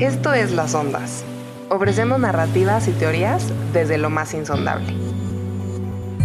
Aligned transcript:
Esto 0.00 0.32
es 0.32 0.50
Las 0.50 0.74
Ondas. 0.74 1.24
Ofrecemos 1.70 2.18
narrativas 2.18 2.88
y 2.88 2.90
teorías 2.90 3.52
desde 3.72 3.96
lo 3.96 4.10
más 4.10 4.34
insondable. 4.34 4.92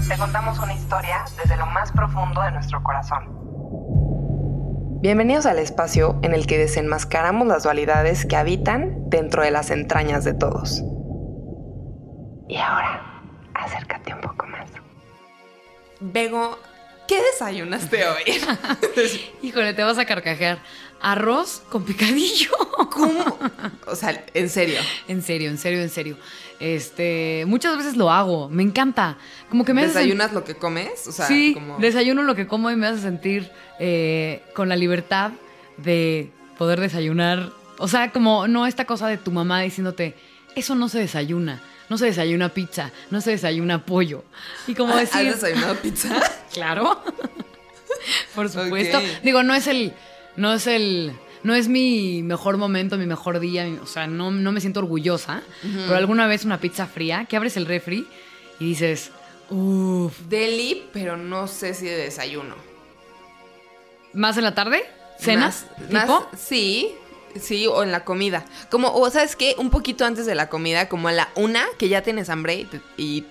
Te 0.07 0.17
contamos 0.17 0.57
una 0.57 0.73
historia 0.73 1.23
desde 1.39 1.55
lo 1.55 1.68
más 1.68 1.92
profundo 1.92 2.42
de 2.42 2.52
nuestro 2.52 2.82
corazón. 2.82 3.28
Bienvenidos 5.02 5.46
al 5.46 5.60
espacio 5.60 6.18
en 6.24 6.34
el 6.34 6.47
que 6.47 6.58
desenmascaramos 6.58 7.47
las 7.47 7.62
dualidades 7.62 8.26
que 8.26 8.36
habitan 8.36 9.08
dentro 9.08 9.44
de 9.44 9.51
las 9.51 9.70
entrañas 9.70 10.24
de 10.24 10.33
todos. 10.33 10.81
Y 12.47 12.58
ahora, 12.58 13.22
acércate 13.54 14.15
un 14.15 14.22
poco 14.22 14.47
más. 14.47 14.67
Bego, 15.99 16.58
¿qué 17.08 17.22
desayunaste 17.22 18.04
hoy? 18.08 18.23
Híjole, 19.44 19.76
te 19.76 19.84
vas 19.84 19.99
a 19.99 20.05
carcajear. 20.05 20.58
Arroz 21.02 21.62
con 21.70 21.84
picadillo. 21.84 22.52
¿Cómo? 22.91 23.38
O 23.88 23.95
sea, 23.95 24.26
en 24.34 24.49
serio. 24.49 24.80
En 25.07 25.21
serio, 25.21 25.49
en 25.49 25.57
serio, 25.57 25.81
en 25.81 25.90
serio. 25.90 26.17
Este, 26.59 27.45
muchas 27.48 27.77
veces 27.77 27.95
lo 27.95 28.12
hago. 28.12 28.49
Me 28.49 28.63
encanta. 28.63 29.17
Como 29.49 29.63
que 29.66 29.73
me 29.73 29.81
hace 29.81 29.93
¿Desayunas 29.93 30.34
lo 30.34 30.43
que 30.43 30.55
comes? 30.55 31.07
O 31.07 31.12
sea, 31.12 31.27
sí, 31.27 31.54
como... 31.54 31.77
desayuno 31.77 32.23
lo 32.23 32.35
que 32.35 32.48
como 32.48 32.70
y 32.70 32.76
me 32.76 32.88
hace 32.88 33.02
sentir 33.02 33.49
eh, 33.80 34.43
con 34.54 34.67
la 34.70 34.76
libertad 34.76 35.31
de 35.77 36.31
poder 36.57 36.80
desayunar. 36.80 37.52
O 37.77 37.88
sea, 37.88 38.12
como 38.12 38.48
no 38.48 38.68
esta 38.68 38.85
cosa 38.85 39.07
de 39.07 39.18
tu 39.18 39.31
mamá 39.31 39.62
diciéndote, 39.62 40.16
eso 40.55 40.76
no 40.76 40.90
se 40.90 40.99
desayuna. 40.99 41.62
No 41.90 41.98
se 41.98 42.05
desayuna 42.05 42.49
pizza, 42.49 42.91
no 43.09 43.20
se 43.20 43.31
desayuna 43.31 43.84
pollo. 43.84 44.23
Y 44.68 44.76
como 44.76 44.93
¿Has 44.93 45.12
decir, 45.12 45.34
desayunado 45.34 45.76
pizza? 45.76 46.21
Claro. 46.54 47.04
Por 48.35 48.49
supuesto. 48.49 48.99
Digo, 49.23 49.43
no 49.43 49.54
es 49.54 49.68
el. 49.68 49.93
No 50.35 50.53
es 50.53 50.67
el. 50.67 51.13
No 51.43 51.55
es 51.55 51.67
mi 51.69 52.21
mejor 52.23 52.57
momento, 52.57 52.97
mi 52.97 53.05
mejor 53.05 53.39
día. 53.39 53.63
mi- 53.65 53.77
O 53.79 53.85
sea, 53.87 54.07
no, 54.07 54.29
no 54.31 54.51
me 54.51 54.59
siento 54.61 54.79
orgullosa. 54.81 55.41
Pero 55.61 55.95
alguna 55.95 56.27
vez 56.27 56.43
una 56.45 56.59
pizza 56.59 56.85
fría, 56.87 57.26
que 57.29 57.37
abres 57.37 57.55
el 57.57 57.65
refri 57.65 58.07
y 58.59 58.65
dices, 58.65 59.12
uff, 59.49 60.20
Deli, 60.27 60.85
pero 60.91 61.15
no 61.17 61.48
sé 61.48 61.73
si 61.73 61.85
de 61.85 61.95
desayuno. 61.98 62.55
¿más 64.14 64.38
en 64.38 64.44
la 64.44 64.56
tarde? 64.56 64.84
¿Cenas? 65.20 65.66
Más- 65.78 65.88
¿Tipo? 65.89 66.28
más- 66.32 66.39
sí, 66.39 66.92
sí, 67.39 67.67
o 67.67 67.84
en 67.84 67.92
la 67.92 68.04
comida. 68.06 68.45
Como, 68.72 68.92
o 68.94 69.09
sabes 69.09 69.36
qué, 69.36 69.56
un 69.58 69.70
poquito 69.70 70.06
antes 70.06 70.26
de 70.26 70.36
la 70.36 70.50
comida, 70.50 70.89
como 70.89 71.08
a 71.08 71.11
la 71.11 71.30
una, 71.36 71.64
que 71.78 71.89
ya 71.89 72.02
tienes 72.02 72.30
hambre 72.30 72.66
y, 72.98 73.04
y 73.04 73.26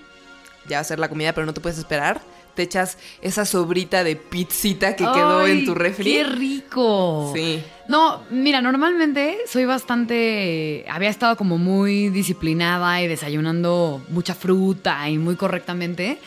ya 0.67 0.77
va 0.77 0.81
a 0.81 0.85
ser 0.85 0.99
la 0.99 1.09
comida, 1.09 1.33
pero 1.33 1.45
no 1.45 1.53
te 1.53 1.61
puedes 1.61 1.77
esperar. 1.79 2.21
Te 2.55 2.63
echas 2.63 2.97
esa 3.21 3.45
sobrita 3.45 4.03
de 4.03 4.15
pizzita 4.15 4.95
que 4.95 5.03
quedó 5.03 5.39
¡Ay, 5.39 5.59
en 5.59 5.65
tu 5.65 5.75
refri. 5.75 6.11
¡Qué 6.11 6.23
rico! 6.23 7.31
Sí. 7.33 7.63
No, 7.87 8.21
mira, 8.29 8.61
normalmente 8.61 9.37
soy 9.47 9.65
bastante. 9.65 10.85
Había 10.89 11.09
estado 11.09 11.37
como 11.37 11.57
muy 11.57 12.09
disciplinada 12.09 13.01
y 13.01 13.07
desayunando 13.07 14.01
mucha 14.09 14.35
fruta 14.35 15.09
y 15.09 15.17
muy 15.17 15.35
correctamente. 15.35 16.19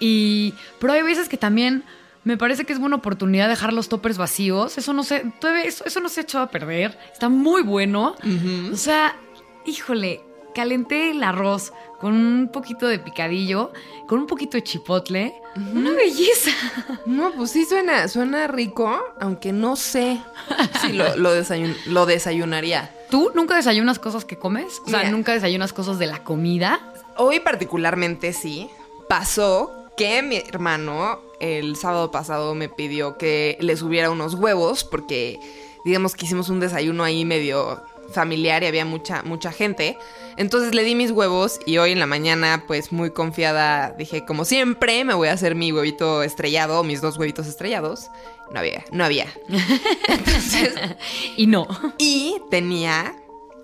Y. 0.00 0.54
Pero 0.78 0.92
hay 0.92 1.02
veces 1.02 1.28
que 1.28 1.36
también 1.36 1.84
me 2.24 2.36
parece 2.36 2.64
que 2.64 2.72
es 2.72 2.80
buena 2.80 2.96
oportunidad 2.96 3.48
dejar 3.48 3.72
los 3.72 3.88
toppers 3.88 4.18
vacíos. 4.18 4.78
Eso 4.78 4.92
no 4.92 5.04
se. 5.04 5.24
Eso, 5.64 5.84
eso 5.84 6.00
no 6.00 6.08
se 6.08 6.20
ha 6.20 6.22
echado 6.24 6.44
a 6.44 6.50
perder. 6.50 6.98
Está 7.12 7.28
muy 7.28 7.62
bueno. 7.62 8.16
O 8.72 8.76
sea, 8.76 9.16
híjole, 9.64 10.20
calenté 10.56 11.10
el 11.12 11.22
arroz 11.22 11.72
con 12.00 12.14
un 12.14 12.48
poquito 12.52 12.88
de 12.88 12.98
picadillo, 12.98 13.70
con 14.08 14.18
un 14.20 14.26
poquito 14.26 14.56
de 14.56 14.64
chipotle. 14.64 15.34
Una 15.74 15.92
belleza. 15.92 16.50
No, 17.06 17.30
pues 17.32 17.50
sí 17.52 17.64
suena, 17.64 18.08
suena 18.08 18.46
rico, 18.48 18.98
aunque 19.20 19.52
no 19.52 19.76
sé 19.76 20.20
si 20.80 20.92
lo, 20.92 21.16
lo, 21.16 21.34
desayun- 21.36 21.76
lo 21.86 22.06
desayunaría. 22.06 22.90
¿Tú 23.10 23.30
nunca 23.34 23.54
desayunas 23.56 23.98
cosas 23.98 24.24
que 24.24 24.36
comes? 24.38 24.80
O 24.84 24.88
sea, 24.90 25.00
Mira. 25.00 25.10
¿nunca 25.12 25.32
desayunas 25.32 25.72
cosas 25.72 25.98
de 25.98 26.06
la 26.06 26.24
comida? 26.24 26.80
Hoy 27.16 27.40
particularmente 27.40 28.32
sí. 28.32 28.68
Pasó 29.08 29.70
que 29.96 30.20
mi 30.22 30.36
hermano 30.36 31.20
el 31.40 31.76
sábado 31.76 32.10
pasado 32.10 32.54
me 32.54 32.68
pidió 32.68 33.16
que 33.18 33.56
le 33.60 33.76
subiera 33.76 34.10
unos 34.10 34.34
huevos 34.34 34.84
porque 34.84 35.38
digamos 35.84 36.14
que 36.16 36.24
hicimos 36.26 36.48
un 36.48 36.60
desayuno 36.60 37.04
ahí 37.04 37.24
medio 37.24 37.80
familiar 38.12 38.62
y 38.62 38.66
había 38.66 38.84
mucha 38.84 39.22
mucha 39.22 39.52
gente. 39.52 39.98
Entonces 40.36 40.74
le 40.74 40.84
di 40.84 40.94
mis 40.94 41.10
huevos 41.10 41.58
y 41.66 41.78
hoy 41.78 41.92
en 41.92 41.98
la 41.98 42.06
mañana 42.06 42.64
pues 42.66 42.92
muy 42.92 43.10
confiada 43.10 43.90
dije 43.98 44.24
como 44.24 44.44
siempre 44.44 45.04
me 45.04 45.14
voy 45.14 45.28
a 45.28 45.32
hacer 45.32 45.54
mi 45.54 45.72
huevito 45.72 46.22
estrellado, 46.22 46.84
mis 46.84 47.00
dos 47.00 47.16
huevitos 47.18 47.46
estrellados. 47.46 48.08
No 48.52 48.60
había, 48.60 48.84
no 48.92 49.04
había. 49.04 49.26
Entonces 50.08 50.74
Y 51.36 51.46
no. 51.46 51.66
y 51.98 52.36
tenía 52.50 53.14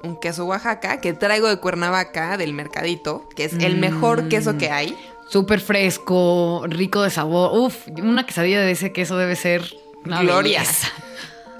un 0.02 0.16
queso 0.18 0.44
Oaxaca 0.46 1.00
que 1.00 1.12
traigo 1.12 1.48
de 1.48 1.58
Cuernavaca, 1.58 2.36
del 2.36 2.52
mercadito, 2.52 3.28
que 3.36 3.44
es 3.44 3.52
el 3.54 3.76
mejor 3.76 4.28
queso 4.28 4.58
que 4.58 4.70
hay. 4.70 4.96
Súper 5.28 5.60
fresco, 5.60 6.64
rico 6.66 7.02
de 7.02 7.10
sabor. 7.10 7.56
Uf, 7.56 7.86
una 8.02 8.26
quesadilla 8.26 8.60
de 8.60 8.72
ese 8.72 8.92
queso 8.92 9.16
debe 9.16 9.36
ser 9.36 9.62
una 10.04 10.20
Gloria. 10.22 10.58
belleza. 10.60 10.88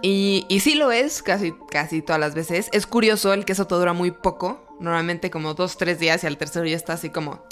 Y, 0.02 0.46
y 0.48 0.60
sí 0.60 0.74
lo 0.74 0.90
es, 0.90 1.22
casi, 1.22 1.54
casi 1.70 2.02
todas 2.02 2.20
las 2.20 2.34
veces. 2.34 2.68
Es 2.72 2.86
curioso, 2.86 3.32
el 3.32 3.44
queso 3.44 3.66
te 3.66 3.74
dura 3.76 3.92
muy 3.92 4.10
poco. 4.10 4.66
Normalmente 4.80 5.30
como 5.30 5.54
dos, 5.54 5.76
tres 5.76 6.00
días 6.00 6.24
y 6.24 6.26
al 6.26 6.36
tercero 6.36 6.66
ya 6.66 6.76
está 6.76 6.94
así 6.94 7.10
como 7.10 7.44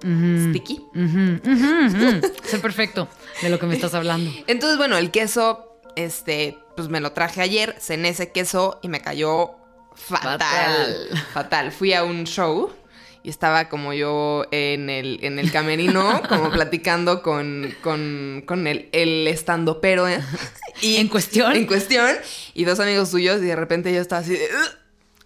sticky. 0.00 0.86
Ujú, 0.94 1.40
ujú, 1.44 1.86
ujú. 1.86 2.32
Sé 2.42 2.58
perfecto 2.58 3.06
de 3.42 3.50
lo 3.50 3.58
que 3.58 3.66
me 3.66 3.74
estás 3.74 3.92
hablando. 3.94 4.30
Entonces, 4.46 4.78
bueno, 4.78 4.96
el 4.96 5.10
queso, 5.10 5.78
este, 5.94 6.58
pues 6.74 6.88
me 6.88 7.00
lo 7.00 7.12
traje 7.12 7.42
ayer, 7.42 7.76
cené 7.78 8.08
ese 8.08 8.32
queso 8.32 8.78
y 8.82 8.88
me 8.88 9.00
cayó 9.02 9.50
fatal. 9.94 10.38
Fatal. 10.38 11.24
Fatal. 11.34 11.72
Fui 11.72 11.92
a 11.92 12.02
un 12.04 12.24
show 12.24 12.72
y 13.22 13.30
estaba 13.30 13.68
como 13.68 13.92
yo 13.92 14.44
en 14.50 14.90
el, 14.90 15.18
en 15.22 15.38
el 15.38 15.52
camerino, 15.52 16.22
como 16.28 16.50
platicando 16.52 17.22
con, 17.22 17.74
con, 17.82 18.42
con 18.46 18.66
el, 18.66 18.88
el 18.92 19.26
estando 19.28 19.80
pero 19.80 20.06
y 20.82 20.96
¿En 20.96 21.08
cuestión? 21.08 21.54
En 21.56 21.66
cuestión. 21.66 22.16
Y 22.54 22.64
dos 22.64 22.80
amigos 22.80 23.10
suyos 23.10 23.42
y 23.42 23.46
de 23.46 23.56
repente 23.56 23.92
yo 23.92 24.00
estaba 24.00 24.22
así 24.22 24.32
de... 24.32 24.44
"Ugh". 24.44 24.76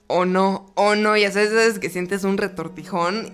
O 0.06 0.26
no, 0.26 0.70
o 0.74 0.94
no, 0.94 1.16
y 1.16 1.24
a 1.24 1.30
veces 1.30 1.78
que 1.78 1.88
sientes 1.88 2.24
un 2.24 2.36
retortijón 2.36 3.32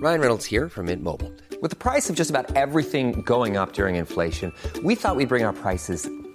Ryan 0.00 0.20
Reynolds 0.20 0.46
here 0.46 0.70
from 0.70 0.86
Mint 0.86 1.02
Mobile. 1.02 1.30
With 1.60 1.68
the 1.70 1.76
price 1.76 2.08
of 2.08 2.16
just 2.16 2.30
about 2.30 2.56
everything 2.56 3.20
going 3.20 3.58
up 3.58 3.74
during 3.74 3.96
inflation, 3.96 4.50
we 4.82 4.94
thought 4.94 5.16
we'd 5.16 5.28
bring 5.28 5.44
our 5.44 5.52
prices 5.52 6.08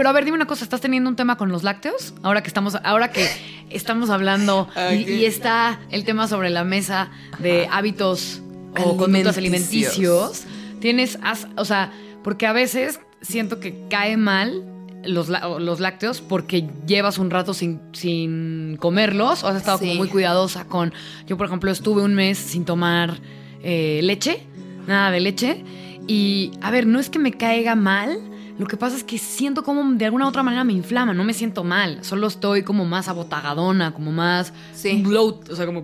Pero 0.00 0.08
a 0.08 0.12
ver, 0.12 0.24
dime 0.24 0.36
una 0.36 0.46
cosa, 0.46 0.64
¿estás 0.64 0.80
teniendo 0.80 1.10
un 1.10 1.16
tema 1.16 1.36
con 1.36 1.50
los 1.52 1.62
lácteos? 1.62 2.14
Ahora 2.22 2.42
que 2.42 2.48
estamos, 2.48 2.74
ahora 2.84 3.12
que 3.12 3.28
estamos 3.68 4.08
hablando 4.08 4.66
y, 4.94 5.02
Ok. 5.02 5.08
y 5.10 5.24
está 5.26 5.78
el 5.90 6.06
tema 6.06 6.26
sobre 6.26 6.48
la 6.48 6.64
mesa 6.64 7.10
de 7.38 7.68
hábitos 7.70 8.40
o 8.82 8.96
conductas 8.96 9.36
Alimenticios. 9.36 10.44
Tienes, 10.80 11.18
has- 11.22 11.48
o 11.58 11.66
sea, 11.66 11.92
porque 12.24 12.46
a 12.46 12.54
veces 12.54 12.98
siento 13.20 13.60
que 13.60 13.88
cae 13.90 14.16
mal 14.16 14.64
los, 15.04 15.28
los 15.28 15.80
lácteos 15.80 16.22
porque 16.22 16.66
llevas 16.86 17.18
un 17.18 17.28
rato 17.28 17.52
sin, 17.52 17.82
sin 17.92 18.78
comerlos 18.78 19.44
o 19.44 19.48
has 19.48 19.56
estado 19.56 19.80
como 19.80 19.96
muy 19.96 20.08
cuidadosa 20.08 20.64
con. 20.64 20.94
Yo, 21.26 21.36
por 21.36 21.44
ejemplo, 21.44 21.70
estuve 21.70 22.00
un 22.00 22.14
mes 22.14 22.38
sin 22.38 22.64
tomar 22.64 23.18
eh, 23.62 24.00
leche, 24.02 24.46
nada 24.86 25.10
de 25.10 25.20
leche. 25.20 25.62
Y, 26.06 26.52
a 26.62 26.70
ver, 26.70 26.86
no 26.86 26.98
es 27.00 27.10
que 27.10 27.18
me 27.18 27.32
caiga 27.32 27.74
mal. 27.74 28.18
Lo 28.60 28.66
que 28.66 28.76
pasa 28.76 28.94
es 28.94 29.02
que 29.04 29.16
siento 29.16 29.62
como 29.64 29.82
de 29.94 30.04
alguna 30.04 30.26
u 30.26 30.28
otra 30.28 30.42
manera 30.42 30.64
me 30.64 30.74
inflama, 30.74 31.14
no 31.14 31.24
me 31.24 31.32
siento 31.32 31.64
mal, 31.64 32.04
solo 32.04 32.26
estoy 32.26 32.62
como 32.62 32.84
más 32.84 33.08
abotagadona, 33.08 33.94
como 33.94 34.12
más 34.12 34.52
Sí. 34.74 35.00
bloat, 35.02 35.48
o 35.48 35.56
sea, 35.56 35.64
como. 35.64 35.82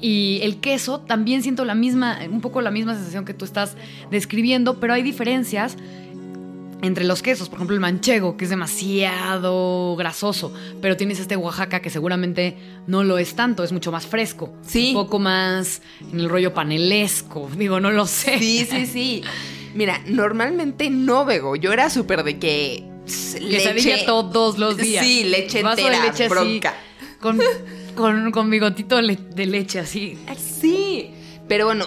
Y 0.00 0.40
el 0.42 0.56
queso 0.56 0.98
también 0.98 1.42
siento 1.44 1.64
la 1.64 1.76
misma, 1.76 2.18
un 2.28 2.40
poco 2.40 2.62
la 2.62 2.72
misma 2.72 2.94
sensación 2.96 3.24
que 3.24 3.32
tú 3.32 3.44
estás 3.44 3.76
describiendo, 4.10 4.80
pero 4.80 4.92
hay 4.92 5.04
diferencias 5.04 5.76
entre 6.82 7.04
los 7.04 7.22
quesos. 7.22 7.48
Por 7.48 7.58
ejemplo, 7.58 7.74
el 7.74 7.80
manchego, 7.80 8.36
que 8.36 8.44
es 8.44 8.50
demasiado 8.50 9.94
grasoso, 9.96 10.52
pero 10.82 10.96
tienes 10.96 11.20
este 11.20 11.36
Oaxaca 11.36 11.80
que 11.80 11.90
seguramente 11.90 12.56
no 12.88 13.04
lo 13.04 13.18
es 13.18 13.34
tanto, 13.34 13.62
es 13.62 13.70
mucho 13.72 13.92
más 13.92 14.04
fresco. 14.06 14.52
Sí. 14.62 14.88
Un 14.88 14.94
poco 15.04 15.18
más 15.20 15.80
en 16.12 16.18
el 16.20 16.28
rollo 16.28 16.54
panelesco. 16.54 17.48
Digo, 17.56 17.78
no 17.80 17.90
lo 17.92 18.06
sé. 18.06 18.38
Sí, 18.38 18.66
sí, 18.68 18.86
sí. 18.86 19.22
Mira, 19.74 20.00
normalmente 20.06 20.90
no 20.90 21.24
bebo. 21.24 21.56
Yo 21.56 21.72
era 21.72 21.90
súper 21.90 22.24
de 22.24 22.38
que. 22.38 22.84
Quesadilla 23.06 24.04
todos 24.04 24.58
los 24.58 24.76
días. 24.76 25.04
Sí, 25.04 25.24
leche 25.24 25.62
Vaso 25.62 25.78
entera, 25.80 26.02
de 26.02 26.10
leche 26.10 26.24
así, 26.24 26.30
bronca. 26.30 26.74
con 27.20 27.38
con, 27.98 28.30
con 28.30 28.48
bigotito 28.48 28.96
de 28.96 29.46
leche 29.46 29.80
así. 29.80 30.18
Sí. 30.36 31.10
Pero 31.48 31.66
bueno, 31.66 31.86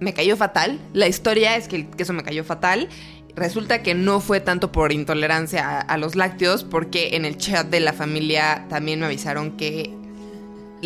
me 0.00 0.14
cayó 0.14 0.36
fatal. 0.36 0.78
La 0.92 1.08
historia 1.08 1.56
es 1.56 1.68
que 1.68 1.76
el 1.76 1.90
queso 1.90 2.12
me 2.12 2.22
cayó 2.22 2.44
fatal. 2.44 2.88
Resulta 3.34 3.82
que 3.82 3.94
no 3.94 4.20
fue 4.20 4.40
tanto 4.40 4.72
por 4.72 4.92
intolerancia 4.92 5.68
a, 5.68 5.80
a 5.80 5.96
los 5.98 6.16
lácteos, 6.16 6.64
porque 6.64 7.16
en 7.16 7.24
el 7.24 7.36
chat 7.36 7.68
de 7.68 7.80
la 7.80 7.92
familia 7.92 8.66
también 8.68 9.00
me 9.00 9.06
avisaron 9.06 9.56
que 9.56 9.94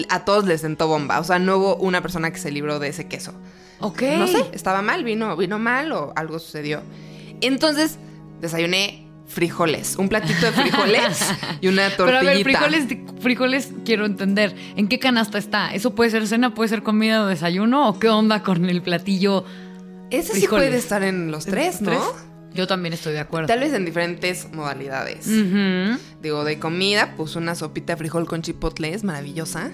a 0.09 0.25
todos 0.25 0.47
les 0.47 0.63
sentó 0.63 0.89
bomba. 0.89 1.21
O 1.21 1.25
sea, 1.25 1.39
no 1.39 1.59
hubo 1.59 1.77
una 1.77 2.01
persona 2.01 2.31
que 2.31 2.39
se 2.39 2.51
libró 2.51 2.79
de 2.79 2.89
ese 2.89 3.09
queso. 3.09 3.35
Ok. 3.83 4.03
No 4.19 4.27
sé, 4.27 4.45
estaba 4.53 4.83
mal, 4.83 5.05
vino, 5.05 5.37
vino 5.37 5.59
mal 5.59 5.93
o 5.93 6.13
algo 6.17 6.39
sucedió. 6.39 6.83
Entonces, 7.41 7.99
desayuné 8.41 9.09
frijoles, 9.27 9.97
un 9.97 10.09
platito 10.09 10.47
de 10.47 10.53
frijoles 10.53 11.19
y 11.61 11.69
una 11.69 11.89
Pero 11.97 12.11
tortillita. 12.13 12.31
a 12.31 12.35
ver, 12.35 12.43
frijoles, 12.45 12.87
frijoles, 13.21 13.73
quiero 13.85 14.05
entender. 14.07 14.55
¿En 14.77 14.89
qué 14.89 14.99
canasta 14.99 15.39
está? 15.39 15.75
¿Eso 15.75 15.95
puede 15.95 16.11
ser 16.11 16.27
cena, 16.27 16.55
puede 16.55 16.69
ser 16.69 16.83
comida 16.83 17.23
o 17.23 17.27
desayuno? 17.27 17.89
¿O 17.89 17.99
qué 17.99 18.09
onda 18.09 18.43
con 18.43 18.69
el 18.69 18.83
platillo? 18.83 19.45
Ese 20.11 20.35
sí 20.35 20.47
puede 20.47 20.77
estar 20.77 21.03
en 21.03 21.31
los 21.31 21.47
tres, 21.47 21.81
¿no? 21.81 21.99
Yo 22.55 22.67
también 22.67 22.93
estoy 22.93 23.15
de 23.15 23.21
acuerdo. 23.21 23.47
Tal 23.47 23.61
vez 23.61 23.73
en 23.73 23.87
diferentes 23.87 24.53
modalidades. 24.53 25.27
Digo, 26.21 26.45
de 26.45 26.59
comida, 26.59 27.15
pues 27.17 27.35
una 27.35 27.55
sopita 27.55 27.95
de 27.95 27.97
frijol 27.97 28.27
con 28.27 28.43
chipotle 28.43 28.93
es 28.93 29.05
maravillosa. 29.05 29.71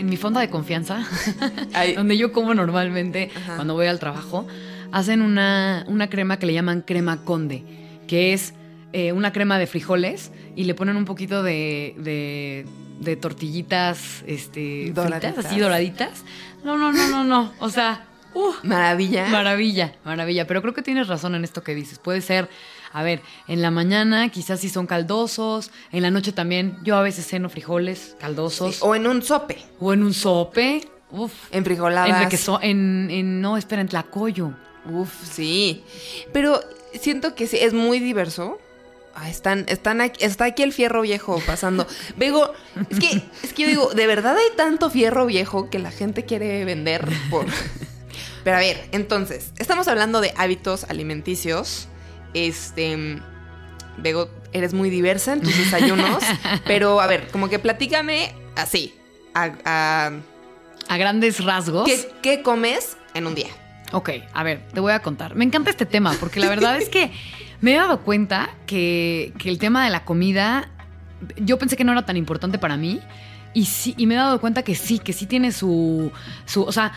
En 0.00 0.06
mi 0.06 0.16
fonda 0.16 0.40
de 0.40 0.48
confianza, 0.48 1.06
donde 1.96 2.16
yo 2.16 2.32
como 2.32 2.54
normalmente 2.54 3.30
Ajá. 3.36 3.56
cuando 3.56 3.74
voy 3.74 3.86
al 3.86 3.98
trabajo, 3.98 4.46
hacen 4.92 5.20
una, 5.20 5.84
una 5.88 6.08
crema 6.08 6.38
que 6.38 6.46
le 6.46 6.54
llaman 6.54 6.80
crema 6.80 7.22
conde, 7.24 7.64
que 8.08 8.32
es 8.32 8.54
eh, 8.94 9.12
una 9.12 9.30
crema 9.32 9.58
de 9.58 9.66
frijoles 9.66 10.32
y 10.56 10.64
le 10.64 10.74
ponen 10.74 10.96
un 10.96 11.04
poquito 11.04 11.42
de, 11.42 11.94
de, 11.98 12.66
de 13.00 13.16
tortillitas 13.16 14.24
este, 14.26 14.90
Doraditas. 14.94 15.34
fritas, 15.34 15.46
así 15.46 15.60
doraditas. 15.60 16.24
No, 16.64 16.78
no, 16.78 16.92
no, 16.92 17.06
no, 17.08 17.22
no. 17.24 17.52
O 17.60 17.68
sea, 17.68 18.06
uh, 18.34 18.52
Maravilla. 18.62 19.28
Maravilla, 19.28 19.92
maravilla. 20.04 20.46
Pero 20.46 20.62
creo 20.62 20.72
que 20.74 20.82
tienes 20.82 21.08
razón 21.08 21.34
en 21.34 21.44
esto 21.44 21.62
que 21.62 21.74
dices. 21.74 21.98
Puede 21.98 22.20
ser, 22.22 22.48
a 22.92 23.02
ver, 23.02 23.22
en 23.48 23.62
la 23.62 23.70
mañana 23.70 24.28
quizás 24.30 24.60
sí 24.60 24.68
son 24.68 24.86
caldosos, 24.86 25.70
en 25.92 26.02
la 26.02 26.10
noche 26.10 26.32
también. 26.32 26.76
Yo 26.82 26.96
a 26.96 27.02
veces 27.02 27.26
ceno 27.26 27.48
frijoles 27.48 28.16
caldosos. 28.20 28.82
o 28.82 28.94
en 28.94 29.06
un 29.06 29.22
sope. 29.22 29.58
O 29.80 29.92
en 29.92 30.02
un 30.02 30.12
sope. 30.14 30.82
Uf. 31.12 31.32
En 31.52 31.64
frijoladas. 31.64 32.08
En, 32.22 32.28
requeso- 32.30 32.58
en, 32.62 33.08
en- 33.10 33.40
no, 33.40 33.56
espera, 33.56 33.80
en 33.82 33.88
tlacoyo. 33.88 34.52
Uf, 34.90 35.12
sí. 35.30 35.82
Pero 36.32 36.60
siento 37.00 37.34
que 37.34 37.46
sí, 37.46 37.58
es 37.60 37.72
muy 37.72 37.98
diverso. 38.00 38.58
Ah, 39.14 39.28
están, 39.28 39.64
están 39.68 40.00
aquí, 40.00 40.24
está 40.24 40.44
aquí 40.46 40.62
el 40.62 40.72
fierro 40.72 41.02
viejo 41.02 41.42
pasando. 41.46 41.86
Vego, 42.16 42.52
es 42.90 42.98
que, 43.00 43.22
es 43.42 43.52
que 43.52 43.62
yo 43.62 43.68
digo, 43.68 43.90
¿de 43.92 44.06
verdad 44.06 44.36
hay 44.36 44.56
tanto 44.56 44.88
fierro 44.88 45.26
viejo 45.26 45.68
que 45.68 45.78
la 45.80 45.90
gente 45.90 46.24
quiere 46.24 46.64
vender 46.64 47.08
por. 47.28 47.44
Pero 48.44 48.56
a 48.56 48.60
ver, 48.60 48.88
entonces, 48.92 49.50
estamos 49.58 49.86
hablando 49.88 50.20
de 50.20 50.32
hábitos 50.36 50.84
alimenticios. 50.84 51.88
Este. 52.34 53.18
Vego, 53.98 54.30
eres 54.52 54.72
muy 54.72 54.88
diversa 54.90 55.32
en 55.34 55.40
tus 55.42 55.56
desayunos. 55.56 56.22
pero 56.66 57.00
a 57.00 57.06
ver, 57.06 57.28
como 57.32 57.48
que 57.48 57.58
platícame 57.58 58.34
así. 58.56 58.94
a- 59.34 59.52
a- 59.64 60.10
A 60.88 60.96
grandes 60.96 61.44
rasgos. 61.44 61.86
¿qué, 61.88 62.10
¿Qué 62.22 62.42
comes 62.42 62.96
en 63.14 63.26
un 63.26 63.34
día? 63.34 63.48
Ok, 63.92 64.10
a 64.32 64.42
ver, 64.44 64.62
te 64.72 64.80
voy 64.80 64.92
a 64.92 65.00
contar. 65.02 65.34
Me 65.34 65.44
encanta 65.44 65.70
este 65.70 65.86
tema 65.86 66.16
porque 66.20 66.40
la 66.40 66.48
verdad 66.48 66.76
es 66.76 66.88
que 66.88 67.10
me 67.60 67.74
he 67.74 67.76
dado 67.76 68.00
cuenta 68.00 68.50
que, 68.66 69.32
que 69.38 69.48
el 69.50 69.58
tema 69.58 69.84
de 69.84 69.90
la 69.90 70.04
comida, 70.04 70.68
yo 71.36 71.58
pensé 71.58 71.76
que 71.76 71.84
no 71.84 71.92
era 71.92 72.06
tan 72.06 72.16
importante 72.16 72.58
para 72.58 72.76
mí 72.76 73.00
y 73.52 73.64
sí, 73.66 73.94
y 73.98 74.06
me 74.06 74.14
he 74.14 74.16
dado 74.16 74.40
cuenta 74.40 74.62
que 74.62 74.74
sí, 74.76 75.00
que 75.00 75.12
sí 75.12 75.26
tiene 75.26 75.50
su, 75.52 76.12
su, 76.46 76.62
o 76.62 76.70
sea, 76.72 76.92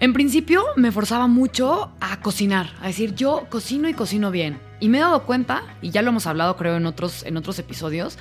en 0.00 0.14
principio 0.14 0.64
me 0.76 0.92
forzaba 0.92 1.26
mucho 1.26 1.92
a 2.00 2.20
cocinar, 2.20 2.70
a 2.80 2.86
decir 2.86 3.14
yo 3.14 3.46
cocino 3.50 3.86
y 3.86 3.92
cocino 3.92 4.30
bien. 4.30 4.58
Y 4.80 4.88
me 4.88 4.96
he 4.96 5.00
dado 5.02 5.24
cuenta, 5.24 5.62
y 5.82 5.90
ya 5.90 6.00
lo 6.00 6.08
hemos 6.08 6.26
hablado 6.26 6.56
creo 6.56 6.78
en 6.78 6.86
otros, 6.86 7.22
en 7.26 7.36
otros 7.36 7.58
episodios, 7.58 8.16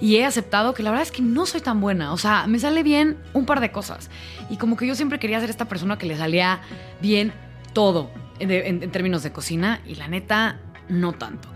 y 0.00 0.16
he 0.16 0.24
aceptado 0.24 0.74
que 0.74 0.82
la 0.82 0.90
verdad 0.90 1.06
es 1.06 1.12
que 1.12 1.22
no 1.22 1.46
soy 1.46 1.60
tan 1.60 1.80
buena. 1.80 2.12
O 2.12 2.18
sea, 2.18 2.48
me 2.48 2.58
sale 2.58 2.82
bien 2.82 3.18
un 3.34 3.46
par 3.46 3.60
de 3.60 3.70
cosas. 3.70 4.10
Y 4.50 4.56
como 4.56 4.76
que 4.76 4.84
yo 4.84 4.96
siempre 4.96 5.20
quería 5.20 5.38
ser 5.38 5.48
esta 5.48 5.66
persona 5.66 5.96
que 5.96 6.06
le 6.06 6.16
salía 6.16 6.60
bien 7.00 7.32
todo 7.72 8.10
en, 8.40 8.90
términos 8.90 9.22
de 9.22 9.30
cocina, 9.30 9.80
y 9.86 9.94
la 9.94 10.08
neta, 10.08 10.58
no 10.88 11.12
tanto. 11.12 11.48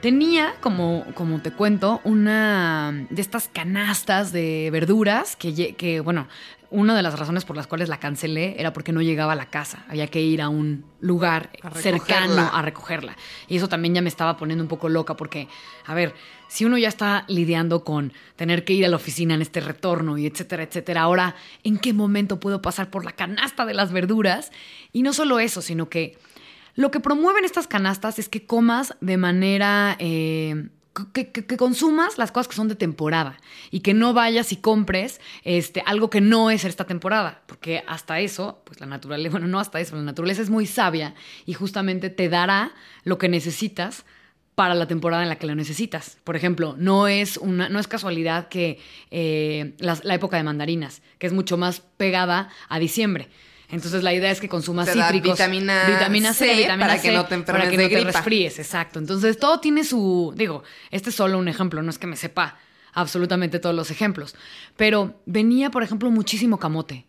Tenía, 0.00 0.54
como, 0.60 1.04
como 1.14 1.42
te 1.42 1.50
cuento, 1.50 2.00
una 2.04 3.06
de 3.10 3.20
estas 3.20 3.48
canastas 3.48 4.30
de 4.30 4.68
verduras 4.70 5.34
que, 5.34 5.74
que, 5.74 5.98
bueno, 5.98 6.28
una 6.70 6.94
de 6.94 7.02
las 7.02 7.18
razones 7.18 7.44
por 7.44 7.56
las 7.56 7.66
cuales 7.66 7.88
la 7.88 7.98
cancelé 7.98 8.56
era 8.58 8.72
porque 8.72 8.92
no 8.92 9.00
llegaba 9.00 9.32
a 9.32 9.36
la 9.36 9.46
casa. 9.46 9.84
Había 9.88 10.06
que 10.08 10.20
ir 10.20 10.42
a 10.42 10.48
un 10.48 10.84
lugar 11.00 11.50
A 11.62 11.70
cercano 11.70 12.50
a 12.52 12.60
recogerla. 12.60 13.16
Y 13.46 13.56
eso 13.56 13.68
también 13.68 13.94
ya 13.94 14.02
me 14.02 14.08
estaba 14.08 14.36
poniendo 14.36 14.62
un 14.62 14.68
poco 14.68 14.88
loca 14.88 15.16
porque, 15.16 15.48
a 15.86 15.94
ver, 15.94 16.14
si 16.48 16.66
uno 16.66 16.76
ya 16.76 16.88
está 16.88 17.24
lidiando 17.28 17.84
con 17.84 18.12
tener 18.36 18.64
que 18.64 18.74
ir 18.74 18.84
a 18.84 18.88
la 18.88 18.96
oficina 18.96 19.34
en 19.34 19.42
este 19.42 19.60
retorno 19.60 20.18
y 20.18 20.26
etcétera, 20.26 20.62
etcétera, 20.62 21.02
ahora, 21.02 21.36
¿en 21.64 21.78
qué 21.78 21.94
momento 21.94 22.38
puedo 22.38 22.60
pasar 22.60 22.90
por 22.90 23.04
la 23.04 23.12
canasta 23.12 23.64
de 23.64 23.74
las 23.74 23.90
verduras? 23.90 24.52
Y 24.92 25.02
no 25.02 25.14
solo 25.14 25.38
eso, 25.40 25.62
sino 25.62 25.88
que 25.88 26.18
lo 26.74 26.90
que 26.90 27.00
promueven 27.00 27.44
estas 27.44 27.66
canastas 27.66 28.18
es 28.18 28.28
que 28.28 28.44
comas 28.46 28.94
de 29.00 29.16
manera... 29.16 29.96
eh, 29.98 30.68
que, 31.12 31.56
consumas 31.56 32.18
las 32.18 32.32
cosas 32.32 32.48
que 32.48 32.56
son 32.56 32.68
de 32.68 32.74
temporada 32.74 33.38
y 33.70 33.80
que 33.80 33.94
no 33.94 34.12
vayas 34.12 34.52
y 34.52 34.56
compres 34.56 35.20
este, 35.44 35.82
algo 35.86 36.10
que 36.10 36.20
no 36.20 36.50
es 36.50 36.64
esta 36.64 36.84
temporada, 36.84 37.42
porque 37.46 37.84
hasta 37.86 38.20
eso, 38.20 38.62
pues 38.64 38.80
la 38.80 38.86
naturaleza, 38.86 39.30
bueno, 39.32 39.46
no 39.46 39.60
hasta 39.60 39.80
eso, 39.80 39.96
la 39.96 40.02
naturaleza 40.02 40.42
es 40.42 40.50
muy 40.50 40.66
sabia 40.66 41.14
y 41.46 41.54
justamente 41.54 42.10
te 42.10 42.28
dará 42.28 42.72
lo 43.04 43.18
que 43.18 43.28
necesitas 43.28 44.04
para 44.54 44.74
la 44.74 44.88
temporada 44.88 45.22
en 45.22 45.28
la 45.28 45.36
que 45.36 45.46
lo 45.46 45.54
necesitas. 45.54 46.18
Por 46.24 46.34
ejemplo, 46.34 46.74
no 46.76 47.06
es, 47.06 47.36
una, 47.36 47.68
no 47.68 47.78
es 47.78 47.86
casualidad 47.86 48.48
que 48.48 48.80
eh, 49.12 49.74
la 49.78 50.14
época 50.14 50.36
de 50.36 50.42
mandarinas, 50.42 51.00
que 51.18 51.28
es 51.28 51.32
mucho 51.32 51.56
más 51.56 51.80
pegada 51.96 52.48
a 52.68 52.80
diciembre. 52.80 53.28
Entonces 53.70 54.02
la 54.02 54.14
idea 54.14 54.30
es 54.30 54.40
que 54.40 54.48
consumas 54.48 54.86
Te 54.86 54.94
cítricos, 54.94 55.32
vitamina 55.32 56.32
C 56.32 56.56
vitamina 56.56 56.86
para 56.86 56.96
que 56.96 57.08
C, 57.08 57.14
no 57.14 57.26
te 57.26 57.34
enfermes 57.34 57.62
para 57.64 57.70
que 57.70 57.76
de 57.76 57.82
no 57.82 57.88
te 57.88 57.94
gripa. 57.96 58.12
resfríes, 58.12 58.58
exacto. 58.58 58.98
Entonces 58.98 59.38
todo 59.38 59.60
tiene 59.60 59.84
su, 59.84 60.32
digo, 60.34 60.62
este 60.90 61.10
es 61.10 61.16
solo 61.16 61.38
un 61.38 61.48
ejemplo, 61.48 61.82
no 61.82 61.90
es 61.90 61.98
que 61.98 62.06
me 62.06 62.16
sepa 62.16 62.58
absolutamente 62.94 63.58
todos 63.58 63.76
los 63.76 63.90
ejemplos, 63.90 64.34
pero 64.76 65.20
venía, 65.26 65.70
por 65.70 65.82
ejemplo, 65.82 66.10
muchísimo 66.10 66.58
camote. 66.58 67.06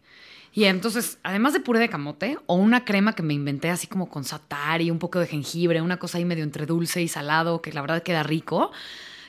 Y 0.52 0.66
entonces, 0.66 1.20
además 1.24 1.54
de 1.54 1.60
puré 1.60 1.80
de 1.80 1.90
camote, 1.90 2.38
o 2.48 2.56
una 2.56 2.84
crema 2.84 3.14
que 3.14 3.24
me 3.24 3.34
inventé 3.34 3.70
así 3.70 3.88
como 3.88 4.10
con 4.10 4.24
satari, 4.24 4.90
un 4.90 5.00
poco 5.00 5.20
de 5.20 5.28
jengibre, 5.28 5.82
una 5.82 5.98
cosa 5.98 6.18
ahí 6.18 6.26
medio 6.26 6.44
entre 6.44 6.66
dulce 6.66 7.02
y 7.02 7.08
salado, 7.08 7.62
que 7.62 7.72
la 7.72 7.82
verdad 7.82 8.04
queda 8.04 8.24
rico. 8.24 8.72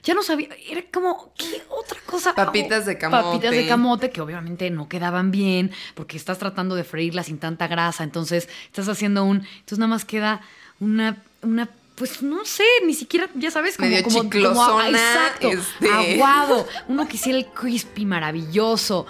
Ya 0.03 0.15
no 0.15 0.23
sabía, 0.23 0.49
era 0.69 0.83
como, 0.93 1.33
¿qué 1.37 1.63
otra 1.69 1.99
cosa? 2.07 2.35
Papitas 2.35 2.87
de 2.87 2.97
camote. 2.99 3.23
Papitas 3.23 3.51
de 3.53 3.67
camote 3.69 4.11
que 4.11 4.21
obviamente 4.21 4.71
no 4.71 4.89
quedaban 4.89 5.31
bien, 5.31 5.71
porque 5.95 6.17
estás 6.17 6.39
tratando 6.39 6.75
de 6.75 6.85
freírlas 6.85 7.27
sin 7.27 7.39
tanta 7.39 7.67
grasa, 7.67 8.03
entonces 8.05 8.49
estás 8.67 8.89
haciendo 8.89 9.25
un, 9.25 9.39
entonces 9.39 9.79
nada 9.79 9.89
más 9.91 10.05
queda 10.05 10.41
una, 10.81 11.17
una 11.43 11.69
pues 11.97 12.23
no 12.23 12.47
sé, 12.47 12.65
ni 12.87 12.95
siquiera, 12.95 13.29
ya 13.35 13.51
sabes, 13.51 13.77
como, 13.77 13.91
Medio 13.91 14.03
como, 14.05 14.21
como- 14.31 14.81
exacto, 14.81 15.49
este. 15.49 15.91
aguado, 15.91 16.67
uno 16.89 17.07
quisiera 17.07 17.39
el 17.39 17.47
crispy 17.47 18.07
maravilloso. 18.07 19.07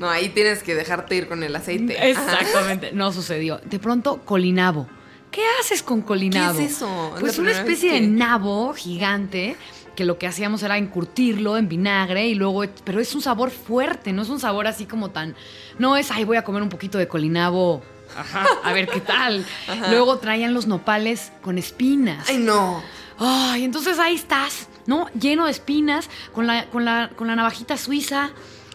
No, 0.00 0.10
ahí 0.10 0.30
tienes 0.30 0.64
que 0.64 0.74
dejarte 0.74 1.14
ir 1.14 1.28
con 1.28 1.44
el 1.44 1.54
aceite. 1.54 1.96
Ajá. 1.96 2.06
Exactamente, 2.08 2.90
no 2.92 3.12
sucedió. 3.12 3.58
De 3.64 3.78
pronto, 3.78 4.22
colinabo. 4.24 4.88
¿Qué 5.30 5.42
haces 5.60 5.84
con 5.84 6.02
colinabo? 6.02 6.58
¿Qué 6.58 6.64
es 6.64 6.72
eso? 6.72 7.12
Es 7.14 7.20
Pues 7.20 7.38
una 7.38 7.52
especie 7.52 7.90
que- 7.92 8.00
de 8.00 8.06
nabo 8.08 8.74
gigante 8.74 9.56
que 9.94 10.04
lo 10.04 10.18
que 10.18 10.26
hacíamos 10.26 10.62
era 10.62 10.78
encurtirlo 10.78 11.56
en 11.56 11.68
vinagre 11.68 12.26
y 12.26 12.34
luego, 12.34 12.64
pero 12.84 13.00
es 13.00 13.14
un 13.14 13.22
sabor 13.22 13.50
fuerte, 13.50 14.12
no 14.12 14.22
es 14.22 14.28
un 14.28 14.40
sabor 14.40 14.66
así 14.66 14.86
como 14.86 15.10
tan, 15.10 15.34
no 15.78 15.96
es, 15.96 16.10
ay, 16.10 16.24
voy 16.24 16.36
a 16.36 16.44
comer 16.44 16.62
un 16.62 16.68
poquito 16.68 16.98
de 16.98 17.08
colinabo, 17.08 17.82
ajá, 18.16 18.46
a 18.64 18.72
ver 18.72 18.88
qué 18.88 19.00
tal. 19.00 19.44
Luego 19.90 20.18
traían 20.18 20.54
los 20.54 20.66
nopales 20.66 21.32
con 21.42 21.58
espinas. 21.58 22.28
Ay, 22.28 22.38
no. 22.38 22.82
Ay, 23.18 23.64
entonces 23.64 23.98
ahí 23.98 24.14
estás, 24.14 24.68
¿no? 24.86 25.08
Lleno 25.18 25.44
de 25.44 25.52
espinas, 25.52 26.08
con 26.32 26.46
la, 26.46 26.66
con 26.66 26.84
la, 26.84 27.10
con 27.16 27.28
la 27.28 27.36
navajita 27.36 27.76
suiza, 27.76 28.30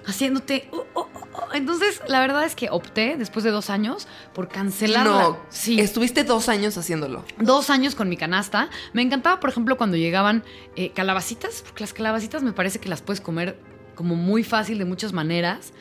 haciéndote. 0.06 0.70
oh, 0.72 0.86
oh. 0.94 1.10
Entonces, 1.53 2.01
la 2.08 2.19
verdad 2.19 2.43
es 2.46 2.55
que 2.55 2.69
opté, 2.69 3.15
después 3.17 3.43
de 3.43 3.51
dos 3.51 3.69
años, 3.69 4.08
por 4.34 4.48
cancelarla. 4.48 5.12
No. 5.24 5.39
Sí. 5.50 5.79
Estuviste 5.79 6.24
dos 6.24 6.50
años 6.50 6.77
haciéndolo. 6.77 7.24
Dos 7.39 7.69
años 7.69 7.96
con 7.96 8.10
mi 8.10 8.17
canasta. 8.17 8.69
Me 8.93 9.01
encantaba, 9.01 9.39
por 9.39 9.50
ejemplo, 9.50 9.77
cuando 9.77 9.98
llegaban 9.98 10.43
eh, 10.75 10.91
calabacitas, 10.91 11.62
porque 11.65 11.84
las 11.84 11.93
calabacitas 11.93 12.43
me 12.43 12.53
parece 12.53 12.79
que 12.79 12.89
las 12.89 13.01
puedes 13.01 13.22
comer 13.22 13.60
como 13.96 14.15
muy 14.15 14.43
fácil 14.43 14.77
de 14.77 14.86
muchas 14.86 15.13
maneras. 15.13 15.74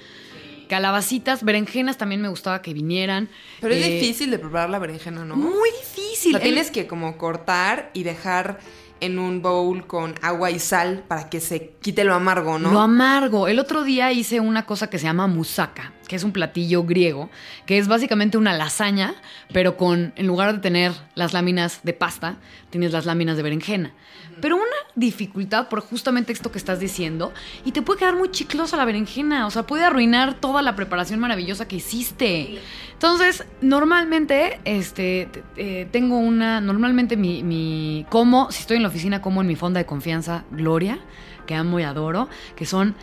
Calabacitas, 0.68 1.44
berenjenas 1.44 1.96
también 1.96 2.20
me 2.20 2.28
gustaba 2.28 2.60
que 2.60 2.74
vinieran. 2.74 3.28
Pero 3.60 3.72
es 3.74 3.86
Eh, 3.86 3.90
difícil 4.00 4.30
de 4.30 4.38
preparar 4.38 4.68
la 4.68 4.78
berenjena, 4.78 5.24
¿no? 5.24 5.34
Muy 5.34 5.70
difícil. 5.82 6.32
La 6.32 6.40
tienes 6.40 6.70
que 6.70 6.86
como 6.86 7.16
cortar 7.16 7.90
y 7.94 8.02
dejar 8.02 8.58
en 9.00 9.18
un 9.18 9.42
bowl 9.42 9.86
con 9.86 10.14
agua 10.22 10.50
y 10.50 10.58
sal 10.58 11.04
para 11.06 11.28
que 11.28 11.40
se 11.40 11.74
quite 11.80 12.04
lo 12.04 12.14
amargo, 12.14 12.58
¿no? 12.58 12.70
Lo 12.72 12.80
amargo. 12.80 13.48
El 13.48 13.58
otro 13.58 13.84
día 13.84 14.12
hice 14.12 14.40
una 14.40 14.66
cosa 14.66 14.90
que 14.90 14.98
se 14.98 15.04
llama 15.04 15.26
moussaka, 15.26 15.92
que 16.08 16.16
es 16.16 16.24
un 16.24 16.32
platillo 16.32 16.82
griego, 16.84 17.30
que 17.66 17.78
es 17.78 17.86
básicamente 17.86 18.38
una 18.38 18.54
lasaña, 18.54 19.14
pero 19.52 19.76
con, 19.76 20.12
en 20.16 20.26
lugar 20.26 20.54
de 20.54 20.60
tener 20.60 20.92
las 21.14 21.32
láminas 21.32 21.80
de 21.84 21.92
pasta, 21.92 22.38
tienes 22.70 22.92
las 22.92 23.06
láminas 23.06 23.36
de 23.36 23.42
berenjena. 23.42 23.92
Pero 24.40 24.56
una 24.56 24.64
dificultad 24.94 25.68
por 25.68 25.80
justamente 25.80 26.32
esto 26.32 26.50
que 26.50 26.58
estás 26.58 26.80
diciendo, 26.80 27.32
y 27.64 27.72
te 27.72 27.82
puede 27.82 28.00
quedar 28.00 28.16
muy 28.16 28.30
chiclosa 28.30 28.76
la 28.76 28.84
berenjena, 28.84 29.46
o 29.46 29.50
sea, 29.50 29.64
puede 29.64 29.84
arruinar 29.84 30.34
toda 30.34 30.62
la 30.62 30.74
preparación 30.74 31.20
maravillosa 31.20 31.68
que 31.68 31.76
hiciste. 31.76 32.58
Entonces, 32.92 33.44
normalmente, 33.60 34.60
este, 34.64 35.28
eh, 35.56 35.88
tengo 35.90 36.18
una, 36.18 36.60
normalmente 36.60 37.16
mi, 37.16 37.42
mi, 37.42 38.06
como, 38.08 38.50
si 38.50 38.62
estoy 38.62 38.78
en 38.78 38.82
la 38.82 38.88
oficina, 38.88 39.20
como 39.20 39.42
en 39.42 39.46
mi 39.46 39.56
fonda 39.56 39.78
de 39.78 39.86
confianza, 39.86 40.44
Gloria, 40.50 40.98
que 41.46 41.54
amo 41.54 41.80
y 41.80 41.82
adoro, 41.82 42.28
que 42.56 42.66
son 42.66 42.94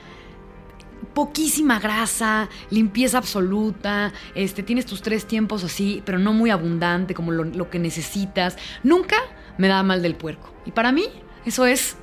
poquísima 1.13 1.79
grasa, 1.79 2.49
limpieza 2.69 3.17
absoluta, 3.17 4.11
este, 4.35 4.63
tienes 4.63 4.85
tus 4.85 5.01
tres 5.01 5.25
tiempos 5.25 5.63
así, 5.63 6.01
pero 6.05 6.19
no 6.19 6.33
muy 6.33 6.49
abundante 6.49 7.13
como 7.13 7.31
lo, 7.31 7.43
lo 7.45 7.69
que 7.69 7.79
necesitas. 7.79 8.57
Nunca 8.83 9.15
me 9.57 9.67
da 9.67 9.81
mal 9.83 10.01
del 10.01 10.15
puerco. 10.15 10.53
Y 10.65 10.71
para 10.71 10.91
mí 10.91 11.05
eso 11.45 11.65
es 11.65 11.95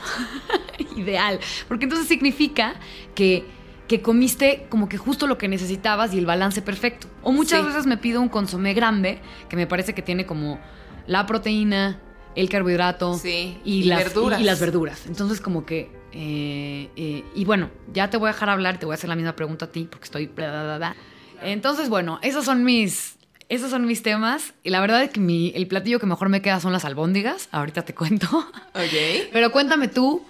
ideal, 0.96 1.40
porque 1.66 1.84
entonces 1.84 2.08
significa 2.08 2.74
que, 3.14 3.44
que 3.86 4.02
comiste 4.02 4.66
como 4.68 4.88
que 4.88 4.98
justo 4.98 5.26
lo 5.26 5.38
que 5.38 5.48
necesitabas 5.48 6.12
y 6.14 6.18
el 6.18 6.26
balance 6.26 6.62
perfecto. 6.62 7.06
O 7.22 7.32
muchas 7.32 7.60
Sí. 7.60 7.66
veces 7.66 7.86
me 7.86 7.96
pido 7.96 8.20
un 8.20 8.28
consomé 8.28 8.74
grande, 8.74 9.20
que 9.48 9.56
me 9.56 9.66
parece 9.66 9.94
que 9.94 10.02
tiene 10.02 10.26
como 10.26 10.60
la 11.06 11.26
proteína, 11.26 12.00
el 12.34 12.48
carbohidrato 12.48 13.14
Sí, 13.14 13.58
y, 13.64 13.80
y 13.80 13.82
las, 13.84 14.04
verduras. 14.04 14.38
y- 14.40 14.42
y 14.42 14.46
las 14.46 14.60
verduras. 14.60 15.06
Entonces 15.06 15.40
como 15.40 15.64
que... 15.64 15.96
eh, 16.12 16.88
eh, 16.96 17.24
y 17.34 17.44
bueno, 17.44 17.70
ya 17.92 18.10
te 18.10 18.16
voy 18.16 18.28
a 18.28 18.32
dejar 18.32 18.50
hablar 18.50 18.76
y 18.76 18.78
te 18.78 18.86
voy 18.86 18.94
a 18.94 18.94
hacer 18.94 19.08
la 19.08 19.16
misma 19.16 19.36
pregunta 19.36 19.66
a 19.66 19.68
ti 19.68 19.86
porque 19.90 20.04
estoy... 20.04 20.26
bla, 20.26 20.50
bla, 20.50 20.64
bla, 20.64 20.76
bla. 20.78 20.96
Entonces, 21.42 21.88
bueno, 21.88 22.18
esos 22.22 22.44
son 22.44 22.64
mis... 22.64 23.16
Esos 23.48 23.70
son 23.70 23.86
mis 23.86 24.02
temas. 24.02 24.52
Y 24.62 24.68
la 24.70 24.80
verdad 24.80 25.02
es 25.02 25.10
que 25.10 25.20
mi, 25.20 25.52
el 25.54 25.66
platillo 25.66 25.98
que 25.98 26.04
mejor 26.04 26.28
me 26.28 26.42
queda 26.42 26.60
son 26.60 26.72
las 26.72 26.84
albóndigas. 26.84 27.48
Ahorita 27.50 27.82
te 27.82 27.94
cuento. 27.94 28.26
Ok. 28.74 29.28
Pero 29.32 29.50
cuéntame 29.52 29.88
tú, 29.88 30.22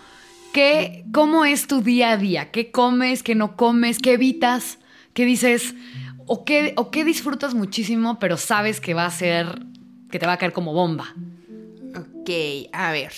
¿qué, 0.52 1.04
¿cómo 1.12 1.44
es 1.44 1.66
tu 1.66 1.80
día 1.82 2.12
a 2.12 2.16
día? 2.16 2.52
¿Qué 2.52 2.70
comes, 2.70 3.25
qué 3.25 3.35
no 3.35 3.56
comes, 3.56 3.99
qué 3.99 4.12
evitas, 4.12 4.78
qué 5.14 5.25
dices 5.25 5.75
o 6.28 6.44
qué, 6.44 6.75
o 6.76 6.92
qué 6.92 7.04
disfrutas 7.04 7.54
muchísimo, 7.54 8.18
pero 8.20 8.37
sabes 8.37 8.80
que 8.80 8.94
va 8.94 9.06
a 9.06 9.11
ser, 9.11 9.62
que 10.11 10.18
te 10.18 10.26
va 10.26 10.35
a 10.35 10.37
caer 10.37 10.52
como 10.52 10.73
bomba? 10.73 11.14
Ok, 11.97 12.30
a 12.73 12.92
ver. 12.92 13.12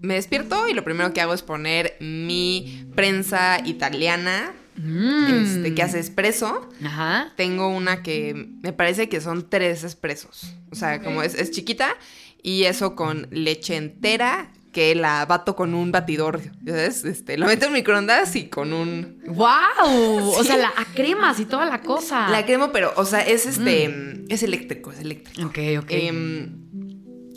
Me 0.00 0.14
despierto 0.14 0.68
y 0.68 0.74
lo 0.74 0.84
primero 0.84 1.12
que 1.12 1.20
hago 1.20 1.34
es 1.34 1.42
poner 1.42 1.96
mi 2.00 2.86
prensa 2.94 3.60
italiana, 3.64 4.52
este, 4.76 5.74
que 5.74 5.82
hace 5.82 5.98
espresso. 5.98 6.68
Ajá. 6.84 7.32
Tengo 7.36 7.68
una 7.68 8.02
que 8.02 8.48
me 8.62 8.72
parece 8.72 9.08
que 9.08 9.20
son 9.20 9.50
tres 9.50 9.84
espresos. 9.84 10.54
O 10.70 10.74
sea, 10.74 11.02
como 11.02 11.22
es, 11.22 11.34
es 11.34 11.50
chiquita 11.50 11.96
y 12.42 12.64
eso 12.64 12.96
con 12.96 13.28
leche 13.30 13.76
entera 13.76 14.50
que 14.72 14.94
la 14.94 15.26
bato 15.26 15.56
con 15.56 15.74
un 15.74 15.90
batidor, 15.90 16.40
¿sabes? 16.64 17.04
Este, 17.04 17.36
lo 17.36 17.46
meto 17.46 17.66
en 17.66 17.72
microondas 17.72 18.36
y 18.36 18.48
con 18.48 18.72
un... 18.72 19.20
¡Wow! 19.26 20.30
O 20.40 20.44
sea, 20.44 20.56
la, 20.56 20.68
a 20.68 20.84
cremas 20.94 21.40
y 21.40 21.44
toda 21.44 21.66
la 21.66 21.80
cosa. 21.80 22.30
La 22.30 22.46
cremo, 22.46 22.70
pero, 22.72 22.92
o 22.96 23.04
sea, 23.04 23.20
es 23.20 23.46
este... 23.46 24.24
Es 24.28 24.42
eléctrico, 24.42 24.92
es 24.92 25.00
eléctrico. 25.00 25.48
Ok, 25.48 25.58
ok. 25.80 25.90
Em, 25.90 26.60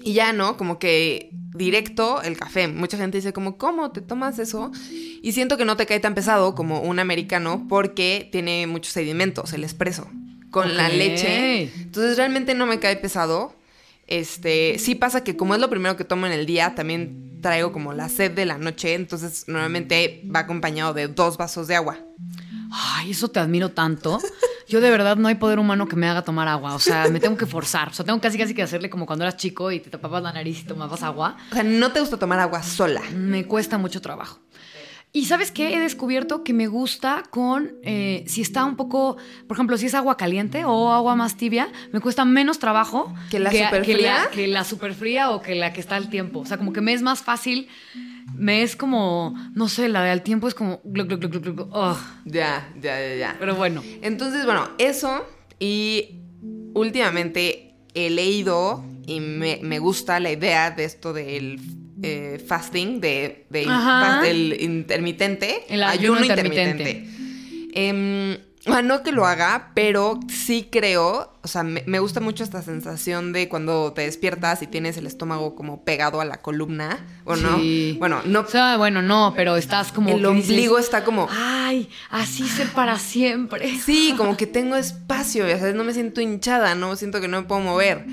y 0.04 0.14
ya, 0.14 0.32
¿no? 0.32 0.58
Como 0.58 0.78
que 0.78 1.32
directo 1.54 2.22
el 2.22 2.38
café. 2.38 2.68
Mucha 2.68 2.98
gente 2.98 3.18
dice 3.18 3.34
como, 3.34 3.58
¿cómo 3.58 3.92
te 3.92 4.02
tomas 4.02 4.40
eso? 4.40 4.72
Y 5.22 5.32
siento 5.34 5.58
que 5.58 5.66
no 5.66 5.78
te 5.78 5.86
cae 5.86 6.00
tan 6.00 6.16
pesado 6.16 6.56
como 6.56 6.82
un 6.82 7.00
americano 7.00 7.66
porque 7.70 8.30
tiene 8.32 8.68
muchos 8.68 8.94
sedimentos, 8.94 9.54
el 9.54 9.64
espresso, 9.64 10.10
con 10.52 10.76
la 10.76 10.90
leche. 10.90 11.72
Entonces 11.78 12.18
realmente 12.18 12.56
no 12.56 12.66
me 12.66 12.80
cae 12.80 12.96
pesado. 12.96 13.56
Este, 14.08 14.80
sí 14.80 14.96
pasa 14.96 15.24
que 15.24 15.38
como 15.38 15.56
es 15.56 15.62
lo 15.62 15.70
primero 15.70 15.96
que 15.96 16.04
tomo 16.04 16.26
en 16.26 16.34
el 16.34 16.46
día, 16.46 16.76
también 16.76 17.40
traigo 17.42 17.72
como 17.72 17.94
la 17.94 18.10
sed 18.10 18.32
de 18.32 18.46
la 18.46 18.58
noche, 18.58 18.96
entonces 18.96 19.46
normalmente 19.48 20.24
va 20.34 20.42
acompañado 20.42 20.94
de 20.94 21.08
dos 21.08 21.38
vasos 21.38 21.68
de 21.68 21.76
agua. 21.76 22.00
Ay, 22.76 23.12
eso 23.12 23.28
te 23.28 23.40
admiro 23.40 23.70
tanto. 23.70 24.20
Yo 24.68 24.82
de 24.82 24.90
verdad 24.90 25.18
no 25.18 25.28
hay 25.28 25.36
poder 25.36 25.60
humano 25.60 25.88
que 25.88 25.96
me 25.96 26.08
haga 26.08 26.24
tomar 26.24 26.48
agua. 26.48 26.74
O 26.74 26.80
sea, 26.80 27.08
me 27.10 27.20
tengo 27.20 27.38
que 27.38 27.46
forzar. 27.46 27.90
O 27.90 27.94
sea, 27.94 28.04
tengo 28.04 28.20
casi 28.20 28.38
casi 28.38 28.56
que 28.56 28.64
hacerle 28.64 28.90
como 28.90 29.06
cuando 29.06 29.24
eras 29.24 29.38
chico 29.38 29.72
y 29.72 29.80
te 29.80 29.90
tapabas 29.92 30.24
la 30.24 30.34
nariz 30.34 30.62
y 30.62 30.64
tomabas 30.64 31.04
agua. 31.04 31.38
O 31.52 31.54
sea, 31.54 31.64
no 31.64 31.92
te 31.92 32.00
gusta 32.00 32.18
tomar 32.18 32.40
agua 32.40 32.64
sola. 32.64 33.02
Me 33.16 33.46
cuesta 33.46 33.78
mucho 33.78 34.02
trabajo. 34.02 34.40
Y 35.16 35.26
sabes 35.26 35.52
qué? 35.52 35.76
He 35.76 35.80
descubierto 35.80 36.44
que 36.44 36.54
me 36.54 36.66
gusta 36.66 37.22
con, 37.30 37.74
eh, 37.84 38.24
si 38.26 38.42
está 38.42 38.66
un 38.66 38.76
poco, 38.76 39.18
por 39.48 39.56
ejemplo, 39.56 39.78
si 39.78 39.86
es 39.86 39.94
agua 39.94 40.18
caliente 40.18 40.66
o 40.66 40.92
agua 40.92 41.16
más 41.16 41.38
tibia, 41.38 41.72
me 41.92 42.00
cuesta 42.00 42.26
menos 42.26 42.58
trabajo 42.58 43.14
¿Que 43.30 43.38
la 43.38 43.52
que 43.52 43.64
superfría? 43.64 44.24
la, 44.24 44.30
que 44.32 44.48
la 44.48 44.64
superfría 44.64 45.30
o 45.30 45.40
que 45.44 45.54
la 45.54 45.72
que 45.72 45.82
está 45.82 45.98
al 45.98 46.10
tiempo. 46.10 46.40
O 46.40 46.46
sea, 46.48 46.58
como 46.58 46.74
que 46.74 46.82
me 46.82 46.94
es 46.94 47.04
más 47.04 47.22
fácil, 47.22 47.68
me 48.36 48.64
es 48.64 48.76
como, 48.76 49.36
no 49.54 49.68
sé, 49.70 49.90
la 49.90 50.04
de 50.04 50.12
al 50.12 50.22
tiempo 50.24 50.48
es 50.48 50.54
como, 50.54 50.82
ugh. 51.72 51.98
Ya, 52.26 52.70
ya, 52.82 53.00
ya, 53.00 53.16
ya. 53.16 53.36
pero 53.40 53.56
bueno. 53.56 53.84
Entonces, 54.02 54.46
bueno, 54.46 54.70
eso 54.78 55.26
y 55.60 56.20
últimamente 56.74 57.76
he 57.94 58.10
leído 58.10 58.84
y 59.06 59.20
me, 59.20 59.60
me 59.62 59.80
gusta 59.80 60.20
la 60.20 60.32
idea 60.32 60.72
de 60.72 60.86
esto 60.86 61.14
del 61.14 61.60
eh, 62.02 62.44
fasting, 62.46 63.00
de, 63.00 63.46
de 63.50 63.66
fast- 64.02 64.22
del 64.22 64.58
intermitente, 64.60 65.64
El 65.70 65.84
ayuno 65.84 66.20
Em, 67.76 68.34
o 68.34 68.36
sea, 68.36 68.44
no 68.66 69.04
que 69.04 69.12
lo 69.12 69.26
haga, 69.26 69.72
pero 69.74 70.20
sí 70.30 70.70
creo, 70.72 71.34
o 71.42 71.48
sea, 71.48 71.64
me, 71.64 71.84
me 71.86 72.00
gusta 72.00 72.22
mucho 72.22 72.44
esta 72.44 72.62
sensación 72.62 73.34
de 73.34 73.50
cuando 73.50 73.92
te 73.92 74.04
despiertas 74.04 74.62
y 74.62 74.68
tienes 74.68 74.96
el 74.98 75.06
estómago 75.06 75.54
como 75.54 75.84
pegado 75.84 76.22
a 76.22 76.26
la 76.26 76.38
columna, 76.42 77.06
o 77.26 77.36
no, 77.36 77.58
Sí. 77.58 77.98
bueno, 78.00 78.22
no, 78.26 78.42
O 78.42 78.48
sea, 78.48 78.78
bueno, 78.78 79.02
no, 79.02 79.34
pero 79.36 79.58
estás 79.58 79.92
como... 79.92 80.12
el 80.12 80.18
dices, 80.18 80.30
ombligo 80.30 80.80
está 80.80 81.04
como... 81.04 81.28
Ay, 81.30 81.90
así 82.10 82.48
ser 82.48 82.70
para 82.70 82.98
siempre. 83.00 83.78
Sí, 83.84 84.14
como 84.18 84.38
que 84.38 84.48
tengo 84.48 84.76
espacio, 84.78 85.48
ya 85.48 85.60
sabes, 85.60 85.76
no 85.76 85.84
me 85.84 85.94
siento 85.94 86.22
hinchada, 86.22 86.74
no 86.74 86.96
siento 86.96 87.20
que 87.20 87.28
no 87.28 87.42
me 87.42 87.48
puedo 87.48 87.62
mover. 87.62 88.06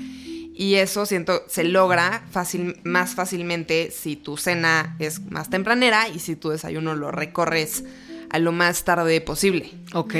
Y 0.53 0.75
eso 0.75 1.05
siento 1.05 1.43
se 1.47 1.63
logra 1.63 2.23
fácil, 2.29 2.79
más 2.83 3.15
fácilmente 3.15 3.89
si 3.89 4.17
tu 4.17 4.35
cena 4.35 4.97
es 4.99 5.31
más 5.31 5.49
tempranera 5.49 6.09
y 6.09 6.19
si 6.19 6.35
tu 6.35 6.49
desayuno 6.49 6.93
lo 6.93 7.09
recorres 7.09 7.85
a 8.31 8.39
lo 8.39 8.51
más 8.51 8.83
tarde 8.83 9.19
posible. 9.21 9.71
Ok. 9.93 10.15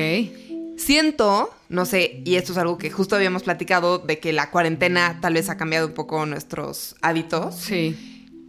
Siento, 0.78 1.50
no 1.70 1.86
sé, 1.86 2.22
y 2.26 2.36
esto 2.36 2.54
es 2.54 2.58
algo 2.58 2.78
que 2.78 2.90
justo 2.90 3.16
habíamos 3.16 3.44
platicado 3.44 4.00
de 4.00 4.20
que 4.20 4.34
la 4.34 4.50
cuarentena 4.50 5.20
tal 5.22 5.36
vez 5.36 5.50
ha 5.50 5.58
cambiado 5.58 5.88
un 5.88 5.94
poco 5.94 6.26
nuestros 6.26 6.96
hábitos 7.02 7.56
Sí. 7.56 7.96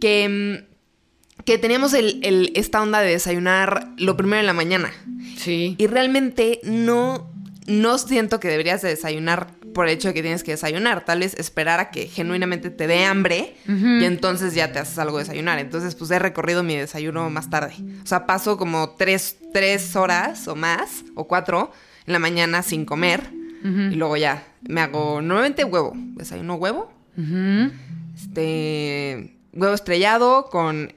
que, 0.01 0.63
mm, 1.37 1.43
que 1.45 1.57
teníamos 1.57 1.93
el- 1.93 2.19
el- 2.23 2.51
esta 2.55 2.81
onda 2.81 3.01
de 3.01 3.11
desayunar 3.11 3.89
lo 3.97 4.17
primero 4.17 4.39
en 4.39 4.45
la 4.47 4.53
mañana. 4.53 4.91
Sí. 5.37 5.75
Y 5.77 5.87
realmente 5.87 6.59
no, 6.63 7.29
no 7.67 7.97
siento 7.97 8.39
que 8.39 8.47
deberías 8.47 8.81
de 8.81 8.89
desayunar 8.89 9.47
por 9.73 9.87
el 9.87 9.93
hecho 9.93 10.09
de 10.09 10.13
que 10.13 10.21
tienes 10.21 10.43
que 10.43 10.51
desayunar. 10.51 11.03
Tal 11.05 11.19
vez 11.19 11.33
esperar 11.33 11.79
a 11.79 11.91
que 11.91 12.07
genuinamente 12.07 12.69
te 12.69 12.87
dé 12.87 13.05
hambre 13.05 13.55
y 13.67 14.05
entonces 14.05 14.53
ya 14.53 14.71
te 14.71 14.79
haces 14.79 14.97
algo 14.99 15.17
de 15.17 15.23
desayunar. 15.23 15.59
Entonces, 15.59 15.95
pues 15.95 16.11
he 16.11 16.19
recorrido 16.19 16.63
mi 16.63 16.75
desayuno 16.75 17.29
más 17.29 17.49
tarde. 17.49 17.73
O 18.03 18.07
sea, 18.07 18.25
paso 18.25 18.57
como 18.57 18.91
tres, 18.91 19.37
tres 19.53 19.95
horas 19.95 20.47
o 20.47 20.55
más, 20.55 21.03
o 21.15 21.27
cuatro, 21.27 21.71
en 22.05 22.13
la 22.13 22.19
mañana 22.19 22.61
sin 22.63 22.85
comer. 22.85 23.29
Y 23.63 23.95
luego 23.95 24.17
ya 24.17 24.43
me 24.61 24.81
hago 24.81 25.21
normalmente 25.21 25.63
huevo. 25.63 25.93
Desayuno 25.95 26.55
huevo. 26.55 26.91
Este. 28.15 29.37
Huevo 29.53 29.73
estrellado 29.73 30.49
con 30.49 30.93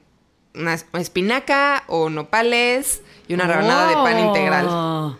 una 0.55 0.73
es- 0.73 0.85
espinaca 0.93 1.83
o 1.87 2.09
nopales 2.09 3.01
y 3.27 3.33
una 3.35 3.45
rebanada 3.47 3.89
de 3.89 3.93
pan 3.95 4.19
integral. 4.19 5.17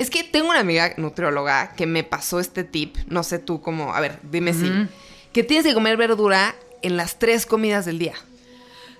Es 0.00 0.08
que 0.10 0.24
tengo 0.24 0.48
una 0.50 0.60
amiga 0.60 0.94
nutrióloga 0.96 1.74
que 1.76 1.86
me 1.86 2.02
pasó 2.04 2.40
este 2.40 2.64
tip. 2.64 2.96
No 3.06 3.22
sé 3.22 3.38
tú 3.38 3.60
cómo. 3.60 3.94
A 3.94 4.00
ver, 4.00 4.18
dime 4.30 4.54
si. 4.54 4.70
Que 5.32 5.44
tienes 5.44 5.66
que 5.66 5.74
comer 5.74 5.96
verdura 5.96 6.54
en 6.82 6.96
las 6.96 7.18
tres 7.18 7.44
comidas 7.44 7.84
del 7.84 7.98
día. 7.98 8.14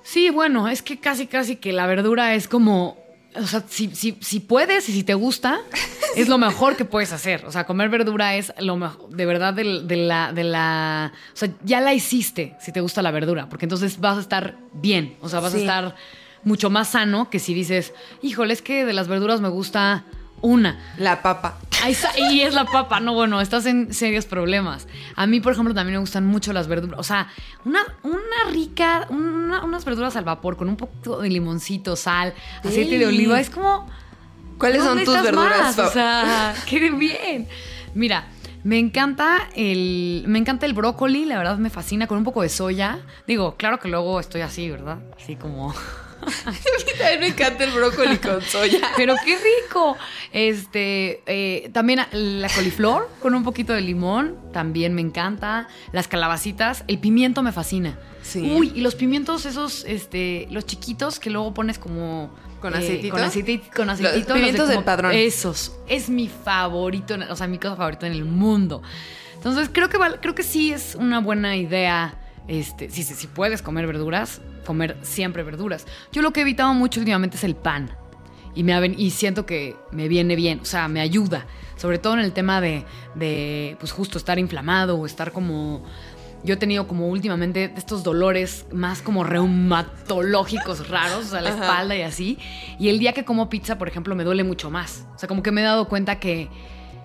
Sí, 0.02 0.30
bueno, 0.30 0.69
es 0.69 0.83
que 0.83 0.99
casi, 0.99 1.26
casi 1.26 1.57
que 1.57 1.73
la 1.73 1.87
verdura 1.87 2.35
es 2.35 2.49
como. 2.49 2.99
O 3.35 3.47
sea, 3.47 3.62
si, 3.69 3.95
si, 3.95 4.19
si 4.21 4.40
puedes 4.40 4.88
y 4.88 4.92
si 4.92 5.02
te 5.04 5.14
gusta, 5.14 5.61
es 6.16 6.28
lo 6.28 6.37
mejor 6.37 6.76
que 6.76 6.85
puedes 6.85 7.12
hacer. 7.12 7.47
O 7.47 7.52
sea, 7.52 7.64
comer 7.64 7.88
verdura 7.88 8.35
es 8.37 8.52
lo 8.59 8.76
mejor, 8.76 9.09
de 9.09 9.25
verdad, 9.25 9.54
de, 9.54 9.83
de 9.85 9.97
la, 9.97 10.33
de 10.33 10.45
la. 10.45 11.12
O 11.33 11.37
sea, 11.37 11.49
ya 11.64 11.80
la 11.80 11.95
hiciste 11.95 12.57
si 12.61 12.73
te 12.73 12.80
gusta 12.83 13.00
la 13.02 13.11
verdura, 13.11 13.49
porque 13.49 13.64
entonces 13.64 13.99
vas 14.00 14.19
a 14.19 14.21
estar 14.21 14.59
bien. 14.75 15.16
O 15.23 15.28
sea, 15.30 15.40
vas 15.40 15.52
Sí. 15.52 15.59
a 15.59 15.61
estar 15.61 15.95
mucho 16.45 16.69
más 16.71 16.88
sano 16.88 17.30
que 17.30 17.38
si 17.38 17.54
dices, 17.54 17.92
híjole, 18.21 18.52
es 18.52 18.62
que 18.62 18.85
de 18.85 18.92
las 18.92 19.09
verduras 19.09 19.40
me 19.40 19.49
gusta 19.49 20.04
una. 20.42 20.78
La 20.99 21.23
papa. 21.23 21.59
Ahí 21.82 21.92
está, 21.92 22.11
y 22.18 22.42
es 22.42 22.52
la 22.54 22.66
papa. 22.66 23.00
No, 23.00 23.14
bueno, 23.14 23.40
estás 23.40 23.64
en 23.66 23.92
serios 23.94 24.26
problemas. 24.26 24.87
A 25.16 25.26
mí, 25.26 25.40
por 25.40 25.52
ejemplo, 25.52 25.75
también 25.75 25.94
me 25.94 26.00
gustan 26.00 26.26
mucho 26.26 26.52
las 26.52 26.68
verduras. 26.68 26.99
O 26.99 27.02
sea, 27.02 27.28
una, 27.64 27.80
una 28.02 28.50
rica, 28.52 29.06
una- 29.11 29.64
unas 29.64 29.85
verduras 29.85 30.14
al 30.16 30.25
vapor 30.25 30.56
con 30.56 30.68
un 30.68 30.76
poco 30.76 31.20
de 31.23 31.30
limoncito, 31.30 31.97
sal, 31.97 32.35
aceite 32.64 32.99
de 32.99 33.06
oliva. 33.06 33.40
Es 33.40 33.50
como. 33.50 33.88
¿Cuáles 34.59 34.78
son 34.85 34.88
¿dónde 34.88 35.04
tus 35.06 35.23
verduras? 35.23 35.76
más? 35.76 35.78
O 35.78 35.90
sea, 35.90 36.54
qué 36.68 36.90
bien. 36.90 37.49
Mira, 37.94 38.26
me 38.62 38.78
encanta 38.78 39.49
el 39.56 40.25
me 40.26 40.38
encanta 40.38 40.66
el 40.66 40.75
brócoli, 40.75 41.25
la 41.25 41.38
verdad 41.38 41.56
me 41.56 41.70
fascina 41.70 42.06
con 42.06 42.18
un 42.18 42.25
poco 42.25 42.42
de 42.42 42.50
soya. 42.50 42.99
Digo, 43.26 43.56
claro 43.56 43.78
que 43.78 43.88
luego 43.88 44.20
estoy 44.20 44.42
así, 44.42 44.68
¿verdad? 44.70 44.99
Así 45.18 45.37
como 45.37 45.75
A 46.46 46.50
mí 46.50 46.58
también 46.98 47.20
me 47.20 47.26
encanta 47.28 47.64
el 47.64 47.70
brócoli 47.72 48.18
con 48.18 48.42
soya. 48.42 48.80
pero 48.96 49.14
qué 49.24 49.38
rico. 49.38 49.96
Este, 50.32 51.22
eh, 51.26 51.70
también 51.72 52.00
la 52.12 52.48
coliflor 52.48 53.08
con 53.20 53.34
un 53.34 53.44
poquito 53.44 53.72
de 53.72 53.80
limón, 53.80 54.36
también 54.52 54.94
me 54.94 55.00
encanta. 55.00 55.68
Las 55.92 56.08
calabacitas, 56.08 56.84
el 56.88 56.98
pimiento 56.98 57.42
me 57.42 57.52
fascina. 57.52 57.98
Sí. 58.22 58.52
Uy, 58.54 58.72
y 58.74 58.80
los 58.80 58.94
pimientos 58.94 59.46
esos, 59.46 59.84
este, 59.86 60.46
los 60.50 60.66
chiquitos 60.66 61.18
que 61.18 61.30
luego 61.30 61.54
pones 61.54 61.78
como 61.78 62.30
¿Con 62.60 62.74
eh, 62.74 62.78
aceitito? 62.78 63.14
con 63.14 63.24
aceite, 63.24 63.62
con 63.74 63.86
Los 63.86 64.00
aceitito. 64.00 64.34
pimientos 64.34 64.68
de 64.68 64.74
del 64.74 64.84
padrón. 64.84 65.12
Esos, 65.12 65.72
es 65.88 66.10
mi 66.10 66.28
favorito, 66.28 67.16
o 67.30 67.36
sea, 67.36 67.46
mi 67.46 67.58
cosa 67.58 67.76
favorita 67.76 68.06
en 68.06 68.12
el 68.12 68.24
mundo. 68.24 68.82
Entonces 69.34 69.70
creo 69.72 69.88
que 69.88 69.98
creo 70.20 70.34
que 70.34 70.42
sí 70.42 70.72
es 70.72 70.94
una 70.94 71.20
buena 71.20 71.56
idea. 71.56 72.14
Este, 72.50 72.90
si, 72.90 73.04
si, 73.04 73.28
puedes 73.28 73.62
comer 73.62 73.87
verduras, 73.87 74.40
comer 74.66 74.97
siempre 75.02 75.45
verduras. 75.45 75.87
Yo 76.11 76.21
lo 76.21 76.33
que 76.33 76.40
he 76.40 76.42
evitado 76.42 76.75
mucho 76.75 76.99
últimamente 76.99 77.37
es 77.37 77.45
el 77.45 77.54
pan. 77.54 77.92
Y, 78.57 78.64
me 78.64 78.75
y 78.88 79.11
siento 79.11 79.47
que 79.47 79.76
me 79.92 80.09
viene 80.09 80.35
bien, 80.35 80.59
o 80.59 80.64
sea, 80.64 80.88
me 80.88 81.00
ayuda. 81.00 81.47
Sobre 81.76 82.00
todo 82.00 82.14
en 82.14 82.19
el 82.19 82.33
tema 82.33 82.61
de, 82.61 82.85
de, 83.14 83.76
pues 83.78 83.92
justo 83.92 84.19
estar 84.19 84.40
inflamado 84.40 84.97
o 84.97 85.07
estar 85.07 85.30
como... 85.30 85.85
Yo 86.42 86.54
he 86.54 86.57
tenido 86.57 86.88
como 86.88 87.07
últimamente 87.09 87.73
estos 87.76 88.02
dolores 88.02 88.66
más 88.73 89.00
como 89.00 89.23
reumatológicos 89.23 90.88
raros, 90.88 91.26
o 91.26 91.28
sea, 91.28 91.42
la 91.42 91.50
espalda 91.50 91.95
y 91.95 92.02
así. 92.02 92.37
Y 92.80 92.88
el 92.88 92.99
día 92.99 93.12
que 93.12 93.25
como 93.25 93.49
pizza, 93.49 93.78
por 93.78 93.87
ejemplo, 93.87 94.16
me 94.16 94.25
duele 94.25 94.42
mucho 94.42 94.71
más. 94.73 95.07
O 95.14 95.19
sea, 95.21 95.28
como 95.28 95.45
que 95.45 95.52
me 95.52 95.61
he 95.61 95.64
dado 95.64 95.88
cuenta 95.88 96.19
que... 96.19 96.49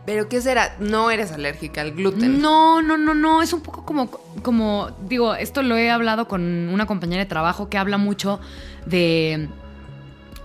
¿Pero 0.05 0.29
qué 0.29 0.39
será? 0.39 0.75
No 0.79 1.09
eres 1.09 1.31
alérgica 1.31 1.81
al 1.81 1.91
gluten. 1.91 2.39
No, 2.41 2.81
no, 2.81 2.97
no, 2.97 3.15
no. 3.15 3.41
Es 3.41 3.53
un 3.53 3.61
poco 3.61 3.85
como, 3.85 4.09
como, 4.43 4.91
digo, 5.07 5.33
esto 5.35 5.63
lo 5.63 5.77
he 5.77 5.89
hablado 5.89 6.27
con 6.27 6.41
una 6.69 6.85
compañera 6.85 7.23
de 7.23 7.29
trabajo 7.29 7.69
que 7.69 7.77
habla 7.77 7.97
mucho 7.97 8.39
de 8.85 9.49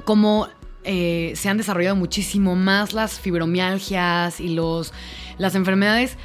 cómo 0.05 0.49
eh, 0.85 1.35
se 1.37 1.51
han 1.51 1.59
desarrollado 1.59 1.95
muchísimo 1.95 2.57
más 2.57 2.95
las 2.95 3.21
fibromialgias 3.21 4.41
y 4.41 4.49
los, 4.55 4.95
las 5.37 5.55
enfermedades 5.55 6.17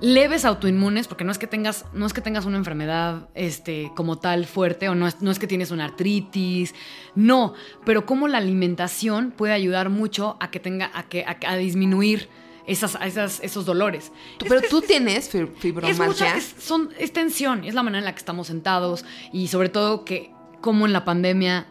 leves 0.00 0.44
autoinmunes, 0.44 1.06
porque 1.06 1.22
no 1.22 1.30
es 1.30 1.38
que 1.38 1.46
tengas, 1.46 1.84
no 1.92 2.06
es 2.06 2.12
que 2.12 2.20
tengas 2.20 2.44
una 2.44 2.56
enfermedad 2.56 3.28
este, 3.34 3.92
como 3.94 4.18
tal 4.18 4.46
fuerte, 4.46 4.88
o 4.88 4.96
no 4.96 5.06
es, 5.06 5.22
no 5.22 5.30
es 5.30 5.38
que 5.38 5.46
tienes 5.46 5.70
una 5.70 5.84
artritis, 5.84 6.74
no, 7.14 7.54
pero 7.86 8.04
cómo 8.04 8.26
la 8.26 8.38
alimentación 8.38 9.30
puede 9.30 9.52
ayudar 9.52 9.90
mucho 9.90 10.36
a 10.40 10.50
que 10.50 10.58
tenga, 10.58 10.90
a 10.92 11.04
que, 11.04 11.24
a, 11.24 11.36
a 11.46 11.56
disminuir 11.56 12.28
esas, 12.66 12.96
esas, 13.04 13.40
esos 13.40 13.64
dolores. 13.64 14.12
Tú- 14.38 14.46
Pero 14.48 14.62
tú 14.68 14.80
tienes 14.82 15.32
fib- 15.32 15.52
Es 15.54 15.60
fibromialgia. 15.60 16.36
es, 16.36 16.54
son, 16.58 16.90
es 16.98 17.12
tensión, 17.12 17.64
es 17.64 17.74
la 17.74 17.82
manera 17.82 17.98
en 18.00 18.04
la 18.04 18.12
que 18.12 18.18
estamos 18.18 18.46
sentados 18.46 19.04
y 19.32 19.48
sobre 19.48 19.68
todo 19.68 20.04
que 20.04 20.30
como 20.60 20.86
en 20.86 20.92
la 20.92 21.04
pandemia 21.04 21.66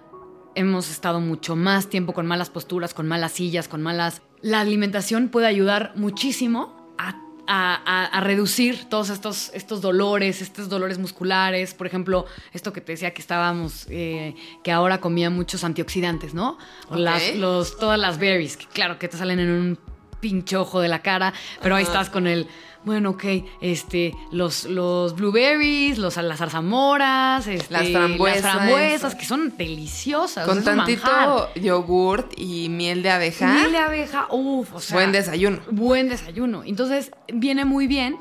hemos 0.55 0.89
estado 0.89 1.21
mucho 1.21 1.55
más 1.55 1.88
tiempo 1.88 2.13
con 2.13 2.25
malas 2.27 2.50
posturas, 2.50 2.93
con 2.93 3.07
malas 3.07 3.31
sillas, 3.31 3.67
con 3.69 3.81
malas... 3.81 4.21
La 4.41 4.60
alimentación 4.60 5.29
puede 5.29 5.48
ayudar 5.48 5.93
muchísimo 5.95 6.93
a, 6.98 7.21
a- 7.48 8.05
a- 8.05 8.19
reducir 8.21 8.89
todos 8.89 9.10
estos, 9.10 9.50
estos 9.53 9.79
dolores, 9.81 10.41
estos 10.41 10.67
dolores 10.67 10.98
musculares. 11.00 11.74
Por 11.74 11.88
ejemplo, 11.88 12.25
esto 12.53 12.74
que 12.74 12.81
te 12.81 12.91
decía 12.91 13.13
que 13.13 13.21
estábamos, 13.21 13.88
eh, 13.89 14.36
que 14.63 14.71
ahora 14.71 15.00
comía 15.00 15.29
muchos 15.29 15.63
antioxidantes, 15.63 16.33
¿no? 16.33 16.57
Las, 16.89 17.36
los, 17.38 17.77
todas 17.77 17.98
las 18.00 18.19
berries, 18.19 18.57
que 18.57 18.65
claro 18.67 19.00
que 19.00 19.07
te 19.07 19.15
salen 19.17 19.39
en 19.39 19.50
un 19.51 19.79
pinche 20.21 20.55
ojo 20.55 20.79
de 20.79 20.87
la 20.87 21.01
cara, 21.01 21.33
pero 21.61 21.75
ahí 21.75 21.83
estás 21.83 22.09
con 22.09 22.27
el, 22.27 22.47
bueno, 22.83 23.11
ok, 23.11 23.23
este, 23.62 24.15
los, 24.31 24.65
los 24.65 25.15
blueberries, 25.15 25.97
los, 25.97 26.17
las 26.17 26.39
zarzamoras, 26.39 27.45
este, 27.45 27.71
Las 27.71 27.89
frambuesas. 27.89 28.43
las 28.43 28.53
frambuesas, 28.53 29.15
que 29.15 29.25
son 29.25 29.55
deliciosas. 29.55 30.47
Con 30.47 30.63
tantito 30.63 31.53
yogurt 31.55 32.34
y 32.38 32.69
miel 32.69 33.03
de 33.03 33.12
abeja. 33.12 33.53
Miel 33.53 33.71
de 33.71 33.77
abeja, 33.77 34.27
uff, 34.31 34.73
o 34.73 34.79
sea. 34.79 34.95
Buen 34.95 35.12
desayuno. 35.12 35.60
Buen 35.69 36.10
desayuno. 36.10 36.63
Entonces, 36.65 37.12
viene 37.31 37.65
muy 37.65 37.88
bien. 37.88 38.17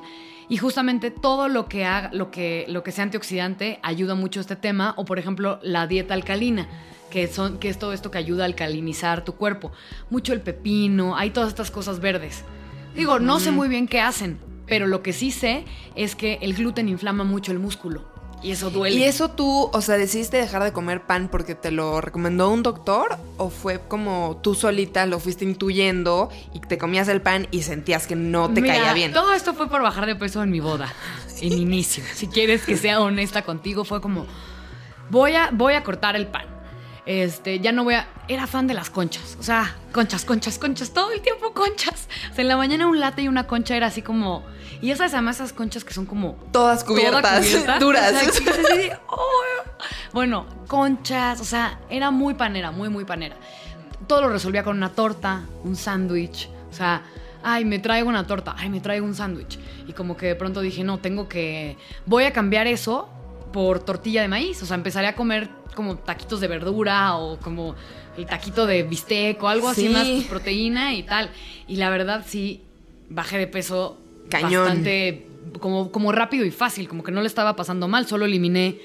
Y 0.50 0.56
justamente 0.56 1.12
todo 1.12 1.48
lo 1.48 1.68
que 1.68 1.84
haga, 1.84 2.10
lo 2.12 2.32
que, 2.32 2.66
lo 2.68 2.82
que 2.82 2.90
sea 2.90 3.04
antioxidante 3.04 3.78
ayuda 3.84 4.16
mucho 4.16 4.40
a 4.40 4.42
este 4.42 4.56
tema. 4.56 4.94
O 4.96 5.04
por 5.04 5.18
ejemplo, 5.20 5.60
la 5.62 5.86
dieta 5.86 6.12
alcalina, 6.12 6.68
que, 7.11 7.29
son, 7.29 7.59
que 7.59 7.68
es 7.68 7.79
todo 7.79 7.92
esto 7.92 8.11
que 8.11 8.18
ayuda 8.18 8.44
a 8.44 8.46
alcalinizar 8.46 9.25
tu 9.25 9.35
cuerpo. 9.35 9.73
Mucho 10.09 10.33
el 10.33 10.40
pepino, 10.40 11.16
hay 11.16 11.31
todas 11.31 11.49
estas 11.49 11.70
cosas 11.70 12.01
verdes. 12.01 12.44
Digo, 12.94 13.18
no 13.18 13.40
sé 13.40 13.51
muy 13.51 13.68
bien 13.68 13.87
qué 13.87 14.01
hacen, 14.01 14.38
pero 14.66 14.87
lo 14.87 15.03
que 15.03 15.12
sí 15.12 15.31
sé 15.31 15.64
es 15.94 16.16
que 16.16 16.38
el 16.40 16.55
gluten 16.55 16.88
inflama 16.88 17.25
mucho 17.25 17.53
el 17.53 17.59
músculo. 17.59 18.09
Y 18.42 18.53
eso 18.53 18.70
duele. 18.70 18.96
¿Y 18.96 19.05
eso 19.05 19.31
tú, 19.31 19.68
o 19.73 19.81
sea, 19.83 19.99
decidiste 19.99 20.38
dejar 20.38 20.64
de 20.64 20.73
comer 20.73 21.03
pan 21.03 21.29
porque 21.31 21.55
te 21.55 21.70
lo 21.70 22.01
recomendó 22.01 22.49
un 22.49 22.62
doctor? 22.62 23.18
¿O 23.37 23.51
fue 23.51 23.81
como 23.87 24.40
tú 24.42 24.55
solita 24.55 25.05
lo 25.05 25.20
fuiste 25.20 25.44
intuyendo 25.44 26.31
y 26.55 26.61
te 26.61 26.79
comías 26.79 27.09
el 27.09 27.20
pan 27.20 27.49
y 27.51 27.62
sentías 27.62 28.07
que 28.07 28.16
no 28.16 28.49
te 28.51 28.62
Mira, 28.62 28.77
caía 28.77 28.94
bien? 28.94 29.12
Todo 29.12 29.35
esto 29.35 29.53
fue 29.53 29.68
por 29.68 29.83
bajar 29.83 30.07
de 30.07 30.16
peso 30.16 30.42
en 30.42 30.51
mi 30.51 30.61
boda, 30.61 30.92
en 31.42 31.53
inicio. 31.53 32.03
Si 32.14 32.29
quieres 32.29 32.64
que 32.64 32.79
sea 32.79 33.01
honesta 33.01 33.42
contigo, 33.42 33.85
fue 33.85 34.01
como, 34.01 34.27
voy 35.11 35.35
a, 35.35 35.51
voy 35.53 35.75
a 35.75 35.83
cortar 35.83 36.16
el 36.16 36.27
pan. 36.27 36.60
Este, 37.06 37.60
ya 37.60 37.72
no 37.72 37.84
voy 37.84 37.94
a... 37.94 38.08
Era 38.28 38.46
fan 38.46 38.66
de 38.66 38.74
las 38.74 38.90
conchas. 38.90 39.36
O 39.40 39.42
sea, 39.42 39.76
conchas, 39.92 40.24
conchas, 40.24 40.58
conchas, 40.58 40.90
todo 40.92 41.10
el 41.12 41.20
tiempo 41.20 41.52
conchas. 41.52 42.08
O 42.30 42.34
sea, 42.34 42.42
en 42.42 42.48
la 42.48 42.56
mañana 42.56 42.86
un 42.86 43.00
latte 43.00 43.22
y 43.22 43.28
una 43.28 43.46
concha 43.46 43.76
era 43.76 43.86
así 43.86 44.02
como... 44.02 44.44
Y 44.82 44.90
esas 44.92 45.12
además 45.12 45.36
esas 45.36 45.52
conchas 45.52 45.84
que 45.84 45.92
son 45.92 46.06
como... 46.06 46.36
Todas 46.52 46.84
cubiertas, 46.84 47.22
toda 47.22 47.40
cubierta. 47.40 47.78
duras. 47.78 48.12
O 48.12 48.18
sea, 48.18 48.20
que 48.20 48.26
dices 48.30 48.66
así, 48.70 48.90
"Oh". 49.08 49.42
Bueno, 50.12 50.46
conchas, 50.68 51.40
o 51.40 51.44
sea, 51.44 51.78
era 51.90 52.10
muy 52.10 52.34
panera, 52.34 52.70
muy, 52.70 52.88
muy 52.88 53.04
panera. 53.04 53.36
Todo 54.06 54.22
lo 54.22 54.28
resolvía 54.30 54.62
con 54.64 54.76
una 54.76 54.90
torta, 54.90 55.42
un 55.64 55.76
sándwich. 55.76 56.48
O 56.70 56.72
sea, 56.72 57.02
ay, 57.42 57.64
me 57.64 57.78
traigo 57.78 58.08
una 58.08 58.26
torta, 58.26 58.54
ay, 58.58 58.70
me 58.70 58.80
traigo 58.80 59.06
un 59.06 59.14
sándwich. 59.14 59.58
Y 59.86 59.92
como 59.92 60.16
que 60.16 60.26
de 60.26 60.34
pronto 60.34 60.60
dije, 60.60 60.82
no, 60.84 60.98
tengo 60.98 61.28
que. 61.28 61.76
Voy 62.06 62.24
a 62.24 62.32
cambiar 62.32 62.66
eso 62.66 63.08
por 63.52 63.80
tortilla 63.84 64.22
de 64.22 64.28
maíz. 64.28 64.62
O 64.62 64.66
sea, 64.66 64.76
empezaré 64.76 65.06
a 65.08 65.14
comer 65.14 65.48
como 65.74 65.96
taquitos 65.96 66.40
de 66.40 66.48
verdura 66.48 67.16
o 67.16 67.38
como 67.38 67.74
el 68.16 68.26
taquito 68.26 68.66
de 68.66 68.82
bistec 68.82 69.42
o 69.42 69.48
algo 69.48 69.72
Sí. 69.74 69.86
así 69.86 70.18
más 70.18 70.24
proteína 70.28 70.94
y 70.94 71.02
tal. 71.04 71.30
Y 71.68 71.76
la 71.76 71.90
verdad, 71.90 72.24
sí, 72.26 72.62
bajé 73.08 73.38
de 73.38 73.46
peso 73.46 73.98
Cañón. 74.28 74.64
bastante 74.64 75.26
como, 75.60 75.90
como 75.90 76.12
rápido 76.12 76.44
y 76.44 76.50
fácil, 76.50 76.88
como 76.88 77.02
que 77.02 77.12
no 77.12 77.20
le 77.22 77.26
estaba 77.26 77.56
pasando 77.56 77.88
mal, 77.88 78.06
solo 78.06 78.24
eliminé 78.26 78.78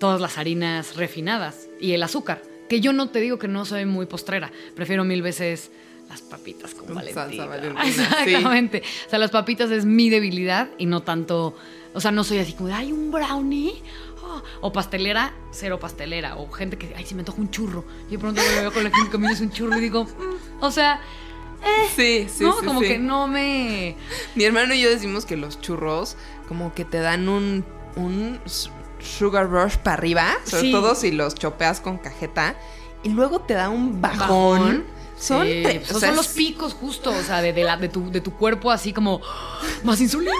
todas 0.00 0.20
las 0.20 0.38
harinas 0.38 0.96
refinadas 0.96 1.68
y 1.80 1.92
el 1.92 2.02
azúcar, 2.02 2.42
que 2.68 2.80
yo 2.80 2.92
no 2.92 3.10
te 3.10 3.20
digo 3.20 3.38
que 3.38 3.48
no 3.48 3.64
soy 3.64 3.84
muy 3.84 4.06
postrera, 4.06 4.50
prefiero 4.74 5.04
mil 5.04 5.22
veces 5.22 5.70
las 6.08 6.22
papitas 6.22 6.74
con 6.74 6.86
Con 6.86 6.94
Valentina. 6.96 7.26
salsa 7.26 7.46
Valentina, 7.46 7.84
Exactamente. 7.86 8.82
O 9.06 9.10
sea, 9.10 9.18
las 9.20 9.30
papitas 9.30 9.70
es 9.70 9.84
mi 9.84 10.10
debilidad 10.10 10.68
y 10.78 10.86
no 10.86 11.02
tanto, 11.02 11.54
o 11.94 12.00
sea, 12.00 12.10
no 12.10 12.24
soy 12.24 12.38
así 12.38 12.52
como, 12.52 12.68
de, 12.68 12.74
ay, 12.74 12.92
un 12.92 13.10
brownie. 13.10 13.82
Oh, 14.22 14.42
O 14.60 14.72
pastelera, 14.72 15.32
cero 15.50 15.80
pastelera. 15.80 16.36
O 16.36 16.50
gente 16.50 16.76
que, 16.78 16.92
ay, 16.96 17.04
si 17.04 17.14
me 17.14 17.20
antoja 17.22 17.40
un 17.40 17.50
churro. 17.50 17.84
Y 18.08 18.12
de 18.12 18.18
pronto 18.18 18.40
me 18.42 18.60
veo 18.60 18.72
con 18.72 18.84
la 18.84 18.90
gente 18.90 19.10
comiendo 19.10 19.42
un 19.42 19.50
churro 19.50 19.76
y 19.78 19.80
digo, 19.80 20.04
mm, 20.04 20.62
o 20.64 20.70
sea, 20.70 21.00
Sí, 21.94 22.26
sí, 22.34 22.44
¿no? 22.44 22.58
sí, 22.58 22.64
como 22.66 22.80
sí. 22.80 22.86
que 22.88 22.98
no 22.98 23.26
me... 23.28 23.94
Mi 24.34 24.44
hermano 24.44 24.72
y 24.72 24.80
yo 24.80 24.88
decimos 24.88 25.26
que 25.26 25.36
los 25.36 25.60
churros 25.60 26.16
como 26.48 26.72
que 26.74 26.84
te 26.86 27.00
dan 27.00 27.28
un, 27.28 27.64
un 27.96 28.40
sugar 28.98 29.50
rush 29.50 29.76
para 29.76 29.94
arriba, 29.94 30.26
sobre 30.44 30.62
Sí. 30.62 30.72
todo 30.72 30.94
si 30.94 31.10
los 31.10 31.34
chopeas 31.34 31.80
con 31.80 31.98
cajeta, 31.98 32.54
y 33.02 33.10
luego 33.10 33.40
te 33.40 33.54
da 33.54 33.68
un 33.68 34.00
bajón. 34.00 34.28
bajón. 34.28 34.84
Son, 35.20 35.46
Sí, 35.46 35.62
pues 35.64 35.92
o 35.92 36.00
son 36.00 36.16
los 36.16 36.28
picos 36.28 36.72
justo, 36.72 37.10
o 37.10 37.22
sea, 37.22 37.42
de, 37.42 37.52
de 37.52 37.62
la- 37.62 37.76
de 37.76 37.90
tu, 37.90 38.10
de 38.10 38.22
tu 38.22 38.32
cuerpo 38.36 38.70
así 38.70 38.94
como, 38.94 39.20
¡Ah! 39.22 39.60
más 39.84 40.00
insulina. 40.00 40.32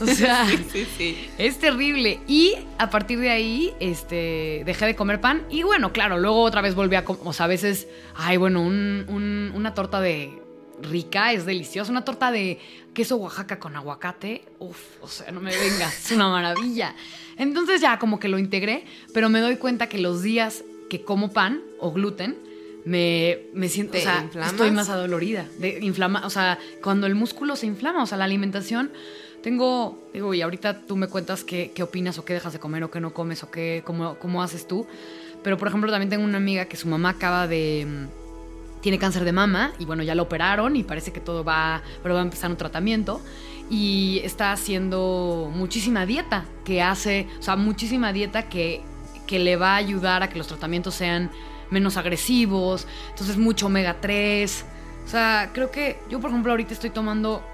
O 0.00 0.06
sea, 0.06 0.46
Sí, 0.48 0.64
sí, 0.72 0.86
sí. 0.96 1.30
es 1.36 1.58
terrible. 1.58 2.20
Y 2.26 2.54
a 2.78 2.88
partir 2.88 3.18
de 3.20 3.28
ahí, 3.30 3.74
este, 3.80 4.62
dejé 4.64 4.86
de 4.86 4.96
comer 4.96 5.20
pan. 5.20 5.42
Y 5.50 5.62
bueno, 5.62 5.92
claro, 5.92 6.18
luego 6.18 6.40
otra 6.42 6.62
vez 6.62 6.74
volví 6.74 6.96
a 6.96 7.04
comer, 7.04 7.20
o 7.24 7.32
sea, 7.34 7.44
a 7.44 7.48
veces, 7.48 7.86
ay, 8.16 8.38
bueno, 8.38 8.62
un- 8.62 9.04
un- 9.08 9.52
una 9.54 9.74
torta 9.74 10.00
de 10.00 10.32
rica 10.80 11.32
es 11.32 11.44
deliciosa. 11.44 11.90
Una 11.90 12.04
torta 12.04 12.30
de 12.30 12.58
queso 12.94 13.16
Oaxaca 13.16 13.58
con 13.58 13.76
aguacate, 13.76 14.44
uff, 14.58 14.78
o 15.02 15.08
sea, 15.08 15.30
no 15.32 15.40
me 15.40 15.54
vengas, 15.54 16.06
es 16.06 16.12
una 16.12 16.28
maravilla. 16.30 16.94
Entonces 17.36 17.80
ya 17.82 17.98
como 17.98 18.18
que 18.18 18.28
lo 18.28 18.38
integré, 18.38 18.84
pero 19.12 19.28
me 19.28 19.40
doy 19.40 19.56
cuenta 19.56 19.88
que 19.88 19.98
los 19.98 20.22
días 20.22 20.64
que 20.88 21.02
como 21.02 21.30
pan 21.32 21.60
o 21.78 21.92
gluten, 21.92 22.38
me, 22.84 23.38
me 23.54 23.68
siento, 23.68 23.92
¿Te 23.92 23.98
o 23.98 24.02
sea, 24.02 24.22
inflamas? 24.22 24.52
estoy 24.52 24.70
más 24.70 24.88
adolorida. 24.88 25.46
De 25.58 25.78
inflama, 25.82 26.26
o 26.26 26.30
sea, 26.30 26.58
cuando 26.82 27.06
el 27.06 27.14
músculo 27.14 27.56
se 27.56 27.66
inflama, 27.66 28.02
o 28.02 28.06
sea, 28.06 28.18
la 28.18 28.24
alimentación. 28.24 28.90
Tengo, 29.42 30.02
digo, 30.12 30.34
y 30.34 30.42
ahorita 30.42 30.80
tú 30.82 30.96
me 30.96 31.06
cuentas 31.06 31.44
qué, 31.44 31.70
qué 31.74 31.82
opinas 31.84 32.18
o 32.18 32.24
qué 32.24 32.34
dejas 32.34 32.52
de 32.52 32.58
comer 32.58 32.82
o 32.84 32.90
qué 32.90 33.00
no 33.00 33.14
comes 33.14 33.42
o 33.44 33.50
qué, 33.50 33.82
cómo, 33.84 34.16
cómo 34.18 34.42
haces 34.42 34.66
tú. 34.66 34.86
Pero, 35.44 35.56
por 35.56 35.68
ejemplo, 35.68 35.90
también 35.92 36.10
tengo 36.10 36.24
una 36.24 36.38
amiga 36.38 36.64
que 36.64 36.76
su 36.76 36.88
mamá 36.88 37.10
acaba 37.10 37.46
de... 37.46 37.86
mm, 37.88 38.80
Tiene 38.80 38.98
cáncer 38.98 39.24
de 39.24 39.30
mama 39.32 39.72
y 39.78 39.84
bueno, 39.84 40.02
ya 40.02 40.14
lo 40.16 40.24
operaron 40.24 40.74
y 40.74 40.82
parece 40.82 41.12
que 41.12 41.20
todo 41.20 41.44
va, 41.44 41.82
pero 42.02 42.14
va 42.14 42.20
a 42.20 42.24
empezar 42.24 42.50
un 42.50 42.56
tratamiento. 42.56 43.20
Y 43.70 44.20
está 44.24 44.50
haciendo 44.52 45.50
muchísima 45.54 46.04
dieta 46.06 46.44
que 46.64 46.82
hace, 46.82 47.26
o 47.38 47.42
sea, 47.42 47.54
muchísima 47.54 48.12
dieta 48.12 48.48
que, 48.48 48.80
que 49.28 49.38
le 49.38 49.54
va 49.56 49.74
a 49.74 49.76
ayudar 49.76 50.24
a 50.24 50.28
que 50.28 50.38
los 50.38 50.48
tratamientos 50.48 50.96
sean 50.96 51.30
menos 51.70 51.96
agresivos. 51.96 52.88
Entonces, 53.10 53.36
mucho 53.36 53.66
omega 53.66 53.98
3. 54.00 54.64
O 55.06 55.08
sea, 55.08 55.50
creo 55.54 55.70
que 55.70 56.00
yo, 56.10 56.18
por 56.18 56.30
ejemplo, 56.30 56.50
ahorita 56.52 56.72
estoy 56.74 56.90
tomando 56.90 57.44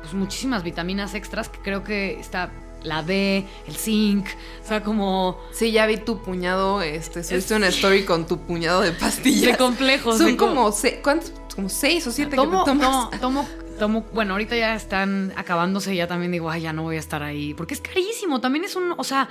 pues, 0.00 0.12
muchísimas 0.14 0.64
vitaminas 0.64 1.14
extras 1.14 1.48
que 1.48 1.60
creo 1.60 1.84
que 1.84 2.18
está 2.18 2.50
la 2.82 3.02
D, 3.02 3.46
el 3.68 3.76
zinc, 3.76 4.26
o 4.64 4.66
sea, 4.66 4.82
como 4.82 5.38
Sí, 5.52 5.70
ya 5.70 5.84
vi 5.84 5.98
tu 5.98 6.22
puñado, 6.22 6.80
este, 6.80 7.22
subiste 7.22 7.54
una 7.54 7.66
story 7.68 8.04
con 8.06 8.26
tu 8.26 8.38
puñado 8.38 8.80
de 8.80 8.92
pastillas. 8.92 9.52
De 9.52 9.56
complejos, 9.58 10.16
Son 10.16 10.28
de 10.28 10.36
como, 10.38 10.72
se- 10.72 11.02
¿cuántos? 11.02 11.30
Como 11.54 11.68
seis 11.68 12.06
o 12.06 12.10
siete 12.10 12.36
tomo, 12.36 12.64
que 12.64 12.70
te 12.72 12.78
tomas. 12.78 13.10
tomo, 13.20 13.20
tomo, 13.20 13.48
tomo- 13.78 14.06
bueno, 14.14 14.32
ahorita 14.32 14.56
ya 14.56 14.74
están 14.74 15.30
acabándose, 15.36 15.94
ya 15.94 16.06
también 16.06 16.32
digo, 16.32 16.48
ay, 16.48 16.62
ya 16.62 16.72
no 16.72 16.84
voy 16.84 16.96
a 16.96 17.00
estar 17.00 17.22
ahí, 17.22 17.52
porque 17.52 17.74
es 17.74 17.82
carísimo, 17.82 18.40
también 18.40 18.64
es 18.64 18.74
un, 18.76 18.94
o 18.96 19.04
sea, 19.04 19.28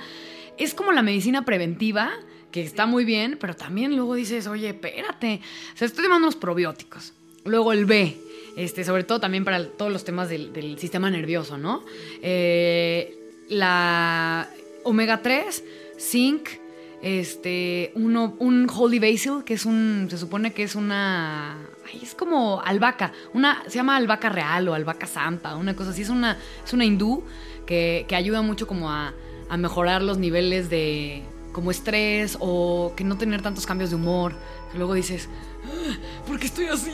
es 0.58 0.74
como 0.74 0.92
la 0.92 1.02
medicina 1.02 1.44
preventiva, 1.44 2.10
que 2.50 2.62
está 2.62 2.86
muy 2.86 3.04
bien, 3.04 3.38
pero 3.40 3.54
también 3.54 3.96
luego 3.96 4.14
dices, 4.14 4.46
oye, 4.46 4.70
espérate, 4.70 5.40
o 5.74 5.76
sea, 5.76 5.86
estoy 5.86 6.04
tomando 6.04 6.26
unos 6.26 6.36
probióticos, 6.36 7.12
luego 7.44 7.72
el 7.72 7.86
B, 7.86 8.16
este, 8.56 8.84
sobre 8.84 9.04
todo 9.04 9.20
también 9.20 9.44
para 9.44 9.64
todos 9.64 9.92
los 9.92 10.04
temas 10.04 10.28
del, 10.28 10.76
sistema 10.78 11.10
nervioso, 11.10 11.58
¿no? 11.58 11.84
Eh, 12.22 13.16
la 13.48 14.48
omega 14.84 15.22
3, 15.22 15.64
zinc, 15.98 16.48
este, 17.02 17.92
uno, 17.94 18.36
un 18.38 18.68
holy 18.68 18.98
basil, 18.98 19.42
que 19.44 19.54
es 19.54 19.64
un, 19.64 20.08
se 20.10 20.18
supone 20.18 20.52
que 20.52 20.64
es 20.64 20.74
una, 20.74 21.56
es 22.02 22.14
como 22.14 22.60
albahaca, 22.60 23.12
una, 23.32 23.62
se 23.66 23.76
llama 23.76 23.96
albahaca 23.96 24.28
real 24.28 24.68
o 24.68 24.74
albahaca 24.74 25.06
santa, 25.06 25.56
una 25.56 25.74
cosa 25.74 25.90
así, 25.90 26.02
es 26.02 26.10
una, 26.10 26.36
es 26.64 26.72
una 26.72 26.84
hindú 26.84 27.22
que, 27.64 28.04
que 28.08 28.16
ayuda 28.16 28.42
mucho 28.42 28.66
como 28.66 28.90
a, 28.90 29.14
a 29.50 29.56
mejorar 29.56 30.02
los 30.02 30.16
niveles 30.18 30.70
de 30.70 31.22
como 31.52 31.70
estrés 31.72 32.36
o 32.40 32.92
que 32.96 33.02
no 33.04 33.18
tener 33.18 33.42
tantos 33.42 33.66
cambios 33.66 33.90
de 33.90 33.96
humor, 33.96 34.34
que 34.70 34.78
luego 34.78 34.94
dices, 34.94 35.28
"Ah, 35.66 35.96
¿por 36.26 36.38
qué 36.38 36.46
estoy 36.46 36.66
así? 36.66 36.90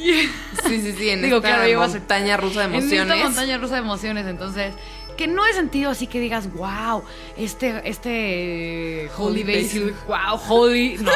Sí, 0.66 0.80
sí, 0.80 0.92
sí, 0.92 1.10
en 1.10 1.20
Digo, 1.22 1.36
esta 1.36 1.56
claro, 1.56 1.78
montaña 1.88 2.36
rusa 2.38 2.60
de 2.60 2.66
En 2.66 2.74
emociones. 2.76 3.12
esta 3.14 3.24
montaña 3.28 3.58
rusa 3.58 3.74
de 3.74 3.80
emociones, 3.82 4.26
entonces, 4.26 4.72
que 5.18 5.26
no 5.28 5.44
he 5.46 5.52
sentido 5.52 5.90
así 5.90 6.06
que 6.06 6.20
digas, 6.20 6.50
wow, 6.54 7.02
este, 7.36 7.82
este 7.88 9.10
Holy 9.18 9.42
Holy 9.42 9.62
Basil, 9.62 9.94
wow, 10.08 10.38
Holy, 10.48 10.96
no, 11.00 11.10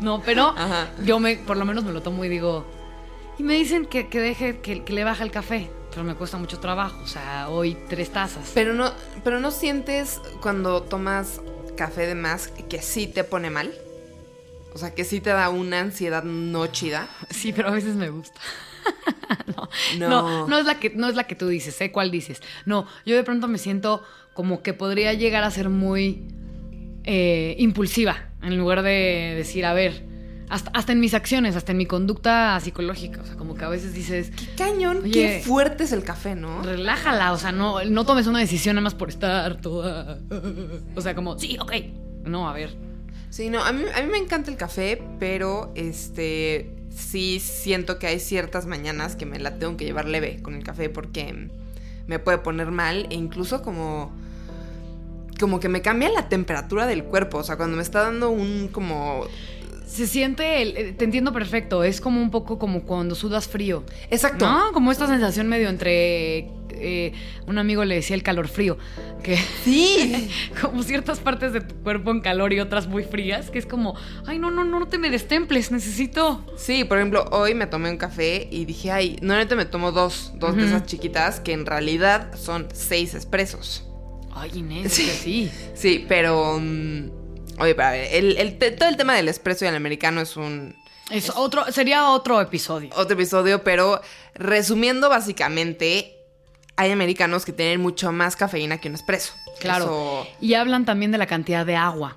no, 0.00 0.22
pero 0.24 0.48
Ajá. 0.56 0.90
yo 1.04 1.18
me, 1.18 1.36
por 1.36 1.56
lo 1.56 1.64
menos 1.64 1.82
me 1.84 1.92
lo 1.92 2.00
tomo 2.02 2.24
y 2.24 2.28
digo, 2.28 2.64
y 3.38 3.42
me 3.42 3.54
dicen 3.54 3.86
que, 3.86 4.06
que 4.08 4.20
deje, 4.20 4.58
que, 4.60 4.84
que 4.84 4.92
le 4.92 5.02
baja 5.04 5.24
el 5.24 5.32
café, 5.32 5.68
pero 5.94 6.04
me 6.04 6.14
cuesta 6.14 6.36
mucho 6.38 6.58
trabajo, 6.58 7.00
o 7.02 7.06
sea, 7.06 7.48
hoy 7.48 7.76
tres 7.88 8.10
tazas. 8.10 8.50
Pero 8.54 8.74
no, 8.74 8.92
pero 9.22 9.38
no 9.40 9.50
sientes 9.50 10.20
cuando 10.42 10.82
tomas 10.82 11.40
café 11.76 12.06
de 12.06 12.14
más 12.14 12.48
que 12.48 12.82
sí 12.82 13.06
te 13.06 13.22
pone 13.24 13.50
mal. 13.50 13.72
O 14.74 14.78
sea, 14.78 14.92
que 14.92 15.04
sí 15.04 15.20
te 15.20 15.30
da 15.30 15.48
una 15.50 15.78
ansiedad 15.80 16.24
no 16.24 16.66
chida. 16.66 17.08
Sí, 17.30 17.52
pero 17.52 17.68
a 17.68 17.72
veces 17.72 17.94
me 17.94 18.10
gusta. 18.10 18.40
no, 19.46 19.68
No. 19.98 20.08
no, 20.08 20.48
no 20.48 20.58
es 20.58 20.66
la 20.66 20.78
que 20.80 20.90
no 20.90 21.08
es 21.08 21.14
la 21.14 21.24
que 21.24 21.34
tú 21.36 21.46
dices, 21.48 21.74
sé 21.76 21.92
cuál 21.92 22.10
dices. 22.10 22.42
No, 22.66 22.86
yo 23.06 23.14
de 23.16 23.22
pronto 23.22 23.46
me 23.48 23.58
siento 23.58 24.02
como 24.34 24.62
que 24.62 24.74
podría 24.74 25.12
llegar 25.12 25.44
a 25.44 25.50
ser 25.50 25.68
muy 25.68 26.26
eh, 27.04 27.54
impulsiva 27.58 28.30
en 28.42 28.58
lugar 28.58 28.82
de 28.82 29.34
decir, 29.36 29.64
a 29.64 29.72
ver, 29.74 30.02
hasta, 30.48 30.70
hasta 30.72 30.92
en 30.92 31.00
mis 31.00 31.14
acciones, 31.14 31.56
hasta 31.56 31.72
en 31.72 31.78
mi 31.78 31.86
conducta 31.86 32.58
psicológica, 32.60 33.22
o 33.22 33.24
sea, 33.26 33.36
como 33.36 33.54
que 33.54 33.64
a 33.64 33.68
veces 33.68 33.94
dices, 33.94 34.30
Qué 34.30 34.46
cañón, 34.56 34.98
Oye. 35.02 35.10
qué 35.12 35.42
fuerte 35.44 35.84
es 35.84 35.92
el 35.92 36.04
café, 36.04 36.34
¿no? 36.34 36.62
relájala, 36.62 37.32
o 37.32 37.38
sea, 37.38 37.52
no, 37.52 37.82
no 37.84 38.04
tomes 38.04 38.26
una 38.26 38.38
decisión 38.38 38.76
nada 38.76 38.84
más 38.84 38.94
por 38.94 39.08
estar 39.08 39.60
toda, 39.60 40.18
o 40.94 41.00
sea, 41.00 41.14
como, 41.14 41.38
sí, 41.38 41.56
ok, 41.60 41.72
no, 42.24 42.48
a 42.48 42.52
ver, 42.52 42.76
Sí, 43.34 43.50
no, 43.50 43.64
a 43.64 43.72
mí, 43.72 43.82
a 43.92 44.00
mí 44.00 44.08
me 44.12 44.18
encanta 44.18 44.48
el 44.48 44.56
café, 44.56 45.02
pero 45.18 45.72
este 45.74 46.70
sí 46.96 47.40
siento 47.40 47.98
que 47.98 48.06
hay 48.06 48.20
ciertas 48.20 48.66
mañanas 48.66 49.16
que 49.16 49.26
me 49.26 49.40
la 49.40 49.58
tengo 49.58 49.76
que 49.76 49.84
llevar 49.84 50.04
leve 50.06 50.38
con 50.40 50.54
el 50.54 50.62
café 50.62 50.88
porque 50.88 51.48
me 52.06 52.20
puede 52.20 52.38
poner 52.38 52.70
mal 52.70 53.08
e 53.10 53.14
incluso 53.16 53.60
como 53.62 54.12
como 55.40 55.58
que 55.58 55.68
me 55.68 55.82
cambia 55.82 56.10
la 56.10 56.28
temperatura 56.28 56.86
del 56.86 57.02
cuerpo, 57.02 57.38
o 57.38 57.42
sea, 57.42 57.56
cuando 57.56 57.76
me 57.76 57.82
está 57.82 58.02
dando 58.02 58.30
un 58.30 58.68
como 58.68 59.26
se 59.94 60.06
siente, 60.06 60.60
el- 60.62 60.76
eh, 60.76 60.92
te 60.92 61.04
entiendo 61.04 61.32
perfecto, 61.32 61.84
es 61.84 62.00
como 62.00 62.20
un 62.20 62.30
poco 62.30 62.58
como 62.58 62.82
cuando 62.84 63.14
sudas 63.14 63.48
frío. 63.48 63.84
exacto. 64.10 64.46
¿No? 64.50 64.72
Como 64.72 64.90
esta 64.92 65.06
sensación 65.06 65.48
medio 65.48 65.68
entre. 65.68 66.50
eh, 66.76 67.12
un 67.46 67.56
amigo 67.58 67.84
le 67.84 67.94
decía 67.94 68.16
el 68.16 68.22
calor 68.24 68.48
frío. 68.48 68.76
Que. 69.22 69.36
Sí. 69.64 70.28
como 70.60 70.82
ciertas 70.82 71.20
partes 71.20 71.52
de 71.52 71.60
tu 71.60 71.76
cuerpo 71.76 72.10
en 72.10 72.20
calor 72.20 72.52
y 72.52 72.58
otras 72.58 72.88
muy 72.88 73.04
frías. 73.04 73.50
Que 73.50 73.60
es 73.60 73.66
como. 73.66 73.94
Ay, 74.26 74.38
no, 74.40 74.50
no, 74.50 74.64
no, 74.64 74.80
no 74.80 74.86
te 74.88 74.98
me 74.98 75.08
destemples. 75.08 75.70
Necesito. 75.70 76.44
Sí, 76.56 76.82
por 76.84 76.98
ejemplo, 76.98 77.24
hoy 77.30 77.54
me 77.54 77.66
tomé 77.68 77.90
un 77.90 77.96
café 77.96 78.48
y 78.50 78.64
dije, 78.64 78.90
ay, 78.90 79.16
normalmente 79.22 79.54
me 79.54 79.64
tomo 79.66 79.92
dos, 79.92 80.32
dos 80.36 80.56
de 80.56 80.64
esas 80.66 80.84
chiquitas 80.86 81.38
que 81.38 81.52
en 81.52 81.64
realidad 81.64 82.34
son 82.36 82.66
seis 82.72 83.14
expresos. 83.14 83.84
Ay, 84.34 84.50
Inés, 84.56 84.92
Sí. 84.92 85.04
que 85.04 85.10
sí. 85.12 85.50
Sí, 85.74 86.04
pero. 86.08 86.58
mm, 86.60 87.13
oye, 87.58 87.74
para 87.74 87.92
ver, 87.92 88.08
el, 88.12 88.58
todo 88.76 88.88
el 88.88 88.96
tema 88.96 89.14
del 89.14 89.28
espresso 89.28 89.64
y 89.64 89.68
el 89.68 89.74
americano 89.76 90.20
es 90.20 90.36
un 90.36 90.74
Es 91.10 91.30
otro, 91.34 91.70
sería 91.72 92.08
otro 92.10 92.40
episodio. 92.40 92.90
otro 92.96 93.14
episodio, 93.14 93.62
pero 93.64 94.00
resumiendo 94.34 95.08
básicamente, 95.08 96.16
hay 96.76 96.90
americanos 96.90 97.44
que 97.44 97.52
tienen 97.52 97.80
mucho 97.80 98.10
más 98.12 98.36
cafeína 98.36 98.78
que 98.78 98.88
un 98.88 98.94
espresso. 98.94 99.32
Claro. 99.60 99.84
Eso- 99.84 100.26
Y 100.40 100.54
hablan 100.54 100.84
también 100.84 101.12
de 101.12 101.18
la 101.18 101.26
cantidad 101.26 101.64
de 101.66 101.76
agua. 101.76 102.16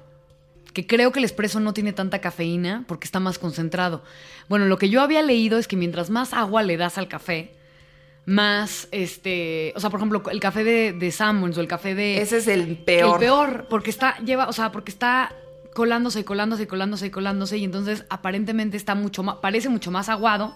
Que 0.74 0.86
creo 0.86 1.12
que 1.12 1.20
el 1.20 1.26
espresso 1.26 1.60
no 1.60 1.74
tiene 1.74 1.92
tanta 1.94 2.20
cafeína 2.20 2.84
porque 2.88 3.06
está 3.06 3.20
más 3.20 3.40
concentrado. 3.40 4.04
Bueno, 4.48 4.66
lo 4.66 4.78
que 4.78 4.90
yo 4.90 5.02
había 5.02 5.24
leído 5.24 5.58
es 5.58 5.68
que 5.68 5.76
mientras 5.76 6.10
más 6.12 6.34
agua 6.34 6.62
le 6.62 6.78
das 6.78 6.98
al 7.00 7.08
café, 7.08 7.52
más 8.28 8.90
este. 8.92 9.72
O 9.76 9.80
sea, 9.80 9.90
por 9.90 10.00
ejemplo, 10.00 10.22
el 10.30 10.40
café 10.42 10.64
de, 10.66 10.92
de 10.92 11.12
Samuels 11.12 11.58
o 11.58 11.62
el 11.62 11.68
café 11.68 11.96
de. 11.96 12.22
ese 12.22 12.38
es 12.38 12.48
el 12.50 12.78
peor. 12.78 13.16
El 13.16 13.20
peor, 13.20 13.68
porque 13.70 13.90
está, 13.90 14.18
lleva, 14.20 14.48
o 14.50 14.54
sea, 14.54 14.72
porque 14.74 14.92
está 14.92 15.34
colándose 15.74 16.20
y 16.20 16.24
colándose 16.24 16.64
y 16.64 16.66
colándose 16.66 17.06
y 17.06 17.10
colándose 17.10 17.58
y 17.58 17.64
entonces 17.64 18.04
aparentemente 18.10 18.76
está 18.76 18.96
mucho 18.96 19.24
más, 19.24 19.38
parece 19.38 19.70
mucho 19.70 19.92
más 19.92 20.10
aguado 20.10 20.56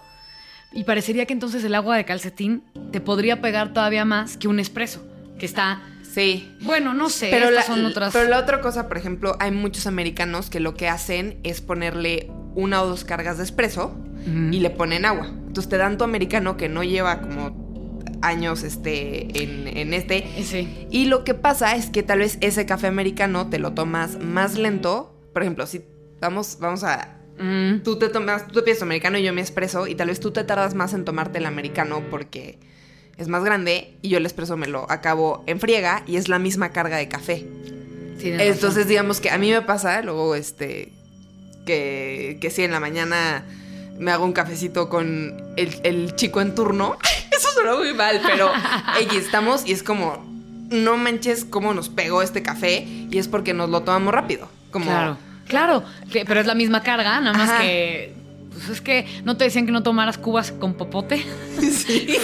y 0.72 0.84
parecería 0.84 1.26
que 1.26 1.32
entonces 1.32 1.64
el 1.64 1.74
agua 1.76 1.96
de 1.96 2.04
calcetín 2.04 2.64
te 2.90 3.00
podría 3.00 3.40
pegar 3.40 3.72
todavía 3.72 4.04
más 4.04 4.36
que 4.36 4.48
un 4.48 4.58
espresso, 4.58 5.00
que 5.38 5.46
está, 5.46 5.80
Sí. 6.02 6.54
bueno, 6.60 6.92
no 6.92 7.08
sé, 7.08 7.28
Pero 7.30 7.50
la, 7.50 7.62
son 7.62 7.86
otras... 7.86 8.12
pero 8.12 8.28
la 8.28 8.38
otra 8.38 8.60
cosa, 8.60 8.88
por 8.88 8.98
ejemplo, 8.98 9.36
hay 9.40 9.50
muchos 9.50 9.86
americanos 9.86 10.50
que 10.50 10.60
lo 10.60 10.74
que 10.74 10.88
hacen 10.88 11.38
es 11.42 11.62
ponerle 11.62 12.28
una 12.54 12.82
o 12.82 12.86
dos 12.86 13.04
cargas 13.04 13.38
de 13.38 13.44
espresso 13.44 13.96
y 14.50 14.60
le 14.60 14.70
ponen 14.70 15.04
agua. 15.04 15.26
Entonces 15.26 15.68
te 15.68 15.76
dan 15.78 15.98
tu 15.98 16.04
americano 16.04 16.56
que 16.56 16.68
no 16.68 16.84
lleva 16.84 17.20
como 17.22 17.61
años 18.22 18.62
este, 18.62 19.42
en, 19.42 19.68
en 19.68 19.94
este. 19.94 20.24
Sí. 20.42 20.86
Y 20.90 21.06
lo 21.06 21.24
que 21.24 21.34
pasa 21.34 21.76
es 21.76 21.90
que 21.90 22.02
tal 22.02 22.20
vez 22.20 22.38
ese 22.40 22.64
café 22.66 22.86
americano 22.86 23.48
te 23.48 23.58
lo 23.58 23.72
tomas 23.72 24.18
más 24.18 24.56
lento. 24.56 25.14
Por 25.32 25.42
ejemplo, 25.42 25.66
si 25.66 25.82
vamos, 26.20 26.58
vamos 26.60 26.84
a. 26.84 27.18
Mm, 27.38 27.82
Tú 27.82 27.98
te 27.98 28.08
tomas, 28.08 28.46
tú 28.46 28.54
te 28.54 28.62
pides 28.62 28.78
tu 28.78 28.84
americano 28.84 29.18
y 29.18 29.22
yo 29.22 29.32
mi 29.32 29.40
espresso, 29.40 29.86
y 29.86 29.94
tal 29.94 30.08
vez 30.08 30.20
tú 30.20 30.30
te 30.30 30.44
tardas 30.44 30.74
más 30.74 30.94
en 30.94 31.04
tomarte 31.04 31.38
el 31.38 31.46
americano 31.46 32.02
porque 32.10 32.58
es 33.16 33.28
más 33.28 33.42
grande 33.44 33.96
y 34.02 34.10
yo 34.10 34.18
el 34.18 34.26
espresso 34.26 34.56
me 34.56 34.66
lo 34.66 34.90
acabo 34.90 35.42
en 35.46 35.58
friega 35.60 36.02
y 36.06 36.16
es 36.16 36.28
la 36.28 36.38
misma 36.38 36.70
carga 36.70 36.96
de 36.98 37.08
café. 37.08 37.46
Entonces, 38.22 38.86
digamos 38.86 39.20
que 39.20 39.30
a 39.30 39.38
mí 39.38 39.50
me 39.50 39.62
pasa, 39.62 40.00
luego, 40.02 40.34
este, 40.36 40.92
que, 41.66 42.38
que 42.40 42.50
sí, 42.50 42.62
en 42.62 42.70
la 42.70 42.78
mañana 42.80 43.44
me 43.98 44.10
hago 44.12 44.24
un 44.24 44.32
cafecito 44.32 44.88
con 44.88 45.36
el, 45.56 45.74
el 45.82 46.14
chico 46.14 46.40
en 46.40 46.54
turno. 46.54 46.96
Eso 47.42 47.52
suena 47.54 47.74
muy 47.74 47.92
mal, 47.92 48.20
pero 48.24 48.52
X, 49.00 49.18
estamos 49.18 49.66
y 49.66 49.72
es 49.72 49.82
como, 49.82 50.24
no 50.70 50.96
manches 50.96 51.44
cómo 51.44 51.74
nos 51.74 51.88
pegó 51.88 52.22
este 52.22 52.42
café 52.42 52.86
y 53.10 53.18
es 53.18 53.26
porque 53.26 53.52
nos 53.52 53.68
lo 53.68 53.82
tomamos 53.82 54.14
rápido. 54.14 54.48
Como, 54.70 54.86
Claro, 54.86 55.16
claro, 55.48 55.84
pero 56.12 56.40
es 56.40 56.46
la 56.46 56.54
misma 56.54 56.82
carga, 56.82 57.20
nada 57.20 57.36
más 57.36 57.50
Ajá. 57.50 57.62
que... 57.62 58.14
Pues 58.52 58.68
es 58.68 58.80
que 58.80 59.06
no 59.24 59.36
te 59.36 59.44
decían 59.44 59.66
que 59.66 59.72
no 59.72 59.82
tomaras 59.82 60.18
cubas 60.18 60.52
con 60.52 60.74
popote. 60.74 61.24
Sí. 61.60 62.16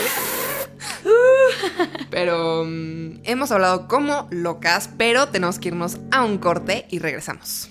Pero 2.10 2.64
mm, 2.64 3.20
hemos 3.24 3.50
hablado 3.50 3.88
como 3.88 4.28
locas, 4.30 4.90
pero 4.96 5.28
tenemos 5.28 5.58
que 5.58 5.68
irnos 5.68 5.98
a 6.10 6.24
un 6.24 6.38
corte 6.38 6.86
y 6.90 6.98
regresamos. 7.00 7.70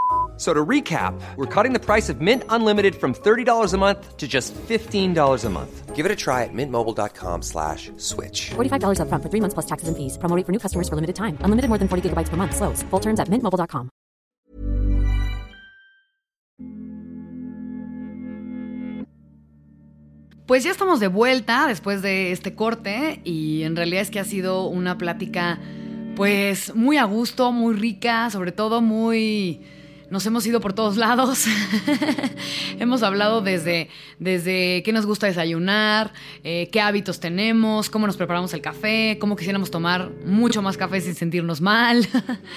So 0.41 0.55
to 0.55 0.65
recap, 0.65 1.13
we're 1.37 1.45
cutting 1.45 1.71
the 1.71 1.79
price 1.79 2.09
of 2.09 2.19
Mint 2.19 2.43
Unlimited 2.49 2.95
from 2.95 3.13
$30 3.13 3.73
a 3.73 3.77
month 3.77 4.17
to 4.17 4.27
just 4.27 4.55
$15 4.55 5.45
a 5.45 5.49
month. 5.49 5.95
Give 5.95 6.03
it 6.03 6.11
a 6.11 6.15
try 6.15 6.45
at 6.45 6.49
mintmobile.com 6.51 7.43
slash 7.43 7.91
switch. 7.97 8.49
$45 8.49 8.97
upfront 9.05 9.21
for 9.21 9.29
three 9.29 9.39
months 9.39 9.53
plus 9.53 9.67
taxes 9.67 9.87
and 9.87 9.95
fees. 9.95 10.17
Promo 10.17 10.35
rate 10.35 10.45
for 10.47 10.51
new 10.51 10.57
customers 10.57 10.89
for 10.89 10.95
limited 10.95 11.15
time. 11.15 11.37
Unlimited 11.45 11.69
more 11.69 11.77
than 11.77 11.87
40 11.87 12.09
gigabytes 12.09 12.29
per 12.29 12.37
month. 12.37 12.55
Slows. 12.55 12.81
Full 12.89 12.99
terms 12.99 13.19
at 13.19 13.29
mintmobile.com. 13.29 13.89
Pues 20.47 20.63
ya 20.63 20.71
estamos 20.71 20.99
de 20.99 21.07
vuelta 21.07 21.67
después 21.67 22.01
de 22.01 22.31
este 22.31 22.55
corte 22.55 23.21
y 23.23 23.61
en 23.61 23.75
realidad 23.75 24.01
es 24.01 24.09
que 24.09 24.19
ha 24.19 24.25
sido 24.25 24.65
una 24.65 24.97
plática 24.97 25.59
pues 26.15 26.73
muy 26.73 26.97
a 26.97 27.03
gusto, 27.03 27.51
muy 27.51 27.75
rica, 27.75 28.31
sobre 28.31 28.51
todo 28.51 28.81
muy... 28.81 29.61
Nos 30.11 30.25
hemos 30.25 30.45
ido 30.45 30.59
por 30.59 30.73
todos 30.73 30.97
lados. 30.97 31.45
hemos 32.79 33.01
hablado 33.01 33.39
desde, 33.39 33.87
desde 34.19 34.83
qué 34.83 34.91
nos 34.91 35.05
gusta 35.05 35.27
desayunar, 35.27 36.11
eh, 36.43 36.67
qué 36.69 36.81
hábitos 36.81 37.21
tenemos, 37.21 37.89
cómo 37.89 38.07
nos 38.07 38.17
preparamos 38.17 38.53
el 38.53 38.59
café, 38.59 39.17
cómo 39.21 39.37
quisiéramos 39.37 39.71
tomar 39.71 40.11
mucho 40.25 40.61
más 40.61 40.75
café 40.75 40.99
sin 40.99 41.15
sentirnos 41.15 41.61
mal, 41.61 42.05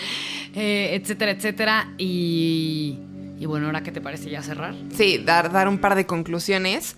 eh, 0.57 0.99
etcétera, 1.01 1.31
etcétera. 1.31 1.95
Y, 1.97 2.99
y 3.38 3.47
bueno, 3.47 3.67
ahora 3.67 3.85
qué 3.85 3.93
te 3.93 4.01
parece 4.01 4.31
ya 4.31 4.43
cerrar. 4.43 4.75
Sí, 4.93 5.23
dar, 5.25 5.53
dar 5.53 5.69
un 5.69 5.79
par 5.79 5.95
de 5.95 6.07
conclusiones. 6.07 6.97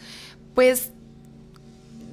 Pues, 0.55 0.90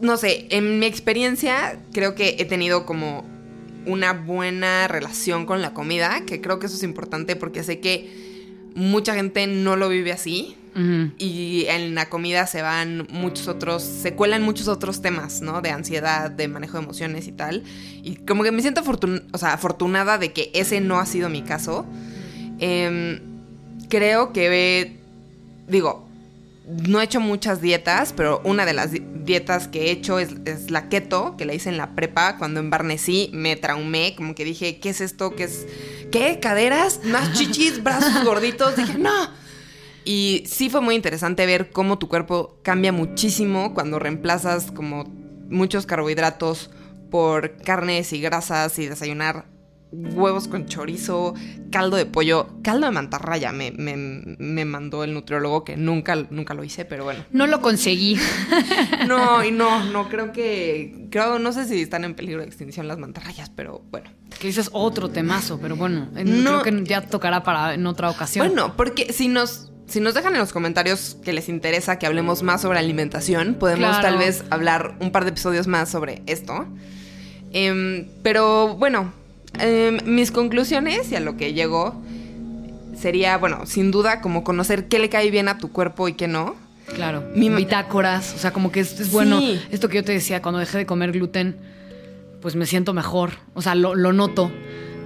no 0.02 0.18
sé, 0.18 0.48
en 0.50 0.80
mi 0.80 0.86
experiencia 0.86 1.80
creo 1.94 2.14
que 2.14 2.36
he 2.40 2.44
tenido 2.44 2.86
como 2.86 3.26
una 3.86 4.12
buena 4.12 4.90
relación 4.90 5.46
con 5.46 5.62
la 5.62 5.74
comida, 5.74 6.24
que 6.26 6.42
creo 6.42 6.60
que 6.60 6.66
eso 6.66 6.76
es 6.76 6.84
importante 6.84 7.38
porque 7.38 7.64
sé 7.64 7.80
que 7.80 8.23
mucha 8.76 9.16
gente 9.16 9.48
no 9.48 9.76
lo 9.76 9.90
vive 9.90 10.12
así. 10.12 10.58
Y 11.20 11.66
en 11.68 11.94
la 11.94 12.10
comida 12.10 12.48
se 12.48 12.64
van 12.64 13.06
muchos 13.12 13.48
otros, 13.48 13.84
se 13.84 14.16
cuelan 14.16 14.42
muchos 14.42 14.68
otros 14.68 15.04
temas, 15.04 15.42
¿no? 15.42 15.62
De 15.62 15.70
ansiedad, 15.70 16.32
de 16.32 16.48
manejo 16.48 16.80
de 16.80 16.84
emociones 16.84 17.28
y 17.28 17.32
tal. 17.32 17.64
Y 18.02 18.16
como 18.16 18.42
que 18.42 18.52
me 18.52 18.64
siento 18.64 18.82
afortun 18.82 19.22
o 19.34 19.38
sea, 19.38 19.54
afortunada 19.54 20.18
de 20.18 20.34
que 20.34 20.50
ese 20.56 20.82
no 20.82 21.00
ha 21.00 21.06
sido 21.06 21.30
mi 21.30 21.44
caso. 21.44 21.86
Em, 22.58 23.20
creo 23.88 24.34
que, 24.34 24.98
digo, 25.68 26.03
no 26.66 27.02
he 27.02 27.04
hecho 27.04 27.20
muchas 27.20 27.62
dietas, 27.62 28.14
pero 28.14 28.42
una 28.44 28.66
de 28.66 28.74
las 28.74 28.92
di- 28.92 29.04
dietas 29.24 29.68
que 29.68 29.88
he 29.88 29.92
hecho 29.92 30.20
es, 30.20 30.30
es 30.46 30.72
la 30.72 30.90
keto, 30.90 31.36
que 31.38 31.46
la 31.46 31.54
hice 31.54 31.70
en 31.70 31.78
la 31.78 31.96
prepa. 31.96 32.38
Cuando 32.38 32.60
embarnecí, 32.60 33.30
me 33.34 33.56
traumé, 33.56 34.16
como 34.16 34.34
que 34.36 34.46
dije, 34.46 34.80
¿qué 34.80 34.90
es 34.90 35.02
esto? 35.02 35.36
¿Qué 35.36 35.44
es? 35.46 35.68
¿Qué? 36.12 36.40
¿Caderas? 36.40 37.02
¿Más 37.04 37.34
chichis? 37.34 37.84
¿Brazos 37.84 38.24
gorditos? 38.24 38.76
Dije, 38.78 38.98
no. 38.98 39.30
Y 40.06 40.44
sí 40.48 40.70
fue 40.70 40.82
muy 40.82 40.96
interesante 40.96 41.46
ver 41.46 41.72
cómo 41.72 41.98
tu 41.98 42.08
cuerpo 42.10 42.58
cambia 42.62 42.92
muchísimo 42.92 43.74
cuando 43.74 44.00
reemplazas 44.00 44.72
como 44.72 45.06
muchos 45.50 45.86
carbohidratos 45.86 46.70
por 47.10 47.58
carnes 47.58 48.12
y 48.14 48.20
grasas 48.22 48.78
y 48.80 48.88
desayunar 48.88 49.46
huevos 49.96 50.48
con 50.48 50.66
chorizo, 50.66 51.36
caldo 51.72 51.98
de 51.98 52.06
pollo, 52.06 52.48
caldo 52.64 52.88
de 52.88 52.92
mantarraya 52.92 53.52
me, 53.52 53.72
me, 53.72 53.96
me 53.96 54.66
mandó 54.66 55.04
el 55.04 55.14
nutriólogo 55.14 55.64
que 55.64 55.78
nunca, 55.78 56.16
nunca 56.32 56.54
lo 56.56 56.64
hice, 56.64 56.84
pero 56.86 57.04
bueno. 57.04 57.24
No 57.32 57.46
lo 57.48 57.62
conseguí. 57.62 58.18
No, 59.08 59.44
y 59.44 59.52
no, 59.52 59.84
no, 59.92 60.08
creo 60.08 60.32
que, 60.32 61.08
creo, 61.12 61.38
no 61.38 61.52
sé 61.52 61.66
si 61.68 61.82
están 61.82 62.06
en 62.06 62.16
peligro 62.16 62.42
de 62.42 62.48
extinción 62.48 62.88
las 62.88 62.98
mantarrayas, 62.98 63.50
pero 63.50 63.82
bueno. 63.92 64.10
Que 64.40 64.48
ese 64.48 64.62
es 64.62 64.70
otro 64.72 65.10
temazo, 65.10 65.60
pero 65.62 65.76
bueno, 65.76 66.08
No. 66.14 66.62
creo 66.62 66.64
que 66.64 66.84
ya 66.86 67.02
tocará 67.02 67.44
para 67.44 67.74
en 67.74 67.86
otra 67.86 68.10
ocasión. 68.10 68.48
Bueno, 68.48 68.76
porque 68.78 69.12
si 69.12 69.28
nos, 69.28 69.72
si 69.88 70.00
nos 70.00 70.14
dejan 70.14 70.34
en 70.34 70.40
los 70.40 70.54
comentarios 70.54 71.18
que 71.24 71.34
les 71.34 71.50
interesa 71.50 72.00
que 72.00 72.06
hablemos 72.06 72.44
más 72.44 72.62
sobre 72.62 72.80
alimentación, 72.80 73.56
podemos 73.56 73.90
Claro. 73.98 74.02
tal 74.04 74.18
vez 74.18 74.46
hablar 74.50 74.96
un 75.02 75.12
par 75.12 75.26
de 75.26 75.32
episodios 75.32 75.68
más 75.68 75.90
sobre 75.90 76.22
esto. 76.26 76.66
Em, 77.52 78.08
pero 78.24 78.76
bueno, 78.78 79.14
em, 79.60 80.00
mis 80.06 80.32
conclusiones 80.32 81.12
y 81.12 81.16
a 81.16 81.20
lo 81.20 81.38
que 81.38 81.54
llego 81.54 82.02
sería, 82.98 83.38
bueno, 83.38 83.66
sin 83.66 83.92
duda 83.92 84.22
como 84.22 84.44
conocer 84.44 84.88
qué 84.88 85.00
le 85.00 85.10
cae 85.10 85.30
bien 85.32 85.48
a 85.48 85.58
tu 85.58 85.72
cuerpo 85.72 86.08
y 86.08 86.14
qué 86.14 86.28
no. 86.28 86.56
Claro, 86.96 87.24
Mi 87.34 87.50
bitácoras, 87.50 88.34
o 88.36 88.38
sea, 88.38 88.52
como 88.52 88.72
que 88.72 88.82
es, 88.82 89.00
es 89.00 89.12
bueno. 89.12 89.40
Sí. 89.40 89.60
Esto 89.72 89.90
que 89.90 89.96
yo 89.96 90.04
te 90.04 90.12
decía, 90.12 90.42
cuando 90.42 90.60
dejé 90.60 90.80
de 90.80 90.86
comer 90.86 91.12
gluten, 91.12 91.56
pues 92.42 92.56
me 92.56 92.66
siento 92.66 92.94
mejor. 92.94 93.32
O 93.54 93.62
sea, 93.62 93.74
lo, 93.74 93.96
lo 93.96 94.12
noto. 94.12 94.52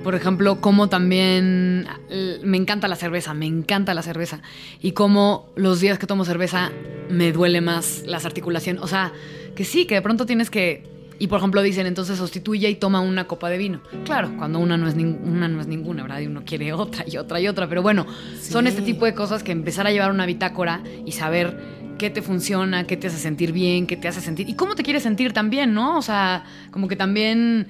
Por 0.04 0.16
ejemplo, 0.16 0.60
como 0.60 0.90
también 0.90 1.88
eh, 2.10 2.40
me 2.44 2.58
encanta 2.58 2.88
la 2.88 2.96
cerveza, 2.96 3.34
me 3.34 3.46
encanta 3.46 3.94
la 3.94 4.02
cerveza. 4.02 4.42
Y 4.82 4.94
como 4.94 5.50
los 5.56 5.80
días 5.80 6.00
que 6.00 6.08
tomo 6.08 6.26
cerveza 6.26 6.72
me 7.10 7.32
duele 7.32 7.62
más 7.62 8.04
las 8.06 8.26
articulaciones. 8.26 8.82
O 8.82 8.88
sea, 8.88 9.12
que 9.56 9.66
sí, 9.66 9.86
que 9.86 9.96
de 9.96 10.02
pronto 10.02 10.26
tienes 10.26 10.50
que... 10.50 10.84
Y 11.20 11.28
por 11.28 11.40
ejemplo 11.40 11.62
dicen, 11.62 11.88
entonces 11.88 12.18
sustituye 12.18 12.70
y 12.70 12.76
toma 12.76 13.00
una 13.00 13.26
copa 13.26 13.50
de 13.50 13.58
vino. 13.58 13.82
Claro, 14.06 14.32
cuando 14.38 14.60
una 14.60 14.78
no 14.78 14.88
es, 14.88 14.96
una 14.96 15.48
no 15.48 15.62
es 15.62 15.68
ninguna, 15.68 16.04
¿verdad? 16.04 16.20
Y 16.20 16.28
uno 16.28 16.44
quiere 16.46 16.74
otra 16.74 17.06
y 17.08 17.18
otra 17.18 17.40
y 17.40 17.48
otra. 17.48 17.68
Pero 17.68 17.82
bueno, 17.82 18.06
son 18.42 18.68
este 18.68 18.82
tipo 18.82 19.06
de 19.06 19.14
cosas 19.14 19.44
que 19.44 19.52
empezar 19.52 19.88
a 19.88 19.92
llevar 19.92 20.12
una 20.12 20.26
bitácora 20.26 20.82
y 21.06 21.12
saber 21.14 21.78
qué 21.98 22.10
te 22.10 22.22
funciona, 22.22 22.86
qué 22.86 22.98
te 22.98 23.08
hace 23.08 23.18
sentir 23.18 23.52
bien, 23.52 23.88
qué 23.88 23.98
te 23.98 24.08
hace 24.08 24.22
sentir. 24.22 24.48
Y 24.48 24.54
cómo 24.54 24.76
te 24.76 24.84
quieres 24.84 25.04
sentir 25.04 25.34
también, 25.34 25.74
¿no? 25.74 25.98
O 25.98 26.02
sea, 26.02 26.44
como 26.72 26.88
que 26.88 26.96
también... 26.96 27.68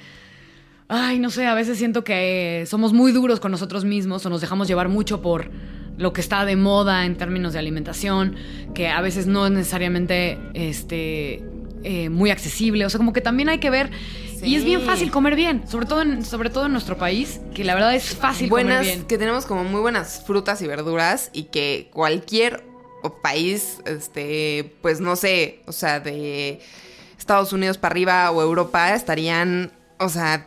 Ay, 0.89 1.19
no 1.19 1.29
sé, 1.29 1.45
a 1.45 1.53
veces 1.53 1.77
siento 1.77 2.05
que 2.05 2.63
somos 2.65 2.93
muy 2.93 3.11
duros 3.11 3.41
con 3.41 3.51
nosotros 3.51 3.83
mismos 3.83 4.25
o 4.25 4.29
nos 4.29 4.39
dejamos 4.39 4.69
llevar 4.69 4.87
mucho 4.87 5.21
por 5.21 5.51
lo 5.97 6.13
que 6.13 6.21
está 6.21 6.45
de 6.45 6.55
moda 6.55 7.05
en 7.05 7.15
términos 7.17 7.53
de 7.53 7.59
alimentación, 7.59 8.35
que 8.73 8.87
a 8.87 9.01
veces 9.01 9.27
no 9.27 9.45
es 9.45 9.51
necesariamente 9.51 10.37
este, 10.53 11.43
eh, 11.89 12.09
muy 12.09 12.31
accesible. 12.31 12.85
O 12.85 12.89
sea, 12.89 12.97
como 12.97 13.13
que 13.13 13.21
también 13.21 13.47
hay 13.47 13.59
que 13.59 13.69
ver. 13.69 13.89
Y 14.43 14.55
es 14.55 14.65
bien 14.65 14.81
fácil 14.81 15.09
comer 15.09 15.37
bien, 15.37 15.65
sobre 15.69 15.85
todo 15.85 16.01
en, 16.01 16.25
sobre 16.25 16.49
todo 16.49 16.65
en 16.65 16.73
nuestro 16.73 16.97
país, 16.97 17.39
que 17.55 17.63
la 17.63 17.75
verdad 17.75 17.95
es 17.95 18.13
fácil 18.13 18.49
buenas, 18.49 18.79
comer 18.79 18.95
bien. 18.97 19.07
que 19.07 19.17
tenemos 19.17 19.45
como 19.45 19.63
muy 19.63 19.79
buenas 19.79 20.21
frutas 20.27 20.61
y 20.61 20.67
verduras 20.67 21.29
y 21.31 21.43
que 21.43 21.89
cualquier 21.93 22.61
país, 23.21 23.77
este, 23.85 24.75
pues 24.81 24.99
no 24.99 25.15
sé, 25.15 25.61
o 25.65 25.71
sea, 25.71 26.01
de 26.01 26.59
Estados 27.17 27.53
Unidos 27.53 27.77
para 27.77 27.93
arriba 27.93 28.31
o 28.31 28.41
Europa 28.41 28.93
estarían, 28.93 29.71
o 29.97 30.09
sea, 30.09 30.45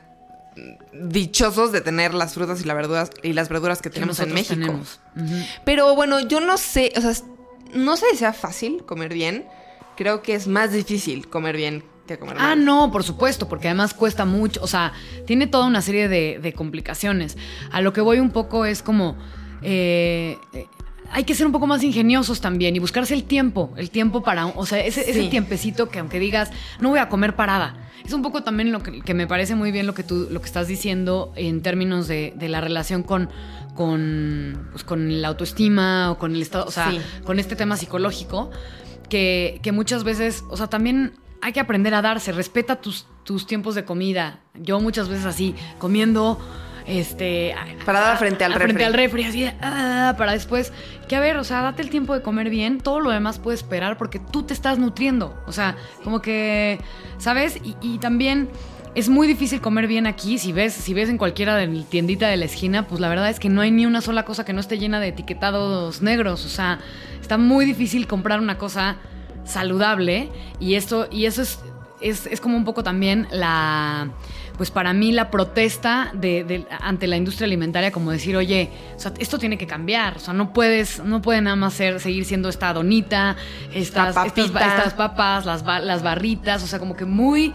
dichosos 0.92 1.72
de 1.72 1.80
tener 1.80 2.12
las 2.12 2.34
frutas 2.34 2.60
y 2.60 2.64
las 2.64 2.76
verduras 2.76 3.10
y 3.22 3.32
las 3.32 3.48
verduras 3.48 3.80
que 3.80 3.88
que 3.88 3.94
tenemos 3.94 4.20
en 4.20 4.34
México. 4.34 4.60
tenemos. 4.60 5.00
Pero 5.64 5.94
bueno, 5.94 6.20
yo 6.20 6.40
no 6.40 6.58
sé, 6.58 6.92
o 6.96 7.00
sea, 7.00 7.14
no 7.72 7.96
sé 7.96 8.06
si 8.10 8.18
sea 8.18 8.34
fácil 8.34 8.84
comer 8.84 9.14
bien. 9.14 9.46
Creo 10.00 10.22
que 10.22 10.34
es 10.34 10.48
más 10.48 10.72
difícil 10.72 11.28
comer 11.28 11.58
bien 11.58 11.84
que 12.06 12.18
comer 12.18 12.36
Ah, 12.38 12.56
mal. 12.56 12.64
no, 12.64 12.90
por 12.90 13.04
supuesto, 13.04 13.48
porque 13.50 13.68
además 13.68 13.92
cuesta 13.92 14.24
mucho, 14.24 14.58
o 14.62 14.66
sea, 14.66 14.94
tiene 15.26 15.46
toda 15.46 15.66
una 15.66 15.82
serie 15.82 16.08
de, 16.08 16.38
de 16.42 16.54
complicaciones. 16.54 17.36
A 17.70 17.82
lo 17.82 17.92
que 17.92 18.00
voy 18.00 18.18
un 18.18 18.30
poco 18.30 18.64
es 18.64 18.82
como, 18.82 19.18
eh, 19.60 20.38
eh, 20.54 20.66
hay 21.12 21.24
que 21.24 21.34
ser 21.34 21.44
un 21.44 21.52
poco 21.52 21.66
más 21.66 21.82
ingeniosos 21.82 22.40
también 22.40 22.74
y 22.74 22.78
buscarse 22.78 23.12
el 23.12 23.24
tiempo, 23.24 23.74
el 23.76 23.90
tiempo 23.90 24.22
para, 24.22 24.46
o 24.46 24.64
sea, 24.64 24.80
ese, 24.80 25.02
tiempecito 25.28 25.90
que 25.90 25.98
aunque 25.98 26.18
digas, 26.18 26.50
no 26.80 26.88
voy 26.88 26.98
a 26.98 27.10
comer 27.10 27.36
parada. 27.36 27.76
Es 28.02 28.14
un 28.14 28.22
poco 28.22 28.42
también 28.42 28.72
lo 28.72 28.82
que, 28.82 29.02
que 29.02 29.12
me 29.12 29.26
parece 29.26 29.54
muy 29.54 29.70
bien 29.70 29.86
lo 29.86 29.92
que 29.92 30.02
tú 30.02 30.28
lo 30.30 30.40
que 30.40 30.46
estás 30.46 30.66
diciendo 30.66 31.34
en 31.36 31.60
términos 31.60 32.08
de, 32.08 32.32
de 32.36 32.48
la 32.48 32.62
relación 32.62 33.02
con, 33.02 33.28
con, 33.74 34.68
pues, 34.72 34.84
con 34.84 35.20
la 35.20 35.28
autoestima 35.28 36.10
o 36.10 36.18
con 36.18 36.34
el 36.34 36.42
estado, 36.42 36.64
o 36.66 36.70
sea, 36.70 36.90
Sí. 36.90 37.00
con 37.24 37.38
este 37.38 37.56
tema 37.56 37.76
psicológico, 37.76 38.50
que, 39.10 39.60
que 39.62 39.72
muchas 39.72 40.04
veces, 40.04 40.44
o 40.48 40.56
sea, 40.56 40.68
también 40.68 41.12
hay 41.42 41.52
que 41.52 41.60
aprender 41.60 41.92
a 41.94 42.00
darse, 42.02 42.32
respeta 42.32 42.80
tus, 42.80 43.06
tus 43.24 43.46
tiempos 43.46 43.74
de 43.74 43.84
comida. 43.84 44.40
Yo 44.54 44.80
muchas 44.80 45.08
veces 45.08 45.26
así, 45.26 45.54
comiendo, 45.78 46.38
este... 46.86 47.52
a- 47.54 47.66
Parada 47.84 48.16
frente 48.16 48.44
al 48.44 48.52
a- 48.52 48.56
Frente 48.56 48.72
refri. 48.74 48.84
al 48.84 48.92
refri, 48.94 49.24
así, 49.24 49.46
ah, 49.62 50.14
para 50.18 50.32
después, 50.32 50.72
que 51.08 51.16
a 51.16 51.20
ver, 51.20 51.36
o 51.38 51.44
sea, 51.44 51.62
date 51.62 51.82
el 51.82 51.90
tiempo 51.90 52.14
de 52.14 52.22
comer 52.22 52.50
bien, 52.50 52.78
todo 52.78 53.00
lo 53.00 53.10
demás 53.10 53.38
puede 53.38 53.54
esperar 53.56 53.96
porque 53.98 54.18
tú 54.18 54.42
te 54.44 54.52
estás 54.54 54.78
nutriendo. 54.78 55.34
O 55.46 55.52
sea, 55.52 55.76
como 56.04 56.20
que, 56.22 56.78
¿sabes? 57.18 57.58
Y, 57.64 57.76
y 57.82 57.98
también... 57.98 58.48
Es 58.94 59.08
muy 59.08 59.28
difícil 59.28 59.60
comer 59.60 59.86
bien 59.86 60.06
aquí. 60.06 60.38
Si 60.38 60.52
ves, 60.52 60.72
si 60.74 60.94
ves 60.94 61.08
en 61.08 61.16
cualquiera 61.18 61.54
de 61.56 61.66
mi 61.68 61.84
tiendita 61.84 62.28
de 62.28 62.36
la 62.36 62.46
esquina, 62.46 62.86
pues 62.88 63.00
la 63.00 63.08
verdad 63.08 63.30
es 63.30 63.38
que 63.38 63.48
no 63.48 63.60
hay 63.60 63.70
ni 63.70 63.86
una 63.86 64.00
sola 64.00 64.24
cosa 64.24 64.44
que 64.44 64.52
no 64.52 64.60
esté 64.60 64.78
llena 64.78 64.98
de 64.98 65.08
etiquetados 65.08 66.02
negros. 66.02 66.44
O 66.44 66.48
sea, 66.48 66.80
está 67.20 67.38
muy 67.38 67.64
difícil 67.64 68.06
comprar 68.08 68.40
una 68.40 68.58
cosa 68.58 68.96
saludable. 69.44 70.28
Y 70.58 70.74
esto, 70.74 71.06
y 71.10 71.26
eso 71.26 71.42
es, 71.42 71.60
es, 72.00 72.26
es 72.26 72.40
como 72.40 72.56
un 72.56 72.64
poco 72.64 72.82
también 72.82 73.28
la. 73.30 74.10
pues 74.58 74.72
para 74.72 74.92
mí 74.92 75.12
la 75.12 75.30
protesta 75.30 76.10
de, 76.12 76.42
de- 76.42 76.66
ante 76.80 77.06
la 77.06 77.16
industria 77.16 77.46
alimentaria, 77.46 77.92
como 77.92 78.10
decir, 78.10 78.36
oye, 78.36 78.70
o 78.96 78.98
sea, 78.98 79.12
esto 79.18 79.38
tiene 79.38 79.56
que 79.56 79.68
cambiar, 79.68 80.16
o 80.16 80.20
sea, 80.20 80.34
no 80.34 80.52
puedes, 80.52 81.02
no 81.04 81.22
puede 81.22 81.40
nada 81.42 81.56
más 81.56 81.74
ser, 81.74 82.00
seguir 82.00 82.24
siendo 82.24 82.48
esta 82.48 82.72
donita, 82.72 83.36
estas, 83.72 84.08
Esta 84.08 84.76
estas, 84.76 84.94
papas, 84.94 85.46
las, 85.46 85.62
las 85.64 86.02
barritas, 86.02 86.62
o 86.64 86.66
sea, 86.66 86.78
como 86.78 86.94
que 86.96 87.04
muy, 87.06 87.54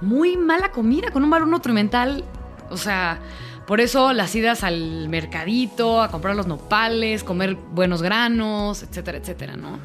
muy 0.00 0.36
mala 0.36 0.70
comida, 0.72 1.10
con 1.10 1.24
un 1.24 1.30
valor 1.30 1.48
nutrimental, 1.48 2.24
o 2.70 2.76
sea, 2.76 3.18
por 3.66 3.80
eso 3.80 4.12
las 4.12 4.34
idas 4.34 4.64
al 4.64 5.08
mercadito, 5.08 6.02
a 6.02 6.10
comprar 6.10 6.34
los 6.34 6.46
nopales, 6.46 7.22
comer 7.22 7.54
buenos 7.54 8.02
granos, 8.02 8.82
etcétera, 8.82 9.18
etcétera, 9.18 9.56
¿no? 9.56 9.78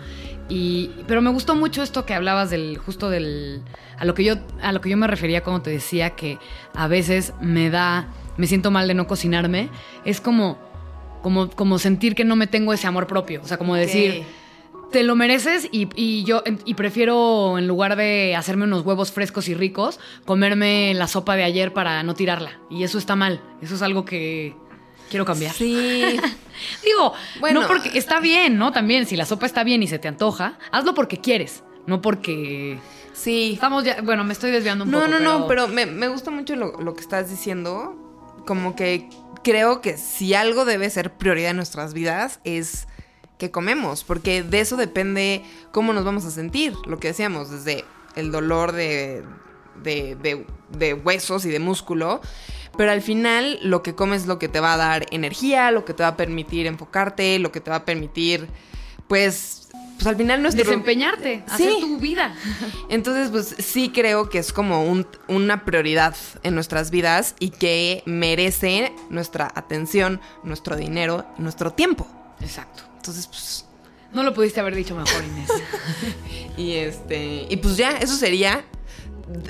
Y, 0.49 0.91
pero 1.08 1.21
me 1.21 1.30
gustó 1.30 1.56
mucho 1.56 1.84
esto 1.84 2.06
que 2.06 2.13
hablabas 2.13 2.49
del, 2.49 2.78
justo 2.78 3.10
del, 3.10 3.62
a 3.97 4.06
lo 4.06 4.13
que 4.13 4.23
yo, 4.23 4.36
a 4.62 4.71
lo 4.71 4.82
que 4.82 4.89
yo 4.89 4.97
me 4.97 5.08
refería 5.08 5.43
cuando 5.43 5.62
te 5.62 5.69
decía 5.69 6.12
que 6.12 6.38
a 6.73 6.88
veces 6.88 7.34
me 7.41 7.69
da, 7.69 8.08
me 8.38 8.47
siento 8.47 8.71
mal 8.71 8.88
de 8.88 8.93
no 8.93 9.08
cocinarme, 9.08 9.69
es 10.04 10.21
como, 10.21 10.58
como, 11.21 11.49
como 11.49 11.80
sentir 11.80 12.15
que 12.15 12.25
no 12.25 12.36
me 12.36 12.47
tengo 12.47 12.73
ese 12.73 12.88
amor 12.88 13.08
propio, 13.08 13.41
o 13.43 13.47
sea, 13.47 13.58
como 13.58 13.75
decir, 13.75 14.23
te 14.91 15.04
lo 15.04 15.15
mereces 15.15 15.67
y, 15.71 15.89
y 15.95 16.24
yo 16.24 16.43
y 16.65 16.74
prefiero 16.76 17.58
en 17.58 17.67
lugar 17.67 17.95
de 17.95 18.36
hacerme 18.36 18.63
unos 18.65 18.86
huevos 18.86 19.12
frescos 19.12 19.48
y 19.50 19.54
ricos 19.54 20.00
comerme 20.26 20.93
la 20.93 21.08
sopa 21.08 21.36
de 21.36 21.43
ayer 21.43 21.74
para 21.74 22.02
no 22.04 22.13
tirarla 22.13 22.60
y 22.69 22.84
eso 22.84 22.98
está 22.98 23.15
mal 23.15 23.41
eso 23.62 23.76
es 23.76 23.82
algo 23.82 24.06
que 24.06 24.56
quiero 25.10 25.26
cambiar 25.26 25.54
Sí. 25.54 26.19
digo 26.86 27.13
Bueno. 27.39 27.62
no 27.62 27.67
porque 27.67 27.98
está 27.98 28.19
bien 28.19 28.58
no 28.58 28.71
también 28.71 29.06
si 29.06 29.15
la 29.17 29.26
sopa 29.26 29.45
está 29.45 29.63
bien 29.63 29.84
y 29.84 29.88
se 29.88 30.00
te 30.00 30.08
antoja 30.08 30.58
hazlo 30.71 30.93
porque 30.93 31.17
quieres 31.19 31.63
no 31.88 32.02
porque 32.02 32.80
Sí. 33.13 33.52
estamos 33.56 33.84
ya 33.84 34.02
bueno 34.02 34.24
me 34.24 34.34
estoy 34.34 34.52
desviando 34.52 34.84
un 34.86 34.91
No, 34.91 35.00
poco 35.00 35.12
no, 35.12 35.19
no, 35.19 35.48
pero 35.48 35.67
me, 35.67 35.86
me 35.86 36.08
gusta 36.08 36.32
mucho 36.32 36.56
lo, 36.56 36.80
lo 36.82 36.93
que 36.93 37.02
estás 37.02 37.30
diciendo. 37.30 37.95
Como 38.45 38.76
que 38.76 39.10
creo 39.43 39.82
que 39.82 39.98
si 39.98 40.34
algo 40.36 40.65
debe 40.65 40.89
ser 40.89 41.13
prioridad 41.13 41.52
en 41.52 41.56
nuestras 41.58 41.93
vidas 41.93 42.39
es 42.43 42.88
que 43.38 43.52
comemos, 43.52 44.04
porque 44.04 44.43
de 44.43 44.60
eso 44.62 44.78
depende 44.78 45.43
cómo 45.71 45.91
nos 45.93 46.06
vamos 46.06 46.26
a 46.26 46.32
sentir. 46.32 46.74
Lo 46.86 47.00
que 47.00 47.10
decíamos, 47.10 47.50
desde 47.52 47.84
el 48.15 48.32
dolor 48.32 48.71
de, 48.71 49.24
de, 49.84 50.15
de- 50.15 50.45
de 50.78 50.93
huesos 50.93 51.45
y 51.45 51.50
de 51.50 51.60
músculo. 51.60 52.21
Pero 52.78 52.91
al 52.91 53.02
final 53.02 53.60
lo 53.62 53.84
que 53.84 53.95
comes 53.95 54.21
es 54.24 54.28
lo 54.28 54.38
que 54.39 54.48
te 54.50 54.60
va 54.60 54.74
a 54.74 54.78
dar 54.78 55.06
energía, 55.12 55.71
lo 55.71 55.86
que 55.86 55.93
te 55.93 56.04
va 56.04 56.10
a 56.10 56.17
permitir 56.17 56.65
enfocarte, 56.67 57.39
lo 57.39 57.52
que 57.52 57.62
te 57.62 57.69
va 57.69 57.78
a 57.78 57.86
permitir, 57.86 58.48
pues, 59.08 59.69
pues 59.95 60.08
al 60.08 60.17
final 60.17 60.41
nuestro... 60.41 60.65
desempeñarte 60.65 61.43
hacer 61.48 61.71
Sí. 61.71 61.78
tu 61.80 61.98
vida 62.00 62.36
Entonces, 62.89 63.30
pues 63.30 63.56
sí 63.60 63.91
creo 63.93 64.30
que 64.30 64.39
es 64.39 64.52
como 64.52 64.84
un- 64.84 65.08
una 65.30 65.63
prioridad 65.63 66.15
en 66.43 66.54
nuestras 66.56 66.91
vidas 66.91 67.36
y 67.39 67.52
que 67.52 68.04
merece 68.06 68.91
nuestra 69.10 69.50
atención, 69.56 70.19
nuestro 70.43 70.76
dinero, 70.76 71.26
nuestro 71.38 71.71
tiempo. 71.71 72.08
exacto 72.41 72.84
Entonces, 73.06 73.28
pues, 73.28 73.65
no 74.13 74.24
lo 74.24 74.34
pudiste 74.34 74.60
haber 74.60 74.74
dicho 74.76 74.96
mejor 74.96 75.24
Inés 75.24 75.50
y 76.58 76.72
este, 76.74 77.46
y 77.48 77.58
pues 77.58 77.78
ya, 77.78 77.91
eso 77.98 78.15
sería. 78.15 78.65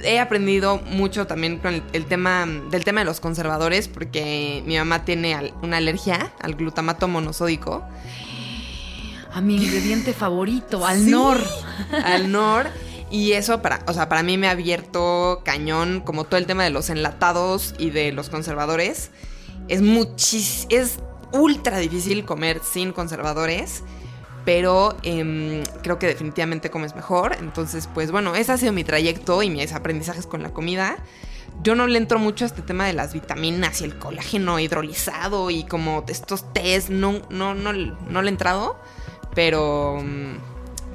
He 0.03 0.19
aprendido 0.19 0.77
mucho 0.77 1.27
también 1.27 1.59
con 1.59 1.73
el, 1.75 1.83
el 1.93 2.05
tema 2.05 2.45
del 2.71 2.83
tema 2.83 3.01
de 3.01 3.05
los 3.05 3.19
conservadores 3.19 3.87
porque 3.89 4.63
mi 4.65 4.77
mamá 4.77 5.03
tiene 5.05 5.33
al- 5.35 5.53
una 5.61 5.77
alergia 5.77 6.33
al 6.41 6.55
glutamato 6.55 7.07
monosódico. 7.09 7.83
a 9.33 9.41
mi 9.41 9.55
ingrediente 9.57 10.13
favorito 10.17 10.85
al 10.85 10.99
Sí, 11.03 11.11
nor 11.11 11.41
Al 12.03 12.31
nor. 12.31 12.67
Y 13.11 13.33
eso 13.33 13.61
para, 13.61 13.83
o 13.87 13.93
sea, 13.93 14.09
para 14.09 14.23
mí 14.23 14.37
me 14.37 14.47
ha 14.47 14.51
abierto 14.51 15.41
cañón 15.45 16.01
como 16.01 16.23
todo 16.23 16.37
el 16.37 16.47
tema 16.47 16.63
de 16.63 16.69
los 16.71 16.89
enlatados 16.89 17.75
y 17.77 17.89
de 17.91 18.11
los 18.13 18.29
conservadores. 18.29 19.11
Es 19.67 19.81
muchis, 19.81 20.67
es 20.69 20.99
ultra 21.35 21.77
difícil 21.77 22.25
comer 22.25 22.61
sin 22.63 22.91
conservadores. 22.91 23.83
Pero 24.45 24.95
em, 25.01 25.63
creo 25.81 25.97
que 25.97 26.05
definitivamente 26.07 26.69
comes 26.69 26.95
mejor. 26.95 27.35
Entonces, 27.39 27.89
pues 27.93 28.11
bueno, 28.11 28.35
ese 28.35 28.51
ha 28.51 28.57
sido 28.57 28.73
mi 28.73 28.83
trayecto 28.83 29.41
y 29.41 29.49
mis 29.49 29.73
aprendizajes 29.73 30.27
con 30.27 30.43
la 30.43 30.49
comida. 30.51 30.97
Yo 31.63 31.73
no 31.73 31.87
le 31.87 31.97
entro 31.97 32.19
mucho 32.19 32.45
a 32.45 32.47
este 32.47 32.61
tema 32.61 32.85
de 32.85 32.93
las 32.93 33.13
vitaminas 33.13 33.81
y 33.81 33.85
el 33.85 33.97
colágeno 33.97 34.59
hidrolizado 34.59 35.49
y 35.49 35.63
como 35.63 36.03
estos 36.07 36.53
test. 36.53 36.89
No, 36.89 37.21
no, 37.29 37.55
no, 37.55 37.73
no 37.73 38.21
le 38.21 38.27
he 38.27 38.31
entrado. 38.31 38.77
Pero, 39.33 39.97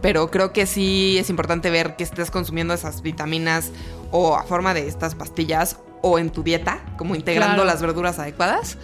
pero 0.01 0.31
creo 0.31 0.53
que 0.53 0.67
sí 0.67 1.19
es 1.19 1.29
importante 1.29 1.71
ver 1.71 1.97
que 1.97 2.05
estés 2.05 2.31
consumiendo 2.31 2.73
esas 2.73 3.03
vitaminas 3.03 3.71
o 4.13 4.37
a 4.37 4.45
forma 4.45 4.75
de 4.75 4.87
estas 4.87 5.15
pastillas 5.15 5.79
o 6.03 6.19
en 6.19 6.31
tu 6.31 6.43
dieta, 6.43 6.81
como 6.97 7.15
integrando 7.15 7.57
Claro. 7.57 7.67
las 7.69 7.83
verduras 7.83 8.19
adecuadas. 8.19 8.79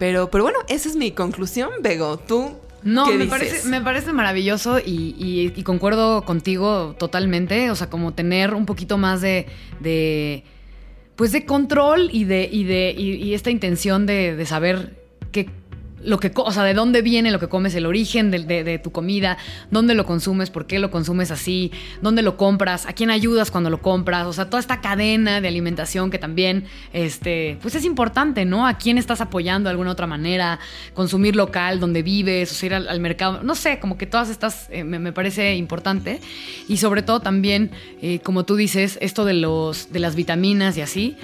Pero, 0.00 0.30
pero 0.32 0.42
bueno, 0.42 0.58
esa 0.68 0.88
es 0.88 0.96
mi 0.96 1.12
conclusión, 1.12 1.70
Bego. 1.82 2.16
¿Tú 2.18 2.54
No, 2.82 3.04
qué 3.04 3.12
me 3.12 3.24
dices? 3.26 3.30
parece, 3.38 3.68
me 3.68 3.80
parece 3.82 4.12
maravilloso 4.12 4.78
y, 4.80 5.14
y- 5.18 5.52
y 5.54 5.62
concuerdo 5.62 6.22
contigo 6.24 6.96
totalmente. 6.98 7.70
O 7.70 7.76
sea, 7.76 7.88
como 7.90 8.14
tener 8.14 8.54
un 8.54 8.66
poquito 8.66 8.98
más 8.98 9.20
de. 9.20 9.46
de 9.78 10.42
pues 11.16 11.32
de 11.32 11.44
control 11.44 12.08
y 12.12 12.24
de. 12.24 12.48
y 12.50 12.64
de. 12.64 12.94
y, 12.96 13.12
y 13.16 13.34
esta 13.34 13.50
intención 13.50 14.06
de, 14.06 14.34
de 14.34 14.46
saber 14.46 14.96
qué. 15.32 15.50
Lo 16.02 16.18
que, 16.18 16.32
o 16.34 16.50
sea, 16.52 16.62
de 16.64 16.74
dónde 16.74 17.02
viene 17.02 17.30
lo 17.30 17.38
que 17.38 17.48
comes, 17.48 17.74
el 17.74 17.84
origen 17.86 18.30
de, 18.30 18.64
de- 18.64 18.78
tu 18.78 18.90
comida, 18.92 19.36
dónde 19.70 19.94
lo 19.94 20.06
consumes, 20.06 20.48
por 20.50 20.66
qué 20.66 20.78
lo 20.78 20.90
consumes 20.90 21.30
así, 21.30 21.72
dónde 22.00 22.22
lo 22.22 22.36
compras, 22.36 22.86
a 22.86 22.92
quién 22.94 23.10
ayudas 23.10 23.50
cuando 23.50 23.68
lo 23.68 23.82
compras, 23.82 24.26
o 24.26 24.32
sea, 24.32 24.46
toda 24.46 24.60
esta 24.60 24.80
cadena 24.80 25.40
de 25.40 25.48
alimentación 25.48 26.10
que 26.10 26.18
también, 26.18 26.64
este, 26.94 27.58
pues 27.60 27.74
es 27.74 27.84
importante, 27.84 28.44
¿no? 28.44 28.66
A 28.66 28.78
quién 28.78 28.96
estás 28.98 29.20
apoyando 29.20 29.68
de 29.68 29.72
alguna 29.72 29.90
otra 29.90 30.06
manera, 30.06 30.58
consumir 30.94 31.36
local, 31.36 31.80
donde 31.80 32.02
vives, 32.02 32.50
o 32.52 32.54
sea, 32.54 32.66
ir 32.68 32.74
al, 32.74 32.88
al 32.88 33.00
mercado, 33.00 33.42
no 33.42 33.54
sé, 33.54 33.78
como 33.78 33.98
que 33.98 34.06
todas 34.06 34.30
estas 34.30 34.68
eh, 34.70 34.84
me, 34.84 34.98
me 34.98 35.12
parece 35.12 35.54
importante 35.56 36.20
y 36.68 36.78
sobre 36.78 37.02
todo 37.02 37.20
también, 37.20 37.70
eh, 38.00 38.20
como 38.20 38.44
tú 38.44 38.56
dices, 38.56 38.96
esto 39.02 39.24
de 39.24 39.34
los, 39.34 39.92
de 39.92 39.98
las 40.00 40.14
vitaminas 40.14 40.76
y 40.76 40.80
así, 40.80 41.16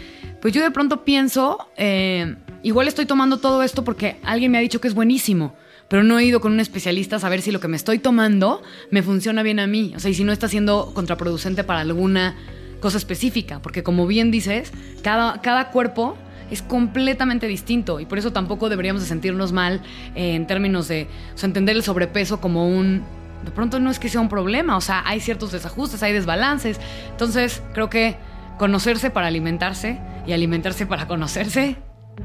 pues 0.43 0.53
yo 0.53 0.63
de 0.63 0.71
pronto 0.71 1.05
pienso, 1.05 1.59
eh, 1.77 2.37
igual 2.67 2.89
estoy 2.89 3.07
tomando 3.07 3.39
todo 3.39 3.63
esto 3.63 3.85
porque 3.85 4.17
alguien 4.25 4.51
me 4.51 4.59
ha 4.59 4.61
dicho 4.61 4.81
que 4.81 4.89
es 4.89 4.95
buenísimo, 4.95 5.55
pero 5.89 6.03
no 6.03 6.19
he 6.19 6.25
ido 6.25 6.41
con 6.41 6.53
un 6.53 6.59
especialista 6.59 7.17
a 7.17 7.19
saber 7.21 7.41
si 7.41 7.53
lo 7.53 7.61
que 7.61 7.69
me 7.69 7.77
estoy 7.77 8.01
tomando 8.01 8.61
me 8.91 9.05
funciona 9.05 9.45
bien 9.45 9.61
a 9.61 9.69
mí, 9.69 9.93
o 9.95 10.01
sea, 10.01 10.11
y 10.11 10.15
si 10.15 10.25
no 10.25 10.33
está 10.33 10.49
siendo 10.49 10.93
contraproducente 10.93 11.63
para 11.63 11.81
alguna 11.81 12.37
cosa 12.81 12.99
específica, 12.99 13.63
porque 13.63 13.85
como 13.85 14.09
bien 14.09 14.33
dices, 14.33 14.73
cada, 15.03 15.41
cada 15.43 15.71
cuerpo 15.71 16.17
es 16.51 16.61
completamente 16.61 17.47
distinto 17.47 18.01
y 18.01 18.07
por 18.07 18.19
eso 18.19 18.33
tampoco 18.33 18.69
deberíamos 18.69 19.01
de 19.01 19.09
sentirnos 19.09 19.53
mal 19.53 19.81
eh, 20.17 20.35
en 20.35 20.49
términos 20.49 20.89
de 20.89 21.07
o 21.41 21.47
entender 21.47 21.77
el 21.77 21.85
sobrepeso 21.85 22.41
como 22.41 22.69
un... 22.69 23.05
De 23.45 23.53
pronto 23.53 23.79
no 23.79 23.91
es 23.91 24.01
que 24.01 24.09
sea 24.09 24.21
un 24.21 24.29
problema, 24.29 24.77
o 24.77 24.81
sea, 24.81 25.05
hay 25.07 25.21
ciertos 25.21 25.53
desajustes, 25.53 26.03
hay 26.03 26.13
desbalances. 26.13 26.81
Entonces, 27.11 27.63
creo 27.75 27.89
que 27.91 28.17
conocerse 28.59 29.11
para 29.11 29.29
alimentarse 29.29 30.01
y 30.27 30.33
alimentarse 30.33 30.87
para 30.87 31.07
conocerse, 31.07 31.77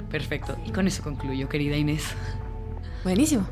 perfecto. 0.10 0.58
Y 0.66 0.72
con 0.72 0.88
eso 0.88 1.04
concluyo, 1.04 1.48
querida 1.50 1.76
Inés. 1.76 2.06
Buenísimo. 3.04 3.48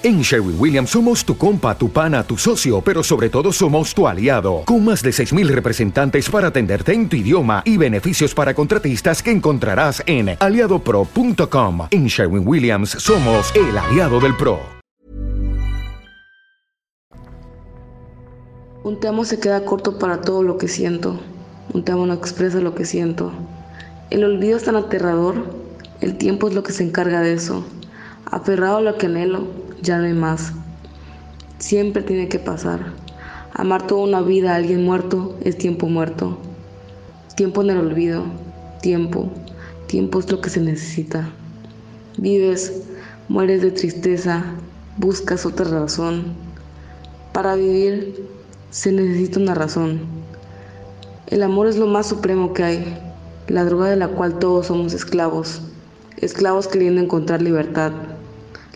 En 0.00 0.22
Sherwin 0.22 0.54
Williams 0.58 0.90
somos 0.90 1.24
tu 1.24 1.36
compa, 1.36 1.76
tu 1.76 1.90
pana, 1.90 2.22
tu 2.22 2.38
socio, 2.38 2.80
pero 2.80 3.02
sobre 3.02 3.28
todo 3.28 3.52
somos 3.52 3.92
tu 3.92 4.06
aliado, 4.06 4.62
con 4.64 4.84
más 4.84 5.02
de 5.02 5.10
6.000 5.10 5.48
representantes 5.48 6.30
para 6.30 6.48
atenderte 6.48 6.92
en 6.92 7.08
tu 7.08 7.16
idioma 7.16 7.62
y 7.64 7.76
beneficios 7.76 8.32
para 8.32 8.54
contratistas 8.54 9.24
que 9.24 9.32
encontrarás 9.32 10.00
en 10.06 10.36
aliadopro.com. 10.38 11.88
En 11.90 12.06
Sherwin 12.06 12.46
Williams 12.46 12.90
somos 12.90 13.52
el 13.56 13.76
aliado 13.76 14.20
del 14.20 14.36
PRO. 14.36 14.60
Un 18.84 19.00
te 19.00 19.08
amo 19.08 19.24
se 19.24 19.40
queda 19.40 19.64
corto 19.64 19.98
para 19.98 20.20
todo 20.20 20.44
lo 20.44 20.58
que 20.58 20.68
siento. 20.68 21.18
Un 21.74 21.84
te 21.84 21.92
amo 21.92 22.06
no 22.06 22.14
expresa 22.14 22.60
lo 22.60 22.74
que 22.74 22.84
siento. 22.84 23.32
El 24.10 24.24
olvido 24.24 24.56
es 24.56 24.64
tan 24.64 24.76
aterrador. 24.76 25.52
El 26.00 26.16
tiempo 26.16 26.48
es 26.48 26.54
lo 26.54 26.62
que 26.62 26.72
se 26.72 26.82
encarga 26.82 27.20
de 27.20 27.34
eso. 27.34 27.64
Aferrado 28.24 28.78
a 28.78 28.80
lo 28.80 28.96
que 28.96 29.06
anhelo, 29.06 29.48
ya 29.82 29.98
no 29.98 30.04
hay 30.04 30.14
más. 30.14 30.52
Siempre 31.58 32.02
tiene 32.02 32.28
que 32.28 32.38
pasar. 32.38 32.92
Amar 33.52 33.86
toda 33.86 34.04
una 34.04 34.22
vida 34.22 34.52
a 34.52 34.56
alguien 34.56 34.84
muerto 34.84 35.36
es 35.42 35.58
tiempo 35.58 35.88
muerto. 35.88 36.38
Tiempo 37.36 37.62
en 37.62 37.70
el 37.70 37.78
olvido. 37.78 38.24
Tiempo. 38.80 39.30
Tiempo 39.88 40.20
es 40.20 40.30
lo 40.30 40.40
que 40.40 40.50
se 40.50 40.60
necesita. 40.60 41.28
Vives, 42.16 42.82
mueres 43.28 43.62
de 43.62 43.72
tristeza, 43.72 44.44
buscas 44.96 45.44
otra 45.44 45.68
razón. 45.68 46.34
Para 47.32 47.56
vivir 47.56 48.26
se 48.70 48.90
necesita 48.92 49.38
una 49.38 49.54
razón. 49.54 50.17
El 51.30 51.42
amor 51.42 51.66
es 51.66 51.76
lo 51.76 51.86
más 51.86 52.06
supremo 52.06 52.54
que 52.54 52.64
hay, 52.64 52.98
la 53.48 53.62
droga 53.62 53.90
de 53.90 53.96
la 53.96 54.08
cual 54.08 54.38
todos 54.38 54.68
somos 54.68 54.94
esclavos, 54.94 55.60
esclavos 56.16 56.68
queriendo 56.68 57.02
encontrar 57.02 57.42
libertad, 57.42 57.92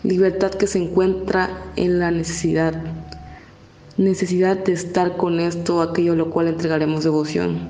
libertad 0.03 0.51
que 0.51 0.67
se 0.67 0.77
encuentra 0.77 1.49
en 1.77 1.97
la 1.97 2.11
necesidad. 2.11 2.75
necesidad 3.97 4.55
de 4.63 4.73
estar 4.73 5.17
con 5.17 5.39
esto 5.39 5.81
aquello 5.81 6.13
a 6.13 6.15
lo 6.15 6.29
cual 6.29 6.47
entregaremos 6.47 7.03
devoción. 7.03 7.69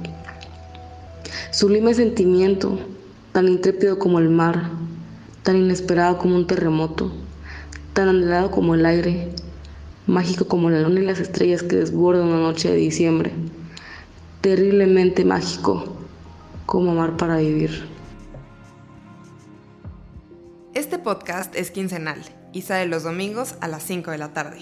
Sublime 1.51 1.93
sentimiento, 1.93 2.77
tan 3.31 3.47
intrépido 3.47 3.97
como 3.97 4.19
el 4.19 4.27
mar, 4.27 4.69
tan 5.43 5.55
inesperado 5.55 6.17
como 6.17 6.35
un 6.35 6.45
terremoto, 6.45 7.09
tan 7.93 8.09
anhelado 8.09 8.51
como 8.51 8.75
el 8.75 8.85
aire, 8.85 9.29
mágico 10.07 10.45
como 10.45 10.69
la 10.69 10.81
luna 10.81 10.99
y 10.99 11.05
las 11.05 11.21
estrellas 11.21 11.63
que 11.63 11.77
desbordan 11.77 12.27
una 12.27 12.39
noche 12.39 12.69
de 12.69 12.75
diciembre, 12.75 13.31
terriblemente 14.43 15.23
mágico 15.23 15.85
como 16.65 16.91
amar 16.91 17.15
para 17.15 17.37
vivir. 17.37 17.87
Este 20.73 20.99
podcast 20.99 21.55
es 21.55 21.71
quincenal 21.71 22.21
y 22.51 22.63
sale 22.63 22.87
los 22.87 23.03
domingos 23.03 23.55
a 23.61 23.69
las 23.69 23.83
5 23.83 24.11
de 24.11 24.17
la 24.17 24.33
tarde. 24.33 24.57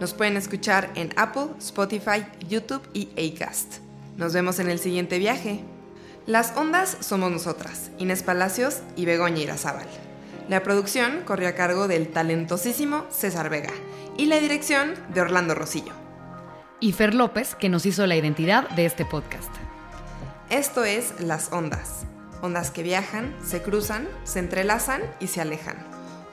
Nos 0.00 0.14
pueden 0.14 0.36
escuchar 0.36 0.90
en 0.96 1.10
Apple, 1.16 1.46
Spotify, 1.60 2.26
YouTube 2.48 2.82
y 2.92 3.08
Acast. 3.12 3.74
Nos 4.16 4.32
vemos 4.32 4.58
en 4.58 4.68
el 4.68 4.80
siguiente 4.80 5.20
viaje. 5.20 5.60
Las 6.26 6.56
ondas 6.56 6.96
somos 6.98 7.30
nosotras, 7.30 7.92
Inés 7.98 8.24
Palacios 8.24 8.80
y 8.96 9.04
Begoña 9.04 9.42
Irazábal. 9.42 9.86
La 10.48 10.64
producción 10.64 11.20
corrió 11.24 11.48
a 11.48 11.52
cargo 11.52 11.86
del 11.86 12.08
talentosísimo 12.08 13.04
César 13.10 13.48
Vega 13.48 13.72
y 14.16 14.26
la 14.26 14.40
dirección 14.40 14.94
de 15.14 15.20
Orlando 15.20 15.54
Rosillo. 15.54 16.03
Y 16.84 16.92
Fer 16.92 17.14
López, 17.14 17.54
que 17.54 17.70
nos 17.70 17.86
hizo 17.86 18.06
la 18.06 18.14
identidad 18.14 18.68
de 18.76 18.84
este 18.84 19.06
podcast. 19.06 19.48
Esto 20.50 20.84
es 20.84 21.18
Las 21.18 21.50
Ondas. 21.50 22.04
Ondas 22.42 22.70
que 22.70 22.82
viajan, 22.82 23.34
se 23.42 23.62
cruzan, 23.62 24.06
se 24.24 24.40
entrelazan 24.40 25.00
y 25.18 25.28
se 25.28 25.40
alejan. 25.40 25.78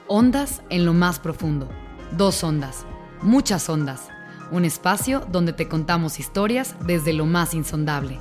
Ondas 0.08 0.60
en 0.68 0.84
lo 0.84 0.92
más 0.92 1.20
profundo. 1.20 1.70
Dos 2.18 2.44
ondas. 2.44 2.84
Muchas 3.22 3.66
ondas. 3.70 4.10
Un 4.50 4.66
espacio 4.66 5.26
donde 5.32 5.54
te 5.54 5.68
contamos 5.68 6.20
historias 6.20 6.74
desde 6.84 7.14
lo 7.14 7.24
más 7.24 7.54
insondable. 7.54 8.20